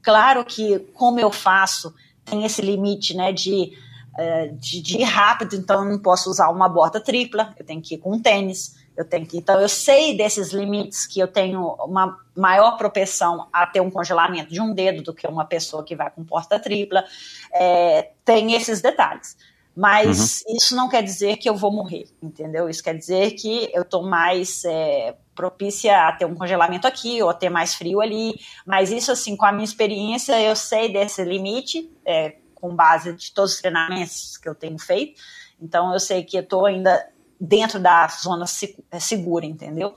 [0.02, 1.94] Claro que, como eu faço,
[2.24, 3.72] tem esse limite né, de,
[4.16, 7.82] é, de, de ir rápido, então eu não posso usar uma bota tripla, eu tenho
[7.82, 8.74] que ir com um tênis.
[8.96, 13.66] Eu tenho que, então eu sei desses limites que eu tenho uma maior propensão a
[13.66, 17.04] ter um congelamento de um dedo do que uma pessoa que vai com porta tripla.
[17.52, 19.36] É, tem esses detalhes.
[19.76, 20.56] Mas uhum.
[20.56, 22.68] isso não quer dizer que eu vou morrer, entendeu?
[22.68, 27.28] Isso quer dizer que eu estou mais é, propícia a ter um congelamento aqui ou
[27.28, 28.38] a ter mais frio ali.
[28.64, 33.32] Mas isso, assim, com a minha experiência, eu sei desse limite, é, com base de
[33.32, 35.20] todos os treinamentos que eu tenho feito.
[35.60, 37.04] Então, eu sei que eu estou ainda
[37.40, 38.44] dentro da zona
[38.90, 39.94] é, segura, entendeu?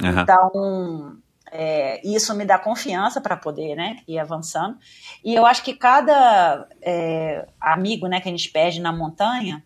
[0.00, 0.20] Uhum.
[0.20, 1.18] Então,
[1.50, 4.78] é, isso me dá confiança para poder né, ir avançando.
[5.24, 9.62] E eu acho que cada é, amigo né, que a gente perde na montanha,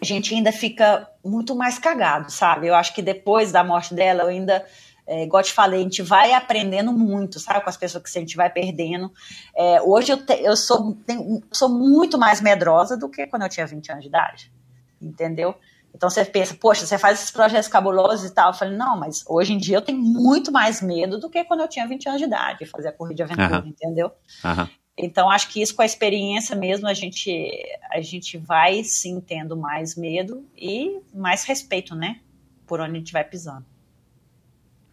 [0.00, 2.68] a gente ainda fica muito mais cagado, sabe?
[2.68, 4.64] Eu acho que depois da morte dela, eu ainda,
[5.06, 7.62] é, igual te falei, a gente vai aprendendo muito, sabe?
[7.62, 9.12] Com as pessoas que a gente vai perdendo.
[9.56, 13.48] É, hoje eu, te, eu sou, tenho, sou muito mais medrosa do que quando eu
[13.48, 14.52] tinha 20 anos de idade,
[15.00, 15.54] entendeu?
[15.94, 18.50] Então você pensa, poxa, você faz esses projetos cabulosos e tal.
[18.50, 21.60] Eu falei, não, mas hoje em dia eu tenho muito mais medo do que quando
[21.60, 23.68] eu tinha 20 anos de idade, fazer a corrida de aventura, uhum.
[23.68, 24.12] entendeu?
[24.44, 24.68] Uhum.
[24.96, 27.50] Então acho que isso com a experiência mesmo a gente
[27.90, 32.20] a gente vai sim tendo mais medo e mais respeito, né?
[32.66, 33.64] Por onde a gente vai pisando.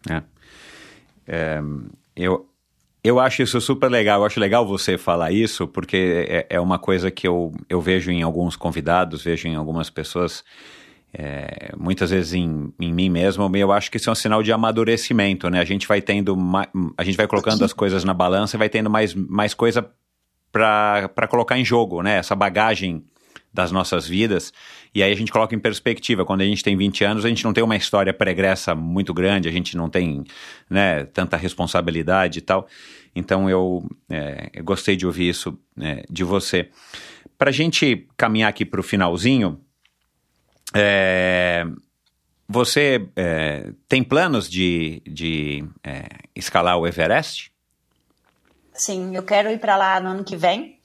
[0.08, 0.22] É.
[1.26, 1.60] é
[2.14, 2.48] eu
[3.06, 4.20] eu acho isso super legal.
[4.20, 8.10] Eu acho legal você falar isso, porque é, é uma coisa que eu, eu vejo
[8.10, 10.42] em alguns convidados, vejo em algumas pessoas
[11.12, 14.52] é, muitas vezes em, em mim mesmo, eu acho que isso é um sinal de
[14.52, 15.60] amadurecimento, né?
[15.60, 16.36] A gente vai tendo,
[16.96, 19.88] a gente vai colocando as coisas na balança e vai tendo mais, mais coisa
[20.52, 22.18] para colocar em jogo, né?
[22.18, 23.04] Essa bagagem
[23.52, 24.52] das nossas vidas,
[24.94, 26.26] e aí a gente coloca em perspectiva.
[26.26, 29.48] Quando a gente tem 20 anos, a gente não tem uma história pregressa muito grande,
[29.48, 30.24] a gente não tem
[30.68, 32.66] né, tanta responsabilidade e tal.
[33.14, 36.68] Então eu, é, eu gostei de ouvir isso é, de você.
[37.38, 39.58] Para a gente caminhar aqui para o finalzinho,
[40.74, 41.64] é,
[42.48, 47.52] você é, tem planos de, de é, escalar o Everest?
[48.72, 50.75] Sim, eu quero ir para lá no ano que vem,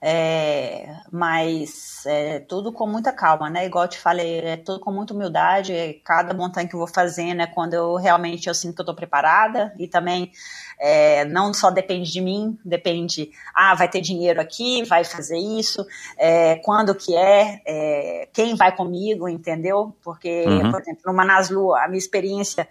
[0.00, 3.66] é, mas é, tudo com muita calma, né?
[3.66, 6.00] Igual eu te falei, é tudo com muita humildade.
[6.04, 8.94] Cada montanha que eu vou fazendo é quando eu realmente eu sinto que eu estou
[8.94, 10.30] preparada e também
[10.78, 15.84] é, não só depende de mim, depende, ah, vai ter dinheiro aqui, vai fazer isso,
[16.16, 19.96] é, quando que é, é, quem vai comigo, entendeu?
[20.02, 20.70] Porque, uhum.
[20.70, 22.68] por exemplo, no Manaslu, a minha experiência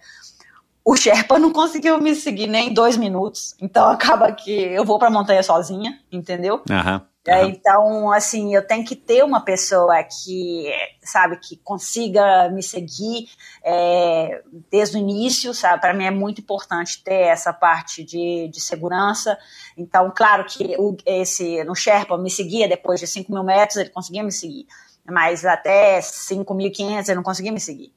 [0.88, 3.54] o Sherpa não conseguiu me seguir nem dois minutos.
[3.60, 6.62] Então acaba que eu vou para a montanha sozinha, entendeu?
[6.70, 7.00] Uhum.
[7.28, 10.72] É, então, assim, eu tenho que ter uma pessoa que,
[11.02, 13.28] sabe, que consiga me seguir
[13.62, 15.80] é, desde o início, sabe?
[15.80, 19.38] Para mim é muito importante ter essa parte de, de segurança.
[19.76, 23.90] Então, claro que o, esse, no Sherpa me seguia depois de 5 mil metros, ele
[23.90, 24.66] conseguia me seguir.
[25.04, 27.92] Mas até 5.500 ele não conseguia me seguir.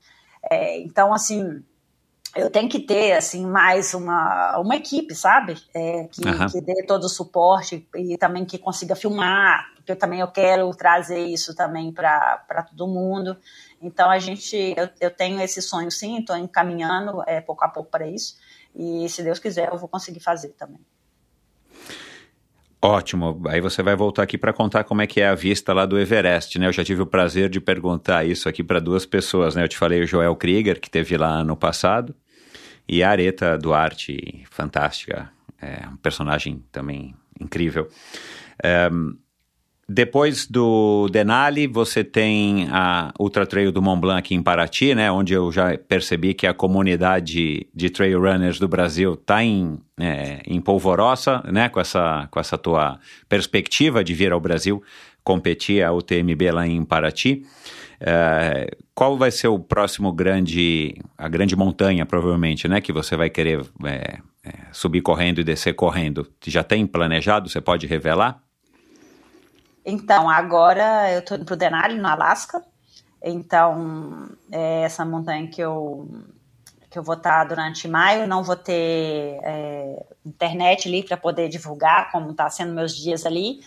[0.49, 1.63] É, então, assim,
[2.35, 5.57] eu tenho que ter assim mais uma, uma equipe, sabe?
[5.73, 6.47] É, que, uhum.
[6.47, 10.69] que, dê todo o suporte e também que consiga filmar, porque eu também eu quero
[10.71, 13.35] trazer isso também para todo mundo.
[13.81, 17.89] Então a gente, eu, eu tenho esse sonho sim, estou encaminhando é, pouco a pouco
[17.89, 18.37] para isso
[18.75, 20.79] e se Deus quiser eu vou conseguir fazer também.
[22.83, 23.39] Ótimo.
[23.47, 25.99] Aí você vai voltar aqui para contar como é que é a vista lá do
[25.99, 26.65] Everest, né?
[26.65, 29.63] Eu já tive o prazer de perguntar isso aqui para duas pessoas, né?
[29.63, 32.15] Eu te falei o Joel Krieger, que teve lá no passado,
[32.91, 35.31] e a Areta Duarte, fantástica,
[35.61, 37.87] é um personagem também incrível.
[38.61, 38.89] É,
[39.87, 45.09] depois do Denali, você tem a Ultra Trail do Mont Blanc aqui em Paraty, né,
[45.09, 50.41] onde eu já percebi que a comunidade de trail runners do Brasil está em, é,
[50.45, 52.99] em polvorosa, né, com essa, com essa tua
[53.29, 54.83] perspectiva de vir ao Brasil
[55.23, 57.45] competir a UTMB lá em Paraty.
[58.03, 63.29] É, qual vai ser o próximo grande, a grande montanha, provavelmente, né, que você vai
[63.29, 66.27] querer é, é, subir correndo e descer correndo?
[66.45, 67.47] Já tem planejado?
[67.47, 68.41] Você pode revelar?
[69.85, 72.63] Então, agora eu estou indo para o Denali, no Alasca.
[73.23, 76.09] Então, é essa montanha que eu
[76.91, 82.11] que eu vou estar durante maio, não vou ter é, internet ali para poder divulgar,
[82.11, 83.61] como está sendo meus dias ali.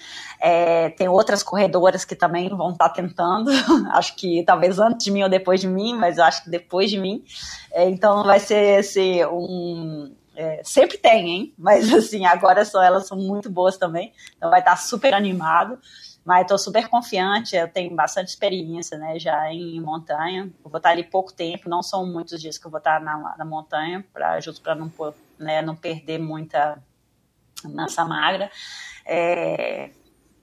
[0.47, 3.51] É, tem outras corredoras que também vão estar tentando,
[3.93, 6.99] acho que talvez antes de mim ou depois de mim, mas acho que depois de
[6.99, 7.25] mim.
[7.73, 10.15] É, então vai ser um.
[10.37, 11.55] É, sempre tem, hein?
[11.57, 14.13] Mas assim, agora só elas são muito boas também.
[14.37, 15.79] Então vai estar super animado.
[16.23, 20.51] Mas estou super confiante, eu tenho bastante experiência, né, já em montanha.
[20.65, 23.35] Eu vou estar ali pouco tempo, não são muitos dias que eu vou estar na,
[23.37, 24.91] na montanha, pra, justo para não,
[25.39, 26.83] né, não perder muita
[27.63, 28.51] massa magra.
[29.05, 29.91] É,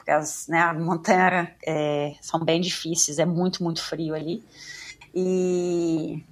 [0.02, 4.44] porque as né, montanhas é, são bem difíceis, é muito, muito frio ali.
[5.14, 6.24] E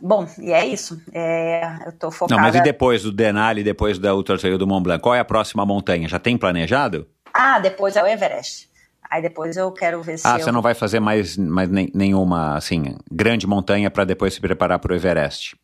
[0.00, 0.98] Bom, e é isso.
[1.12, 2.40] É, eu tô focada...
[2.40, 5.20] Não, mas e depois do Denali, depois da Ultra Trail do Mont Blanc, qual é
[5.20, 6.08] a próxima montanha?
[6.08, 7.06] Já tem planejado?
[7.34, 8.70] Ah, depois é o Everest.
[9.10, 10.26] Aí depois eu quero ver se.
[10.26, 10.44] Ah, eu...
[10.44, 14.92] você não vai fazer mais, mais nenhuma, assim, grande montanha para depois se preparar para
[14.92, 15.54] o Everest?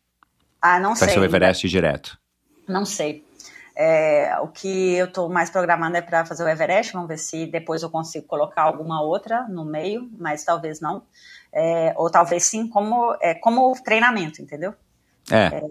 [0.61, 1.07] Ah, não vai sei.
[1.07, 2.19] Vai ser o Everest direto?
[2.67, 3.25] Não sei.
[3.79, 6.93] É, o que eu estou mais programando é para fazer o Everest.
[6.93, 11.03] Vamos ver se depois eu consigo colocar alguma outra no meio, mas talvez não.
[11.53, 14.73] É, ou talvez sim, como, é, como treinamento, entendeu?
[15.29, 15.61] É,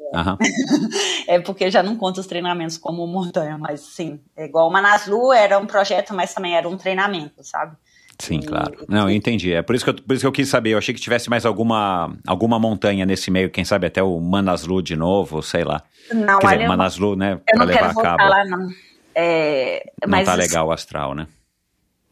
[1.28, 4.70] é, é porque já não conta os treinamentos como montanha, mas sim, é igual o
[4.70, 7.74] Manaslu era um projeto, mas também era um treinamento, sabe?
[8.18, 8.84] Sim, e, claro.
[8.88, 9.52] Não, eu entendi.
[9.52, 10.70] É por isso, que eu, por isso que eu quis saber.
[10.70, 14.82] Eu achei que tivesse mais alguma, alguma montanha nesse meio, quem sabe até o Manaslu
[14.82, 15.82] de novo, sei lá.
[16.12, 17.40] Não, Quer dizer, Manaslu, né?
[17.52, 18.24] Eu não levar quero a cabo.
[18.24, 18.68] Lá, não.
[19.14, 21.26] É, não tá legal o astral, né?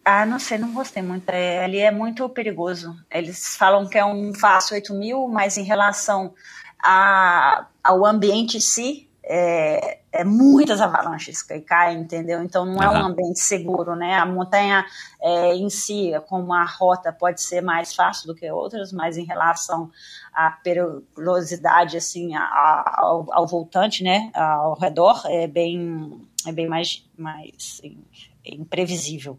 [0.05, 1.29] Ah, não sei, não gostei muito.
[1.31, 2.95] É, ali é muito perigoso.
[3.11, 6.35] Eles falam que é um fácil 8 mil, mas em relação
[6.83, 12.43] a, ao ambiente em si, é, é, muitas avalanches que caem, entendeu?
[12.43, 13.03] Então não é uhum.
[13.03, 14.15] um ambiente seguro, né?
[14.19, 14.85] A montanha
[15.21, 19.25] é, em si, como a rota pode ser mais fácil do que outras, mas em
[19.25, 19.91] relação
[20.33, 26.69] à periculosidade, assim, a, a, ao, ao, voltante, né, ao redor, é bem, é bem
[26.69, 27.97] mais, mais assim,
[28.45, 29.39] imprevisível.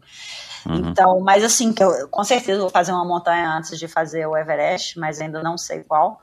[0.66, 0.90] Uhum.
[0.90, 4.36] Então, mas assim, que eu com certeza vou fazer uma montanha antes de fazer o
[4.36, 6.20] Everest, mas ainda não sei qual.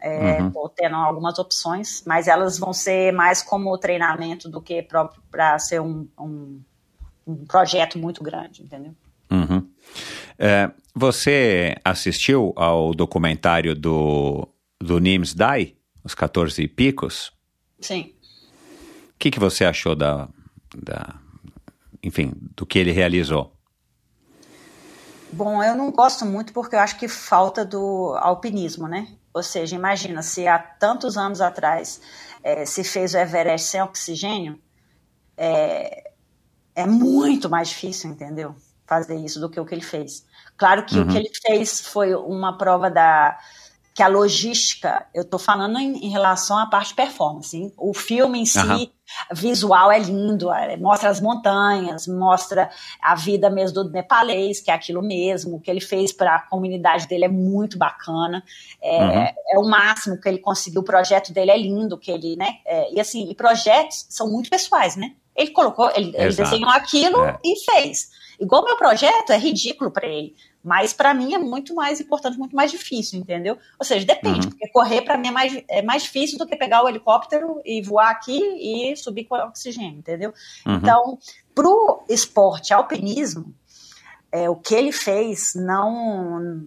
[0.00, 0.70] Estou uhum.
[0.74, 6.06] tendo algumas opções, mas elas vão ser mais como treinamento do que para ser um,
[6.18, 6.60] um,
[7.26, 8.94] um, projeto muito grande, entendeu?
[9.30, 9.68] Uhum.
[10.38, 14.48] É, você assistiu ao documentário do,
[14.80, 17.32] do Nims Dai, Os 14 Picos?
[17.80, 18.12] Sim.
[19.14, 20.28] O que, que você achou da,
[20.76, 21.16] da,
[22.02, 23.52] enfim, do que ele realizou?
[25.32, 29.08] Bom, eu não gosto muito porque eu acho que falta do alpinismo, né?
[29.38, 32.00] Ou seja, imagina se há tantos anos atrás
[32.42, 34.60] é, se fez o Everest sem oxigênio,
[35.36, 36.10] é,
[36.74, 38.54] é, muito mais difícil, entendeu?
[38.84, 40.26] Fazer isso do que o que ele fez.
[40.56, 41.04] Claro que uhum.
[41.04, 41.20] o que uhum.
[41.20, 43.38] ele fez foi uma prova da
[43.98, 47.56] que a logística, eu estou falando em, em, relação à parte performance.
[47.56, 47.72] Hein?
[47.76, 48.86] O filme em si, uhum.
[49.32, 52.70] visual é lindo, é, mostra as montanhas, mostra
[53.02, 56.42] a vida mesmo do nepalês, que é aquilo mesmo, o que ele fez para a
[56.42, 58.44] comunidade dele é muito bacana,
[58.80, 59.10] é, uhum.
[59.10, 62.94] é, o máximo que ele conseguiu, o projeto dele é lindo, que ele, né, é,
[62.94, 65.10] e assim, e projetos são muito pessoais, né?
[65.34, 67.36] Ele colocou, ele, ele desenhou aquilo é.
[67.44, 68.10] e fez.
[68.38, 70.36] Igual meu projeto é ridículo para ele.
[70.62, 73.56] Mas para mim é muito mais importante, muito mais difícil, entendeu?
[73.78, 74.50] Ou seja, depende, uhum.
[74.50, 77.80] porque correr para mim é mais, é mais difícil do que pegar o helicóptero e
[77.80, 80.32] voar aqui e subir com oxigênio, entendeu?
[80.66, 80.74] Uhum.
[80.74, 81.18] Então,
[81.54, 83.54] pro esporte alpinismo,
[84.30, 86.66] é, o que ele fez não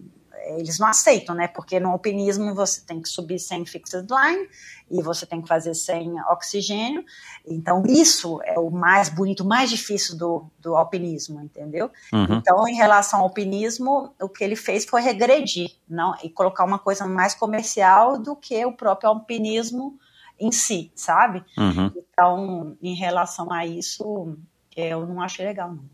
[0.56, 1.48] eles não aceitam, né?
[1.48, 4.48] Porque no alpinismo você tem que subir sem fixed line
[4.90, 7.04] e você tem que fazer sem oxigênio.
[7.46, 11.90] Então, isso é o mais bonito, mais difícil do, do alpinismo, entendeu?
[12.12, 12.36] Uhum.
[12.36, 16.78] Então, em relação ao alpinismo, o que ele fez foi regredir não, e colocar uma
[16.78, 19.98] coisa mais comercial do que o próprio alpinismo
[20.38, 21.44] em si, sabe?
[21.56, 21.90] Uhum.
[21.96, 24.36] Então, em relação a isso,
[24.76, 25.84] eu não achei legal, não.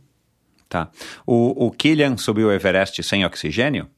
[0.69, 0.91] Tá.
[1.27, 3.89] O, o Killian subiu o Everest sem oxigênio?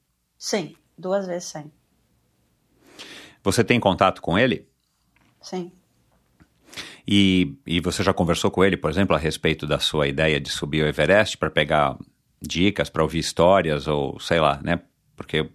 [0.40, 1.70] Sim, duas vezes sim.
[3.44, 4.66] Você tem contato com ele?
[5.42, 5.70] Sim.
[7.06, 10.48] E, e você já conversou com ele, por exemplo, a respeito da sua ideia de
[10.48, 11.98] subir o Everest para pegar
[12.40, 14.80] dicas, para ouvir histórias ou sei lá, né?
[15.14, 15.46] Porque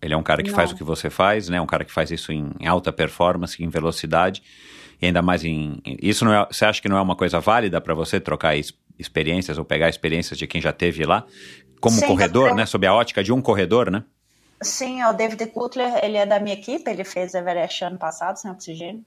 [0.00, 0.56] ele é um cara que Não.
[0.56, 1.60] faz o que você faz, né?
[1.60, 4.42] Um cara que faz isso em alta performance, em velocidade
[5.00, 7.80] e ainda mais em isso não é, você acha que não é uma coisa válida
[7.80, 8.56] para você trocar
[8.98, 11.26] experiências ou pegar experiências de quem já teve lá
[11.80, 12.66] como Sim, corredor, né?
[12.66, 14.04] Sob a ótica de um corredor, né?
[14.62, 18.50] Sim, o David Cutler, ele é da minha equipe, ele fez Everest ano passado sem
[18.50, 19.04] oxigênio,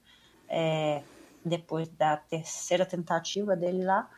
[0.48, 1.02] é,
[1.44, 4.08] depois da terceira tentativa dele lá.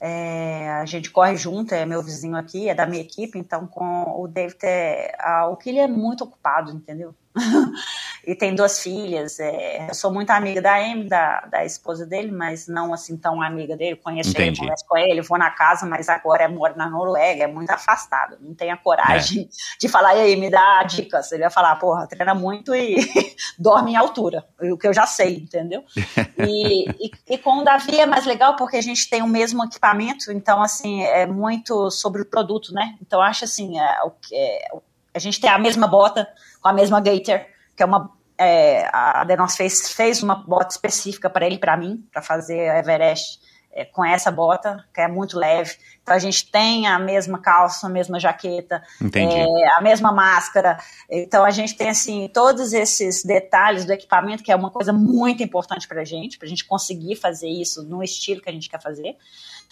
[0.00, 4.22] É, a gente corre junto, é meu vizinho aqui, é da minha equipe, então com
[4.22, 7.14] o David, é, a, o que ele é muito ocupado, entendeu?
[8.28, 9.40] e tem duas filhas.
[9.40, 13.40] É, eu sou muito amiga da Amy, da, da esposa dele, mas não assim tão
[13.40, 13.96] amiga dele.
[13.96, 14.48] Conheço Entendi.
[14.48, 17.70] ele, converso com ele, vou na casa, mas agora é moro na Noruega, é muito
[17.70, 18.36] afastado.
[18.38, 19.78] Não tenho a coragem é.
[19.80, 21.32] de falar, e aí, me dá dicas.
[21.32, 22.96] Ele vai falar, porra, treina muito e
[23.58, 25.82] dorme em altura, o que eu já sei, entendeu?
[26.40, 29.64] E, e, e, com o Davi é mais legal porque a gente tem o mesmo
[29.64, 32.96] equipamento, então, assim, é muito sobre o produto, né?
[33.02, 33.96] Então, acho assim, é,
[34.32, 34.68] é,
[35.12, 36.28] a gente tem a mesma bota,
[36.60, 37.40] com a mesma Gator,
[37.78, 38.10] que é uma.
[38.38, 42.78] É, a Denos fez, fez uma bota específica para ele e para mim, para fazer
[42.78, 43.40] Everest
[43.70, 45.76] é, com essa bota, que é muito leve.
[46.02, 48.82] Então a gente tem a mesma calça, a mesma jaqueta,
[49.14, 50.78] é, a mesma máscara.
[51.08, 55.42] Então a gente tem assim todos esses detalhes do equipamento, que é uma coisa muito
[55.42, 58.68] importante para a gente, para a gente conseguir fazer isso no estilo que a gente
[58.68, 59.16] quer fazer.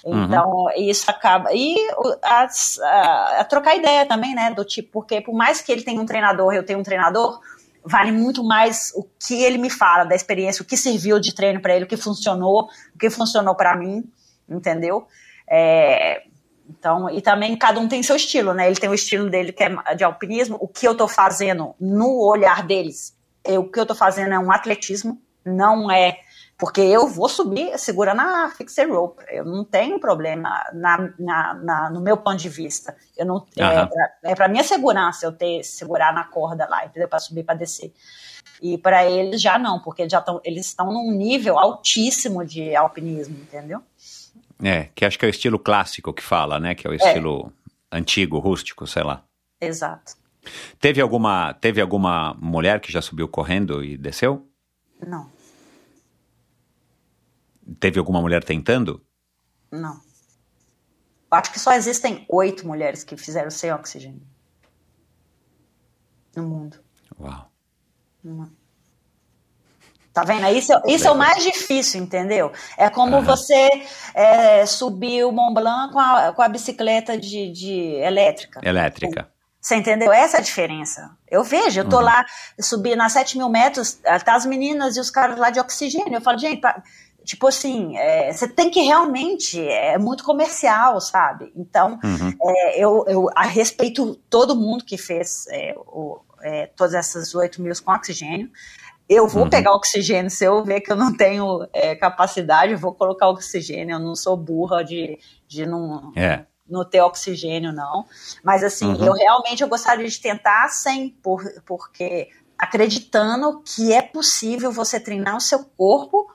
[0.04, 0.24] Uhum.
[0.24, 0.70] Então, uhum.
[0.76, 1.52] isso acaba.
[1.52, 1.74] E
[2.22, 2.46] a,
[2.82, 4.52] a, a, trocar ideia também, né?
[4.52, 7.40] Do tipo, porque por mais que ele tenha um treinador, eu tenho um treinador,
[7.86, 11.60] vale muito mais o que ele me fala da experiência, o que serviu de treino
[11.60, 14.04] para ele, o que funcionou, o que funcionou para mim,
[14.48, 15.06] entendeu?
[15.48, 16.24] É,
[16.68, 18.66] então, e também cada um tem seu estilo, né?
[18.66, 20.58] Ele tem o estilo dele que é de alpinismo.
[20.60, 24.38] O que eu tô fazendo no olhar deles, é, o que eu tô fazendo é
[24.38, 26.18] um atletismo, não é
[26.58, 29.22] porque eu vou subir segurando a fixer rope.
[29.28, 32.96] Eu não tenho problema na, na, na no meu ponto de vista.
[33.16, 33.88] Eu não, uhum.
[34.22, 37.08] É, para é minha segurança eu ter segurar na corda lá, entendeu?
[37.08, 37.92] Para subir, para descer.
[38.62, 43.36] E para eles já não, porque já tão, eles estão num nível altíssimo de alpinismo,
[43.36, 43.82] entendeu?
[44.62, 46.74] É, que acho que é o estilo clássico que fala, né?
[46.74, 46.96] Que é o é.
[46.96, 47.52] estilo
[47.92, 49.22] antigo, rústico, sei lá.
[49.60, 50.14] Exato.
[50.80, 54.46] Teve alguma, teve alguma mulher que já subiu correndo e desceu?
[55.06, 55.30] Não,
[57.80, 59.04] Teve alguma mulher tentando?
[59.70, 60.04] não.
[61.28, 64.22] Acho que só existem oito mulheres que fizeram sem oxigênio
[66.36, 66.78] no mundo.
[67.18, 67.50] Uau.
[70.12, 70.46] Tá vendo?
[70.48, 72.52] Isso, é- isso é o mais difícil, entendeu?
[72.78, 73.68] É como você
[74.14, 78.60] é, subir o Mont Blanc com a, com a bicicleta de, de elétrica.
[78.62, 79.30] Elétrica.
[79.60, 80.12] Você entendeu?
[80.12, 81.10] Essa é a diferença.
[81.28, 82.24] Eu vejo, eu tô lá,
[82.60, 83.94] subindo a 7 mil metros,
[84.24, 86.14] tá as meninas e os caras lá de oxigênio.
[86.14, 86.62] Eu falo, gente,
[87.26, 91.52] tipo assim, é, você tem que realmente, é muito comercial, sabe?
[91.54, 92.32] Então, Uhum.
[92.42, 97.60] é, eu, eu a respeito todo mundo que fez é, o- é, todas essas 8
[97.60, 98.50] mil com oxigênio.
[99.08, 99.50] Eu vou Uhum.
[99.50, 103.94] pegar oxigênio, se eu ver que eu não tenho é, capacidade, eu vou colocar oxigênio.
[103.96, 106.44] Eu não sou burra de, de não, É.
[106.68, 108.04] não ter oxigênio, não.
[108.42, 109.04] Mas assim, Uhum.
[109.04, 112.28] eu realmente eu gostaria de tentar sem, por, porque
[112.58, 116.26] acreditando que é possível você treinar o seu corpo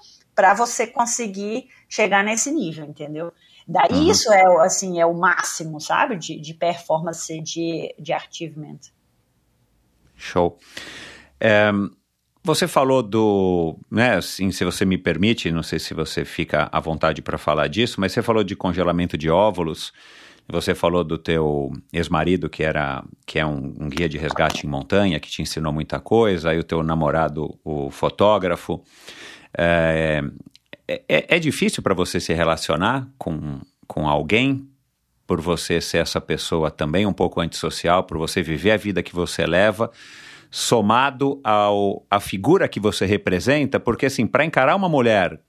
[0.42, 3.32] para você conseguir chegar nesse nível, entendeu?
[3.68, 4.10] Daí Uhum.
[4.10, 6.18] isso é o- assim, é o máximo, sabe?
[6.18, 8.80] De, de performance de, de achievement.
[10.18, 10.58] Show.
[11.40, 11.72] É,
[12.44, 16.80] você falou do, né, assim, se você me permite, não sei se você fica à
[16.80, 19.94] vontade para falar disso, mas você falou de congelamento de óvulos.
[20.50, 24.70] Você falou do teu ex-marido que era que é um, um guia de resgate em
[24.70, 28.84] montanha que te ensinou muita coisa, aí o teu namorado, o fotógrafo.
[29.58, 30.24] É,
[30.88, 34.68] é, é difícil para você se relacionar com, com alguém
[35.26, 39.16] por você ser essa pessoa também um pouco antissocial, por você viver a vida que
[39.16, 39.90] você leva,
[40.50, 45.40] somado ao a figura que você representa, porque assim, para encarar uma mulher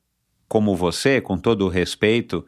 [0.49, 2.47] como você, com todo o respeito,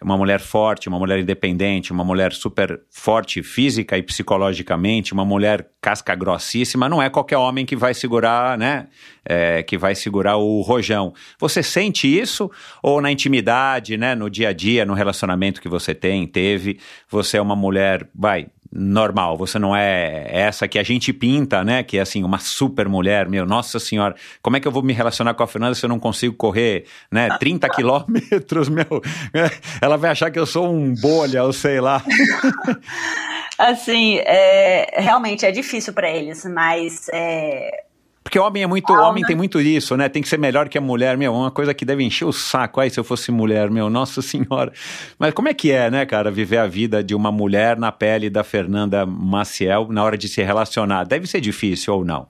[0.00, 5.68] uma mulher forte, uma mulher independente, uma mulher super forte física e psicologicamente, uma mulher
[5.80, 8.86] casca grossíssima, não é qualquer homem que vai segurar, né?
[9.24, 11.12] é, que vai segurar o rojão.
[11.38, 12.50] Você sente isso
[12.82, 14.14] ou na intimidade, né?
[14.14, 16.78] No dia a dia, no relacionamento que você tem, teve,
[17.08, 21.82] você é uma mulher, vai, normal, você não é essa que a gente pinta, né?
[21.82, 24.94] Que é assim, uma super mulher, meu, nossa senhora, como é que eu vou me
[24.94, 27.28] relacionar com a Fernanda se eu não consigo correr, né?
[27.38, 29.02] 30 quilômetros, meu,
[29.80, 32.02] ela vai achar que eu sou um bolha, ou sei lá.
[33.58, 37.84] Assim, é, realmente é difícil para eles, mas é,
[38.22, 39.08] Porque homem é muito, Calma.
[39.08, 40.08] homem tem muito isso, né?
[40.08, 42.80] Tem que ser melhor que a mulher, meu, uma coisa que deve encher o saco.
[42.80, 44.72] Aí, se eu fosse mulher, meu, nossa senhora.
[45.18, 48.30] Mas como é que é, né, cara, viver a vida de uma mulher na pele
[48.30, 51.04] da Fernanda Maciel na hora de se relacionar?
[51.04, 52.28] Deve ser difícil ou não?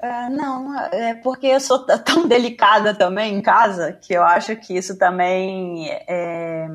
[0.00, 4.76] Ah, não, é porque eu sou tão delicada também em casa que eu acho que
[4.76, 5.88] isso também.
[6.08, 6.68] é,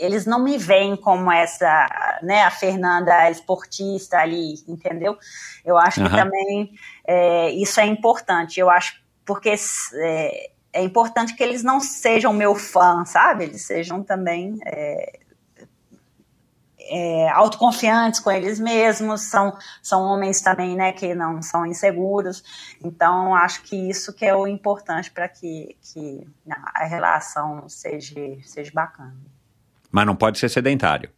[0.00, 5.16] eles não me veem como essa, né, a Fernanda esportista ali, entendeu?
[5.64, 6.24] Eu acho que Aham.
[6.24, 6.72] também
[7.06, 8.58] é, isso é importante.
[8.58, 9.54] Eu acho porque
[9.94, 13.44] é, é importante que eles não sejam meu fã, sabe?
[13.44, 15.20] Eles sejam também é,
[16.90, 22.42] é, autoconfiantes com eles mesmos, são, são homens também, né, que não são inseguros.
[22.82, 26.26] Então, acho que isso que é o importante para que, que
[26.74, 29.14] a relação seja, seja bacana.
[29.90, 31.10] Mas não pode ser sedentário.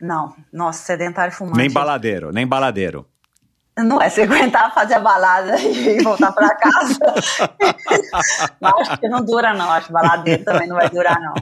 [0.00, 1.58] Não, nossa, sedentário fumante.
[1.58, 3.06] Nem baladeiro, nem baladeiro.
[3.78, 6.98] Não é se aguentar fazer a balada e voltar para casa.
[8.60, 9.70] Acho que não dura, não.
[9.70, 11.34] Acho que baladeiro também não vai durar, não.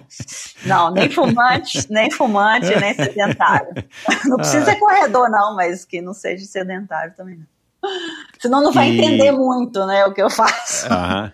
[0.64, 3.72] Não, nem fumante, nem fumante, nem sedentário.
[4.26, 7.90] Não precisa ser corredor, não, mas que não seja sedentário também não.
[8.38, 10.86] Senão não vai E- entender muito, né, o que eu faço.
[10.92, 11.32] Aham.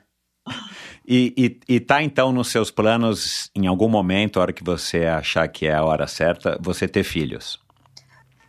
[1.07, 1.33] E,
[1.69, 5.47] e, e tá então nos seus planos, em algum momento, a hora que você achar
[5.47, 7.65] que é a hora certa, você ter filhos?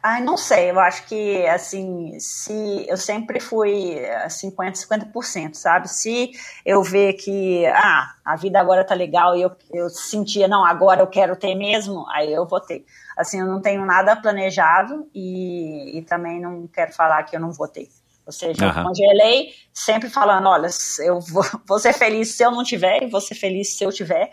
[0.01, 4.73] Ai, não sei, eu acho que, assim, se eu sempre fui eh, 50%,
[5.11, 5.89] 50%, sabe?
[5.89, 6.31] Se
[6.65, 11.01] eu ver que, ah, a vida agora tá legal e eu, eu sentia, não, agora
[11.01, 12.85] eu quero ter mesmo, aí eu vou ter.
[13.17, 17.51] Assim, eu não tenho nada planejado e, e também não quero falar que eu não
[17.51, 17.89] vou ter.
[18.27, 20.67] Ou seja, eu congelei sempre falando, olha,
[20.99, 23.91] eu vou, vou ser feliz se eu não tiver e vou ser feliz se eu
[23.91, 24.29] tiver.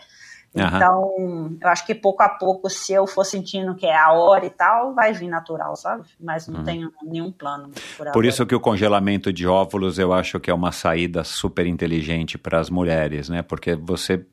[0.55, 4.45] Então, eu acho que pouco a pouco, se eu for sentindo que é a hora
[4.45, 6.03] e tal, vai vir natural, sabe?
[6.17, 8.13] Mas não tenho nenhum plano por, Uhum.
[8.13, 12.37] Por isso que o congelamento de óvulos eu acho que é uma saída super inteligente
[12.37, 13.41] para as mulheres, né?
[13.41, 14.25] Porque você,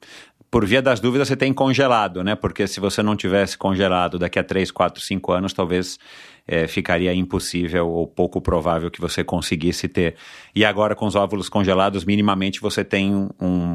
[0.53, 2.35] por via das dúvidas, você tem congelado, né?
[2.35, 5.99] Porque se você não tivesse congelado daqui a 3, 4, 5 anos, talvez
[6.47, 10.15] eh, ficaria impossível ou pouco provável que você conseguisse ter.
[10.55, 13.31] E agora, com os óvulos congelados, minimamente você tem um,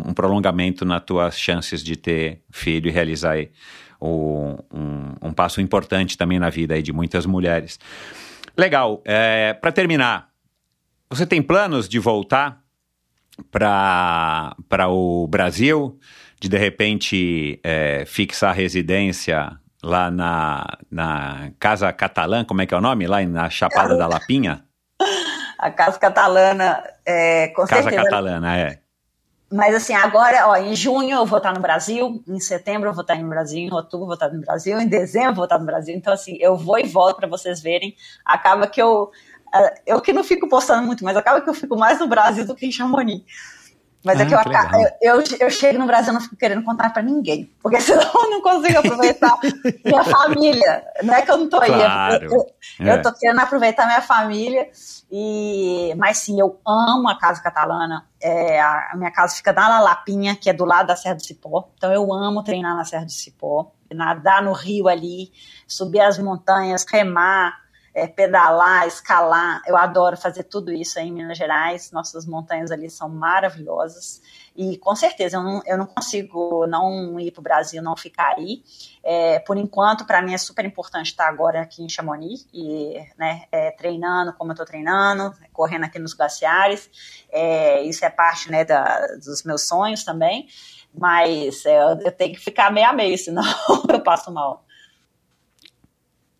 [0.05, 3.49] um prolongamento nas tuas chances de ter filho e realizar aí
[3.99, 4.57] um,
[5.19, 7.79] um, passo importante também na vida aí de muitas mulheres.
[8.55, 9.01] Legal.
[9.03, 10.29] É, para terminar,
[11.09, 12.61] você tem planos de voltar
[13.49, 15.99] para o Brasil?
[16.39, 22.77] De de repente é, fixar residência lá na, na Casa Catalã, como é que é
[22.77, 23.07] o nome?
[23.07, 24.63] Lá na Chapada da Lapinha?
[25.57, 28.03] A Casa Catalana, é, com Casa certeza.
[28.03, 28.79] Catalana, é.
[29.51, 33.01] Mas assim, agora, ó, em junho eu vou estar no Brasil, em setembro eu vou
[33.01, 35.57] estar no Brasil, em outubro eu vou estar no Brasil, em dezembro eu vou estar
[35.57, 35.95] no Brasil.
[35.95, 37.95] Então, assim, eu vou e volto para vocês verem.
[38.25, 39.09] Acaba que eu.
[39.53, 42.45] Ah, eu que não fico postando muito, mas acaba que eu fico mais no Brasil
[42.45, 43.23] do que em Chamonix.
[44.07, 46.21] Mas é ah, é que, eu, que eu, eu, eu, chego no Brasil e não
[46.21, 49.37] fico querendo contar para ninguém, porque senão eu não consigo aproveitar
[49.83, 50.83] minha família.
[51.03, 52.15] Não é que eu não tô claro.
[52.15, 52.47] aí, eu,
[52.79, 52.97] eu, é.
[52.99, 54.69] tô querendo aproveitar minha família.
[55.11, 58.05] E, mas sim, eu amo a Casa Catalana.
[58.21, 61.23] É, a, a, minha casa fica na Lapinha, que é do lado da Serra do
[61.25, 61.67] Cipó.
[61.75, 65.33] Então eu amo treinar na Serra do Cipó, nadar no rio ali,
[65.67, 67.66] subir as montanhas, remar
[67.97, 69.59] é, pedalar, escalar.
[69.65, 71.91] Eu adoro fazer tudo isso aí em Minas Gerais.
[71.91, 74.21] Nossas montanhas ali são maravilhosas.
[74.55, 78.35] E com certeza eu não, eu não consigo não ir para o Brasil, não ficar
[78.37, 78.61] aí.
[79.03, 83.45] É, por enquanto, para mim é super importante estar agora aqui em Chamonix e né,
[83.51, 86.91] é, treinando como eu estou treinando, correndo aqui nos glaciares.
[87.31, 90.47] É, isso é parte né, da, dos meus sonhos também.
[90.93, 93.41] Mas é, eu tenho que ficar meio a meio, senão
[93.89, 94.66] eu passo mal.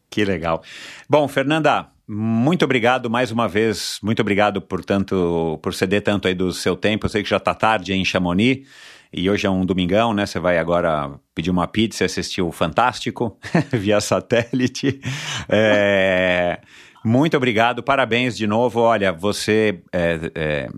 [0.10, 0.64] Que legal.
[1.10, 4.00] Bom, Fernanda, muito obrigado mais uma vez.
[4.02, 7.06] Muito obrigado por tanto, por ceder tanto aí do seu tempo.
[7.06, 8.68] Eu sei que já está tarde em Chamonix.
[9.12, 10.26] E hoje é um domingão, né?
[10.26, 13.38] Você vai agora pedir uma pizza e assistir o Fantástico
[13.72, 15.00] via satélite.
[15.48, 16.60] É,
[17.04, 18.82] muito obrigado, parabéns de novo.
[18.82, 20.70] Olha, você está é, é,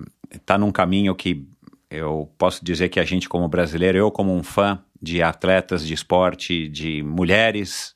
[0.45, 1.47] tá num caminho que
[1.89, 5.93] eu posso dizer que a gente, como brasileiro, eu, como um fã de atletas de
[5.93, 7.95] esporte, de mulheres,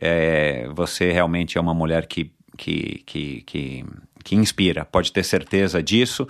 [0.00, 3.84] é, você realmente é uma mulher que, que, que, que,
[4.24, 6.26] que inspira, pode ter certeza disso.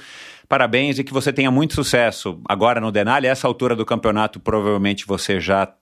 [0.49, 3.27] Parabéns e que você tenha muito sucesso agora no Denali.
[3.27, 5.73] Essa altura do campeonato, provavelmente você já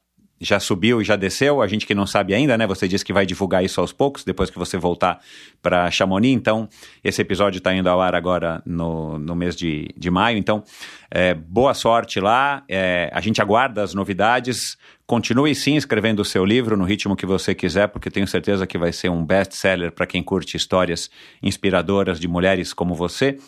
[0.41, 2.67] já subiu e já desceu, a gente que não sabe ainda, né?
[2.67, 5.21] Você disse que vai divulgar isso aos poucos, depois que você voltar
[5.61, 6.35] para Chamonix.
[6.35, 6.69] Então,
[7.03, 10.39] esse episódio está indo ao ar agora no, no mês de, de maio.
[10.39, 10.63] Então,
[11.11, 12.63] é, boa sorte lá.
[12.69, 14.77] É, a gente aguarda as novidades.
[15.07, 18.77] Continue sim escrevendo o seu livro no ritmo que você quiser, porque tenho certeza que
[18.77, 21.11] vai ser um best-seller para quem curte histórias
[21.43, 23.39] inspiradoras de mulheres como você.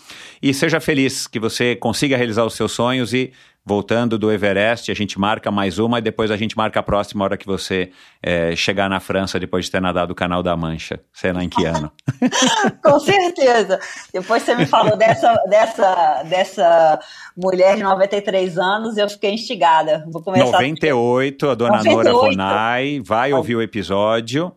[0.43, 3.31] E seja feliz que você consiga realizar os seus sonhos e
[3.71, 7.23] voltando do Everest, a gente marca mais uma e depois a gente marca a próxima
[7.23, 10.99] hora que você é, chegar na França depois de ter nadado o Canal da Mancha.
[11.13, 11.89] Sei lá em que ano.
[12.83, 13.79] Com certeza.
[14.13, 16.99] Depois você me falou dessa, dessa, dessa
[17.37, 20.05] mulher de 93 anos e eu fiquei instigada.
[20.11, 22.13] Vou começar 98, a dona 98.
[22.13, 24.53] Nora Ronai vai ouvir o episódio.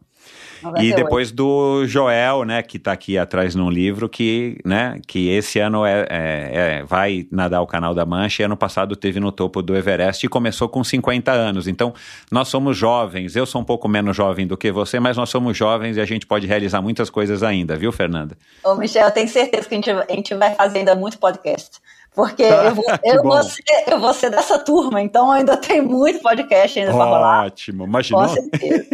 [0.80, 5.60] E depois do Joel, né, que está aqui atrás num livro, que, né, que esse
[5.60, 9.32] ano é, é, é, vai nadar o Canal da Mancha e ano passado teve no
[9.32, 11.68] topo do Everest e começou com 50 anos.
[11.68, 11.94] Então,
[12.32, 15.58] nós somos jovens, eu sou um pouco menos jovem do que você, mas nós somos
[15.58, 18.38] jovens e a gente pode realizar muitas coisas ainda, viu, Fernanda?
[18.64, 21.82] Ô, Michel, eu tenho certeza que a gente, a gente vai fazer ainda muito podcast.
[22.16, 25.82] Porque ah, eu, vou, eu, vou ser, eu vou ser dessa turma, então ainda tem
[25.82, 27.46] muito podcast ainda para rolar.
[27.46, 28.22] Ótimo, imaginou?
[28.22, 28.86] Com certeza.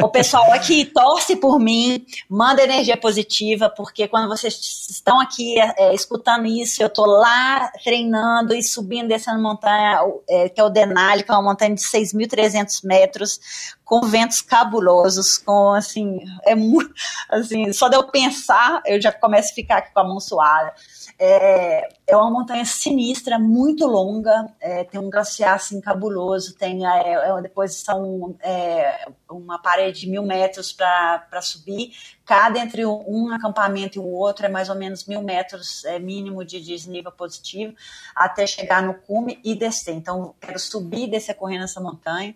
[0.00, 4.54] o pessoal aqui torce por mim, manda energia positiva, porque quando vocês
[4.90, 10.60] estão aqui é, escutando isso, eu tô lá treinando e subindo, descendo montanha, é, que
[10.60, 13.40] é o Denali, que é uma montanha de 6.300 metros,
[13.84, 16.92] com ventos cabulosos, com assim, é muito,
[17.28, 20.72] assim, só de eu pensar, eu já começo a ficar aqui com a mão suada.
[21.18, 27.12] É, é uma montanha sinistra, muito longa, é, tem um glaciar assim cabuloso, tem é,
[27.12, 31.92] é depois são é, uma parede de mil metros para subir,
[32.24, 36.44] cada entre um acampamento e o outro é mais ou menos mil metros é, mínimo
[36.44, 37.74] de desnível positivo,
[38.16, 39.94] até chegar no cume e descer.
[39.94, 42.34] Então, quero subir e descer correndo essa montanha.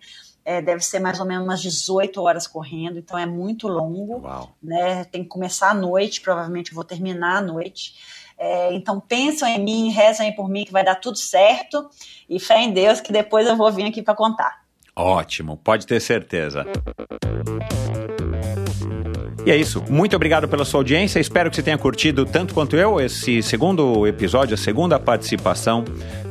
[0.49, 4.21] É, deve ser mais ou menos umas 18 horas correndo, então é muito longo.
[4.21, 4.49] Uau.
[4.63, 5.03] Né?
[5.03, 7.93] Tem que começar à noite, provavelmente vou terminar à noite.
[8.35, 11.87] É, então pensam em mim, rezam aí por mim que vai dar tudo certo
[12.27, 14.63] e fé em Deus que depois eu vou vir aqui para contar.
[14.95, 16.65] Ótimo, pode ter certeza.
[19.45, 19.83] E é isso.
[19.89, 21.19] Muito obrigado pela sua audiência.
[21.19, 25.83] Espero que você tenha curtido tanto quanto eu esse segundo episódio, a segunda participação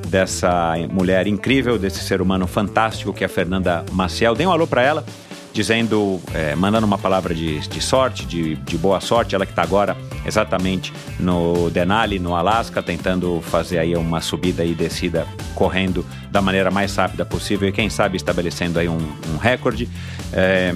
[0.08, 4.34] dessa mulher incrível, desse ser humano fantástico que é a Fernanda Maciel.
[4.34, 5.04] Dê um alô para ela
[5.52, 9.34] dizendo, é, mandando uma palavra de, de sorte, de, de boa sorte.
[9.34, 14.74] Ela que está agora exatamente no Denali, no Alasca, tentando fazer aí uma subida e
[14.74, 18.98] descida correndo da maneira mais rápida possível e quem sabe estabelecendo aí um,
[19.32, 19.88] um recorde.
[20.32, 20.72] É,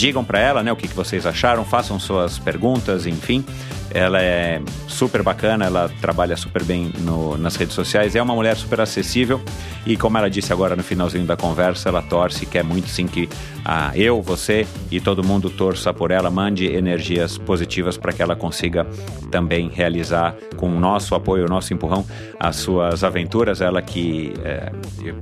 [0.00, 3.44] digam para ela né, o que, que vocês acharam, façam suas perguntas, enfim.
[3.92, 8.56] Ela é super bacana, ela trabalha super bem no, nas redes sociais, é uma mulher
[8.56, 9.40] super acessível
[9.86, 13.28] e, como ela disse agora no finalzinho da conversa, ela torce, quer muito sim que
[13.64, 18.36] ah, eu, você e todo mundo torça por ela, mande energias positivas para que ela
[18.36, 18.86] consiga
[19.30, 22.04] também realizar, com o nosso apoio, o nosso empurrão,
[22.38, 23.60] as suas aventuras.
[23.60, 24.72] Ela que, é,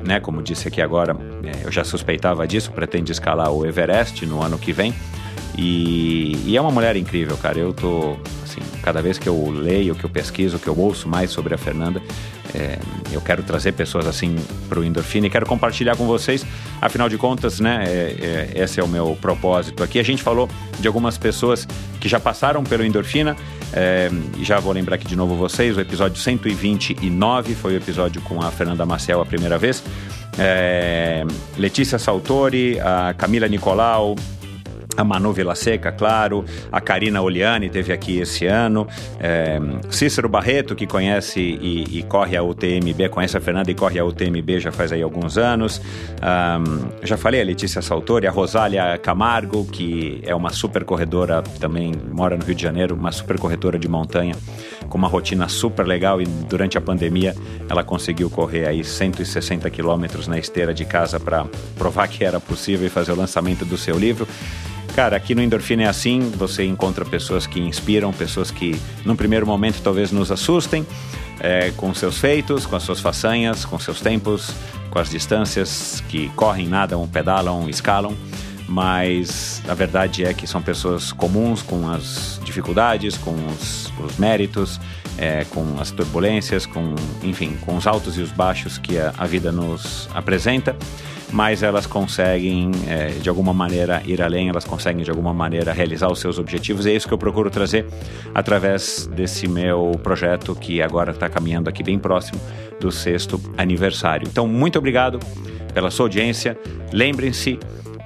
[0.05, 4.43] né, como disse aqui agora, é, eu já suspeitava disso, pretende escalar o Everest no
[4.43, 4.95] ano que vem.
[5.57, 7.59] E, e, é uma mulher incrível, cara.
[7.59, 8.17] Eu tô,
[8.59, 11.59] assim, cada vez que eu leio, que eu pesquiso, que eu ouço mais sobre a
[11.59, 12.03] Fernanda,
[12.55, 12.79] é,
[13.13, 14.37] eu quero trazer pessoas assim
[14.69, 16.47] para o Endorfina e quero compartilhar com vocês.
[16.81, 19.99] Afinal de contas, né, é, é, esse é o meu propósito aqui.
[19.99, 20.49] A gente falou
[20.79, 21.67] de algumas pessoas
[22.01, 23.37] que já passaram pelo Endorfina.
[23.73, 24.11] É,
[24.43, 28.51] já vou lembrar aqui de novo vocês: o episódio 129 foi o episódio com a
[28.51, 29.83] Fernanda Maciel a primeira vez.
[30.39, 31.25] É,
[31.57, 34.15] Letícia Saltori, a Camila Nicolau,
[34.99, 38.85] a Manu Vila Seca, claro, a Karina Oliani teve aqui esse ano,
[39.21, 39.61] é,
[39.91, 44.05] Cícero Barreto, que conhece e, e, corre a UTMB, conhece a Fernanda e corre a
[44.05, 45.81] UTMB já faz aí alguns anos.
[46.21, 51.93] Um, já falei a Letícia Saltori, a Rosália Camargo, que é uma super corredora, também
[52.11, 54.35] mora no Rio de Janeiro, uma super corredora de montanha,
[54.89, 57.35] com uma rotina super legal e durante a pandemia
[57.69, 61.47] ela conseguiu correr aí 160 quilômetros na esteira de casa para
[61.77, 64.27] provar que era possível e fazer o lançamento do seu livro.
[64.95, 69.47] Cara, aqui no Endorfina é assim, você encontra pessoas que inspiram, pessoas que, num primeiro
[69.47, 70.85] momento, talvez nos assustem
[71.41, 74.53] é, com seus feitos, com as suas façanhas, com seus tempos,
[74.91, 78.17] com as distâncias que correm, nadam, pedalam, escalam,
[78.69, 84.79] mas a verdade é que são pessoas comuns com as dificuldades, com os, os méritos,
[85.17, 89.27] é, com as turbulências, com, enfim, com os altos e os baixos que a, a
[89.27, 90.77] vida nos apresenta
[91.31, 96.11] mas elas conseguem é, de alguma maneira ir além, elas conseguem de alguma maneira realizar
[96.11, 96.87] os seus objetivos.
[96.87, 97.87] E é isso que eu procuro trazer
[98.35, 102.41] através desse meu projeto que agora está caminhando aqui bem próximo
[102.81, 104.27] do sexto aniversário.
[104.27, 105.19] Então, muito obrigado
[105.75, 106.59] pela sua audiência.
[106.93, 107.59] Lembrem-se,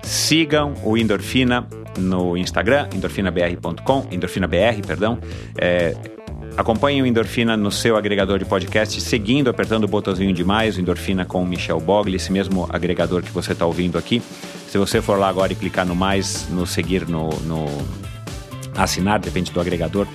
[0.03, 1.67] sigam o Endorfina
[1.99, 5.19] no Instagram, endorfinabr.com, endorfinabr, perdão.
[5.59, 5.95] É,
[6.57, 10.81] Acompanhe o Endorfina no seu agregador de podcast, seguindo, apertando o botãozinho de mais, o
[10.81, 14.23] Endorfina com o Michel Bogli, esse mesmo agregador que você está ouvindo aqui.
[14.69, 17.67] Se você for lá agora e clicar no mais, no seguir, no, no
[18.77, 20.07] assinar, depende do agregador,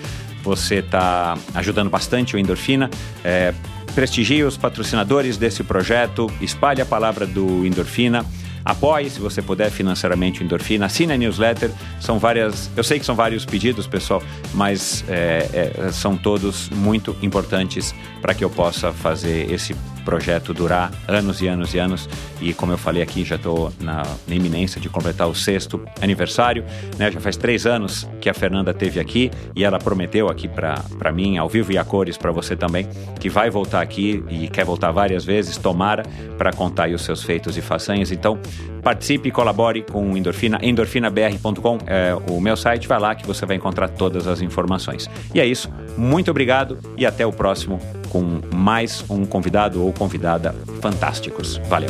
[0.44, 2.88] você está ajudando bastante o Endorfina.
[3.24, 3.52] É,
[3.96, 8.24] prestigie os patrocinadores desse projeto, espalhe a palavra do Endorfina.
[8.68, 10.88] Apoie, se você puder, financeiramente Endorfina.
[10.88, 11.72] Assine a newsletter.
[12.02, 12.70] São várias.
[12.76, 14.22] Eu sei que são vários pedidos, pessoal,
[14.54, 19.74] mas é, é, são todos muito importantes para que eu possa fazer esse
[20.08, 22.10] projeto durar anos e anos e anos.
[22.40, 26.64] E como eu falei aqui, já estou na, na, iminência de completar o sexto aniversário.
[26.98, 27.12] Né?
[27.12, 31.38] Já faz três anos que a Fernanda teve aqui e ela prometeu aqui para mim,
[31.38, 32.88] ao vivo e a cores, para você também,
[33.20, 36.04] que vai voltar aqui e quer voltar várias vezes, tomara,
[36.38, 38.10] para contar os seus feitos e façanhas.
[38.10, 38.40] Então,
[38.82, 40.60] participe e colabore com o Endorfina.
[40.62, 42.88] Endorfinabr.com é o meu site.
[42.88, 45.10] Vai lá que você vai encontrar todas as informações.
[45.34, 45.70] E é isso.
[45.98, 47.80] Muito obrigado e até o próximo
[48.10, 51.58] com mais um convidado ou convidada fantásticos.
[51.68, 51.90] Valeu.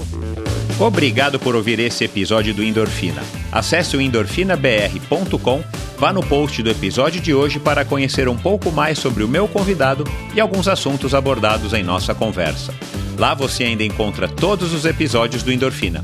[0.80, 3.24] Obrigado por ouvir esse episódio do Endorfina.
[3.52, 5.64] Acesse o endorfinabr.com,
[5.98, 9.48] vá no post do episódio de hoje para conhecer um pouco mais sobre o meu
[9.48, 10.04] convidado
[10.36, 12.74] e alguns assuntos abordados em nossa conversa.
[13.18, 16.04] Lá você ainda encontra todos os episódios do Endorfina.